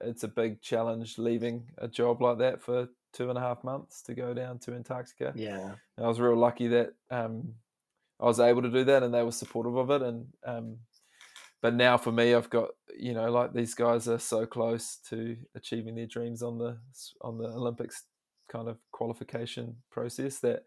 it's 0.00 0.24
a 0.24 0.28
big 0.28 0.60
challenge 0.60 1.18
leaving 1.18 1.68
a 1.78 1.88
job 1.88 2.20
like 2.20 2.38
that 2.38 2.62
for 2.62 2.88
two 3.12 3.28
and 3.28 3.38
a 3.38 3.40
half 3.40 3.64
months 3.64 4.02
to 4.02 4.14
go 4.14 4.32
down 4.32 4.58
to 4.60 4.72
Antarctica. 4.72 5.32
yeah. 5.34 5.72
And 5.96 6.06
I 6.06 6.08
was 6.08 6.20
real 6.20 6.36
lucky 6.36 6.68
that 6.68 6.94
um, 7.10 7.54
I 8.20 8.24
was 8.24 8.40
able 8.40 8.62
to 8.62 8.70
do 8.70 8.84
that, 8.84 9.02
and 9.02 9.12
they 9.12 9.22
were 9.22 9.32
supportive 9.32 9.76
of 9.76 9.90
it. 9.90 10.02
And 10.02 10.26
um, 10.44 10.76
but 11.62 11.74
now 11.74 11.96
for 11.98 12.12
me, 12.12 12.34
I've 12.34 12.50
got 12.50 12.70
you 12.98 13.14
know 13.14 13.30
like 13.30 13.52
these 13.52 13.74
guys 13.74 14.08
are 14.08 14.18
so 14.18 14.46
close 14.46 14.98
to 15.08 15.36
achieving 15.54 15.94
their 15.94 16.06
dreams 16.06 16.42
on 16.42 16.58
the 16.58 16.78
on 17.22 17.38
the 17.38 17.48
Olympics 17.48 18.04
kind 18.50 18.68
of 18.68 18.78
qualification 18.92 19.76
process 19.90 20.38
that 20.40 20.64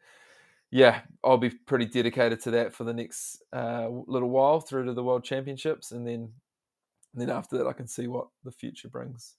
yeah, 0.71 1.01
I'll 1.23 1.37
be 1.37 1.51
pretty 1.51 1.85
dedicated 1.85 2.41
to 2.41 2.51
that 2.51 2.73
for 2.73 2.83
the 2.83 2.93
next 2.95 3.43
uh, 3.53 3.87
little 3.89 4.29
while 4.29 4.59
through 4.59 4.85
to 4.85 4.93
the 4.93 5.03
World 5.03 5.23
Championships, 5.23 5.91
and 5.91 6.07
then 6.07 6.33
and 7.13 7.21
then 7.21 7.29
after 7.29 7.57
that, 7.57 7.67
I 7.67 7.73
can 7.73 7.87
see 7.87 8.07
what 8.07 8.27
the 8.43 8.51
future 8.51 8.89
brings. 8.89 9.35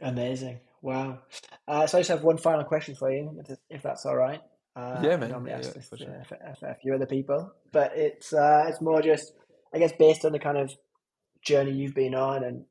Amazing. 0.00 0.60
Wow. 0.82 1.18
Uh, 1.68 1.86
so 1.86 1.98
I 1.98 2.00
just 2.00 2.10
have 2.10 2.22
one 2.22 2.38
final 2.38 2.64
question 2.64 2.94
for 2.94 3.10
you, 3.10 3.38
if, 3.48 3.58
if 3.68 3.82
that's 3.82 4.06
all 4.06 4.16
right. 4.16 4.40
Uh, 4.74 5.00
Yeah, 5.02 5.14
I 5.14 5.16
man. 5.16 5.30
normally 5.30 5.50
Yeah, 5.50 5.58
ask 5.58 5.74
yeah, 5.74 5.80
this 5.90 5.90
sure. 5.98 6.26
a, 6.62 6.70
a 6.70 6.74
few 6.76 6.94
other 6.94 7.06
people, 7.06 7.52
but 7.72 7.92
it's 7.96 8.32
uh, 8.32 8.64
it's 8.68 8.80
more 8.80 9.02
just, 9.02 9.32
I 9.74 9.78
guess, 9.78 9.92
based 9.98 10.24
on 10.24 10.32
the 10.32 10.38
kind 10.38 10.58
of 10.58 10.72
journey 11.42 11.72
you've 11.72 11.94
been 11.94 12.14
on 12.14 12.42
and 12.44 12.64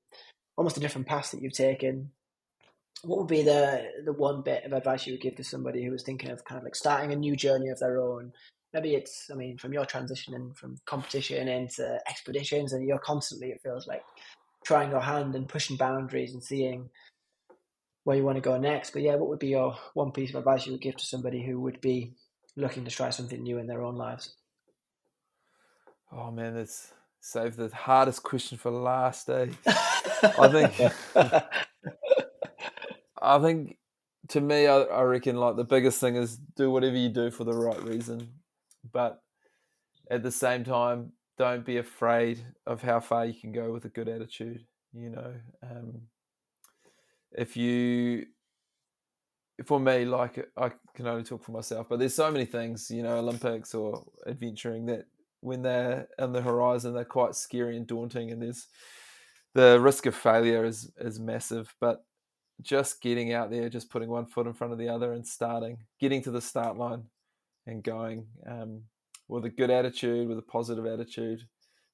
almost 0.57 0.77
a 0.77 0.79
different 0.79 1.07
path 1.07 1.31
that 1.31 1.41
you've 1.41 1.53
taken. 1.53 2.11
What 3.03 3.19
would 3.19 3.27
be 3.27 3.43
the 3.43 3.83
the 4.03 4.13
one 4.13 4.41
bit 4.41 4.63
of 4.63 4.73
advice 4.73 5.05
you 5.05 5.13
would 5.13 5.21
give 5.21 5.35
to 5.35 5.43
somebody 5.43 5.83
who 5.83 5.91
was 5.91 6.03
thinking 6.03 6.31
of 6.31 6.43
kind 6.45 6.57
of 6.57 6.63
like 6.63 6.75
starting 6.75 7.11
a 7.11 7.15
new 7.15 7.35
journey 7.35 7.69
of 7.69 7.79
their 7.79 7.99
own? 7.99 8.31
Maybe 8.73 8.95
it's, 8.95 9.29
I 9.31 9.35
mean, 9.35 9.57
from 9.57 9.73
your 9.73 9.85
transitioning 9.85 10.55
from 10.57 10.77
competition 10.85 11.47
into 11.47 11.99
expeditions, 12.09 12.73
and 12.73 12.85
you're 12.85 12.99
constantly, 12.99 13.49
it 13.49 13.61
feels 13.63 13.87
like, 13.87 14.03
trying 14.65 14.89
your 14.89 15.01
hand 15.01 15.35
and 15.35 15.47
pushing 15.47 15.77
boundaries 15.77 16.33
and 16.33 16.43
seeing 16.43 16.89
where 18.03 18.17
you 18.17 18.23
want 18.23 18.35
to 18.37 18.41
go 18.41 18.57
next. 18.57 18.91
But 18.91 19.03
yeah, 19.03 19.15
what 19.15 19.29
would 19.29 19.39
be 19.39 19.49
your 19.49 19.75
one 19.93 20.11
piece 20.11 20.31
of 20.31 20.35
advice 20.37 20.65
you 20.65 20.73
would 20.73 20.81
give 20.81 20.97
to 20.97 21.05
somebody 21.05 21.45
who 21.45 21.59
would 21.61 21.79
be 21.79 22.15
looking 22.57 22.83
to 22.85 22.91
try 22.91 23.11
something 23.11 23.41
new 23.41 23.59
in 23.59 23.67
their 23.67 23.83
own 23.83 23.95
lives? 23.95 24.35
Oh 26.17 26.31
man, 26.31 26.55
it's 26.55 26.93
save 27.19 27.57
the 27.57 27.69
hardest 27.75 28.23
question 28.23 28.57
for 28.57 28.71
last 28.71 29.27
day. 29.27 29.49
I 29.67 30.47
think 30.47 30.93
I 33.21 33.39
think 33.39 33.77
to 34.29 34.39
me, 34.39 34.67
I, 34.67 34.77
I 34.77 35.01
reckon 35.01 35.35
like 35.35 35.57
the 35.57 35.65
biggest 35.65 35.99
thing 35.99 36.15
is 36.15 36.37
do 36.55 36.71
whatever 36.71 36.95
you 36.95 37.09
do 37.09 37.31
for 37.31 37.43
the 37.43 37.53
right 37.53 37.81
reason, 37.83 38.29
but 38.93 39.21
at 40.09 40.23
the 40.23 40.31
same 40.31 40.63
time, 40.63 41.11
don't 41.37 41.65
be 41.65 41.77
afraid 41.77 42.39
of 42.65 42.81
how 42.81 43.01
far 43.01 43.25
you 43.25 43.33
can 43.33 43.51
go 43.51 43.73
with 43.73 43.83
a 43.83 43.89
good 43.89 44.07
attitude. 44.07 44.65
You 44.93 45.09
know, 45.09 45.33
um, 45.63 46.01
if 47.33 47.57
you 47.57 48.27
for 49.65 49.81
me, 49.81 50.05
like 50.05 50.47
I 50.55 50.71
can 50.93 51.07
only 51.07 51.23
talk 51.23 51.43
for 51.43 51.51
myself, 51.51 51.87
but 51.89 51.99
there's 51.99 52.15
so 52.15 52.31
many 52.31 52.45
things, 52.45 52.89
you 52.89 53.03
know, 53.03 53.17
Olympics 53.17 53.73
or 53.73 54.05
adventuring 54.25 54.85
that 54.85 55.07
when 55.45 55.61
they're 55.61 56.07
on 56.17 56.33
the 56.33 56.41
horizon, 56.41 56.93
they're 56.93 57.05
quite 57.05 57.35
scary 57.35 57.77
and 57.77 57.87
daunting, 57.87 58.31
and 58.31 58.41
there's 58.41 58.67
the 59.53 59.79
risk 59.79 60.05
of 60.05 60.15
failure 60.15 60.65
is 60.65 60.91
is 60.99 61.19
massive. 61.19 61.73
But 61.79 62.03
just 62.61 63.01
getting 63.01 63.33
out 63.33 63.51
there, 63.51 63.69
just 63.69 63.89
putting 63.89 64.09
one 64.09 64.25
foot 64.25 64.47
in 64.47 64.53
front 64.53 64.73
of 64.73 64.79
the 64.79 64.89
other 64.89 65.13
and 65.13 65.27
starting, 65.27 65.77
getting 65.99 66.21
to 66.23 66.31
the 66.31 66.41
start 66.41 66.77
line, 66.77 67.03
and 67.67 67.83
going 67.83 68.27
um, 68.47 68.81
with 69.27 69.45
a 69.45 69.49
good 69.49 69.69
attitude, 69.69 70.27
with 70.27 70.37
a 70.37 70.43
positive 70.43 70.85
attitude, 70.85 71.47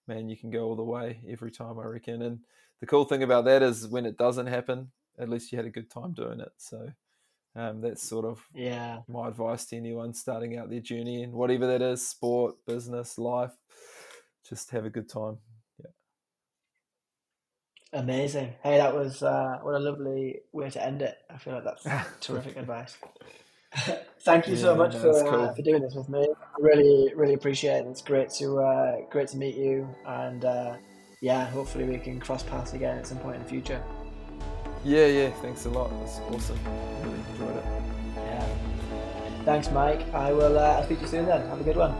man, 0.08 0.30
you 0.30 0.38
can 0.38 0.49
go 0.49 0.66
all 0.66 0.76
the 0.76 0.84
way 0.84 1.22
every 1.28 1.52
time, 1.52 1.80
I 1.80 1.84
reckon. 1.84 2.22
And 2.22 2.39
the 2.80 2.86
cool 2.86 3.06
thing 3.06 3.24
about 3.24 3.45
that 3.45 3.62
is 3.62 3.88
when 3.88 4.06
it 4.06 4.18
doesn't 4.18 4.47
happen, 4.47 4.91
at 5.20 5.30
least 5.30 5.52
you 5.52 5.58
had 5.58 5.66
a 5.66 5.72
good 5.72 5.89
time 5.89 6.14
doing 6.14 6.39
it. 6.39 6.52
So 6.58 6.89
um, 7.56 7.82
that's 7.82 8.08
sort 8.08 8.26
of 8.26 8.41
yeah. 8.54 8.99
my 9.08 9.28
advice 9.28 9.66
to 9.66 9.78
anyone 9.78 10.14
starting 10.14 10.58
out 10.58 10.70
their 10.70 10.80
journey 10.80 11.24
and 11.24 11.34
whatever 11.34 11.68
that 11.68 11.82
is 11.82 12.08
sport 12.08 12.56
business 12.66 13.18
life 13.18 13.52
just 14.47 14.72
have 14.72 14.86
a 14.86 14.89
good 14.89 15.10
time. 15.10 15.38
Yeah. 15.80 15.91
Amazing. 17.99 18.54
Hey 18.64 18.78
that 18.78 18.95
was 18.95 19.22
uh, 19.22 19.60
what 19.62 19.76
a 19.76 19.80
lovely 19.80 20.39
way 20.52 20.70
to 20.70 20.86
end 20.86 21.02
it. 21.02 21.18
I 21.30 21.38
feel 21.38 21.54
like 21.54 21.64
that's 21.64 21.86
terrific 22.26 22.58
advice. 22.58 22.97
Thank 24.22 24.47
you 24.47 24.56
yeah, 24.56 24.62
so 24.62 24.76
much 24.76 24.95
for, 24.95 25.14
cool. 25.24 25.41
uh, 25.41 25.54
for 25.54 25.62
doing 25.62 25.82
this 25.82 25.95
with 25.95 26.10
me. 26.10 26.26
I 26.26 26.62
really 26.62 27.14
really 27.16 27.34
appreciate 27.34 27.80
it. 27.80 27.88
It's 27.88 28.02
great 28.02 28.30
to 28.32 28.60
uh, 28.60 28.95
great 29.10 29.28
to 29.30 29.38
meet 29.38 29.56
you 29.56 29.88
and 30.06 30.45
uh, 30.45 30.76
yeah 31.22 31.45
hopefully 31.47 31.86
we 31.86 31.97
can 31.97 32.20
cross 32.20 32.43
paths 32.43 32.74
again 32.74 32.97
at 32.97 33.08
some 33.08 33.20
point 33.20 33.36
in 33.36 33.43
the 33.43 33.49
future 33.49 33.82
yeah, 34.84 35.05
yeah. 35.05 35.29
Thanks 35.41 35.65
a 35.65 35.69
lot. 35.69 35.89
That's 35.99 36.19
awesome. 36.19 36.59
Really 37.03 37.19
enjoyed 37.32 37.57
it. 37.57 37.65
Yeah. 38.15 38.47
Thanks, 39.45 39.71
Mike. 39.71 40.01
I 40.13 40.32
will. 40.32 40.57
Uh, 40.57 40.77
I'll 40.77 40.84
speak 40.84 40.99
to 40.99 41.05
you 41.05 41.09
soon. 41.09 41.25
Then 41.25 41.47
have 41.47 41.61
a 41.61 41.63
good 41.63 41.77
one. 41.77 41.95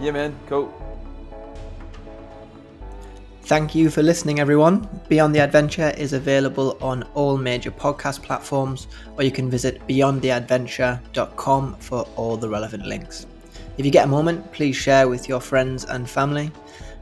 Yeah, 0.00 0.10
man. 0.12 0.38
Cool. 0.48 0.72
Thank 3.46 3.76
you 3.76 3.90
for 3.90 4.02
listening, 4.02 4.40
everyone. 4.40 4.88
Beyond 5.08 5.32
the 5.32 5.38
Adventure 5.38 5.90
is 5.96 6.12
available 6.12 6.76
on 6.80 7.04
all 7.14 7.38
major 7.38 7.70
podcast 7.70 8.22
platforms, 8.22 8.88
or 9.16 9.22
you 9.22 9.30
can 9.30 9.48
visit 9.48 9.80
beyondtheadventure.com 9.86 11.76
for 11.76 12.02
all 12.16 12.36
the 12.36 12.48
relevant 12.48 12.86
links. 12.86 13.26
If 13.78 13.84
you 13.84 13.92
get 13.92 14.06
a 14.06 14.08
moment, 14.08 14.50
please 14.52 14.74
share 14.74 15.08
with 15.08 15.28
your 15.28 15.40
friends 15.40 15.84
and 15.84 16.10
family. 16.10 16.50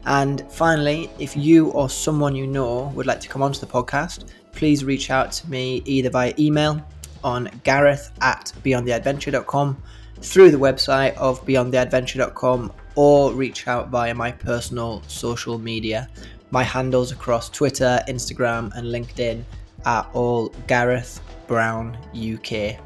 And 0.04 0.44
finally, 0.50 1.10
if 1.18 1.34
you 1.34 1.68
or 1.70 1.88
someone 1.88 2.36
you 2.36 2.46
know 2.46 2.92
would 2.94 3.06
like 3.06 3.20
to 3.20 3.28
come 3.28 3.42
onto 3.42 3.60
the 3.60 3.66
podcast, 3.66 4.26
please 4.54 4.84
reach 4.84 5.10
out 5.10 5.32
to 5.32 5.50
me 5.50 5.82
either 5.84 6.10
via 6.10 6.34
email 6.38 6.84
on 7.22 7.50
gareth 7.64 8.10
at 8.20 8.52
beyondtheadventure.com, 8.64 9.82
through 10.20 10.50
the 10.50 10.58
website 10.58 11.14
of 11.16 11.44
beyondtheadventure.com, 11.46 12.72
or 12.94 13.32
reach 13.32 13.66
out 13.66 13.88
via 13.88 14.14
my 14.14 14.30
personal 14.30 15.02
social 15.06 15.58
media. 15.58 16.08
My 16.50 16.62
handles 16.62 17.12
across 17.12 17.48
Twitter, 17.50 18.00
Instagram, 18.08 18.74
and 18.76 18.86
LinkedIn 18.86 19.42
are 19.84 20.08
all 20.12 20.48
Gareth 20.66 21.20
Brown 21.46 21.96
UK. 22.14 22.78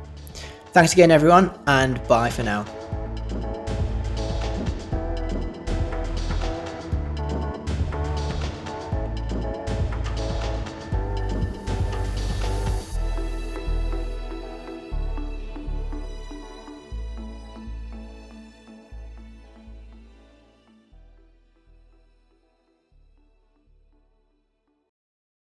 Thanks 0.73 0.93
again, 0.93 1.11
everyone, 1.11 1.51
and 1.67 2.01
bye 2.09 2.31
for 2.31 2.43
now. 2.43 2.65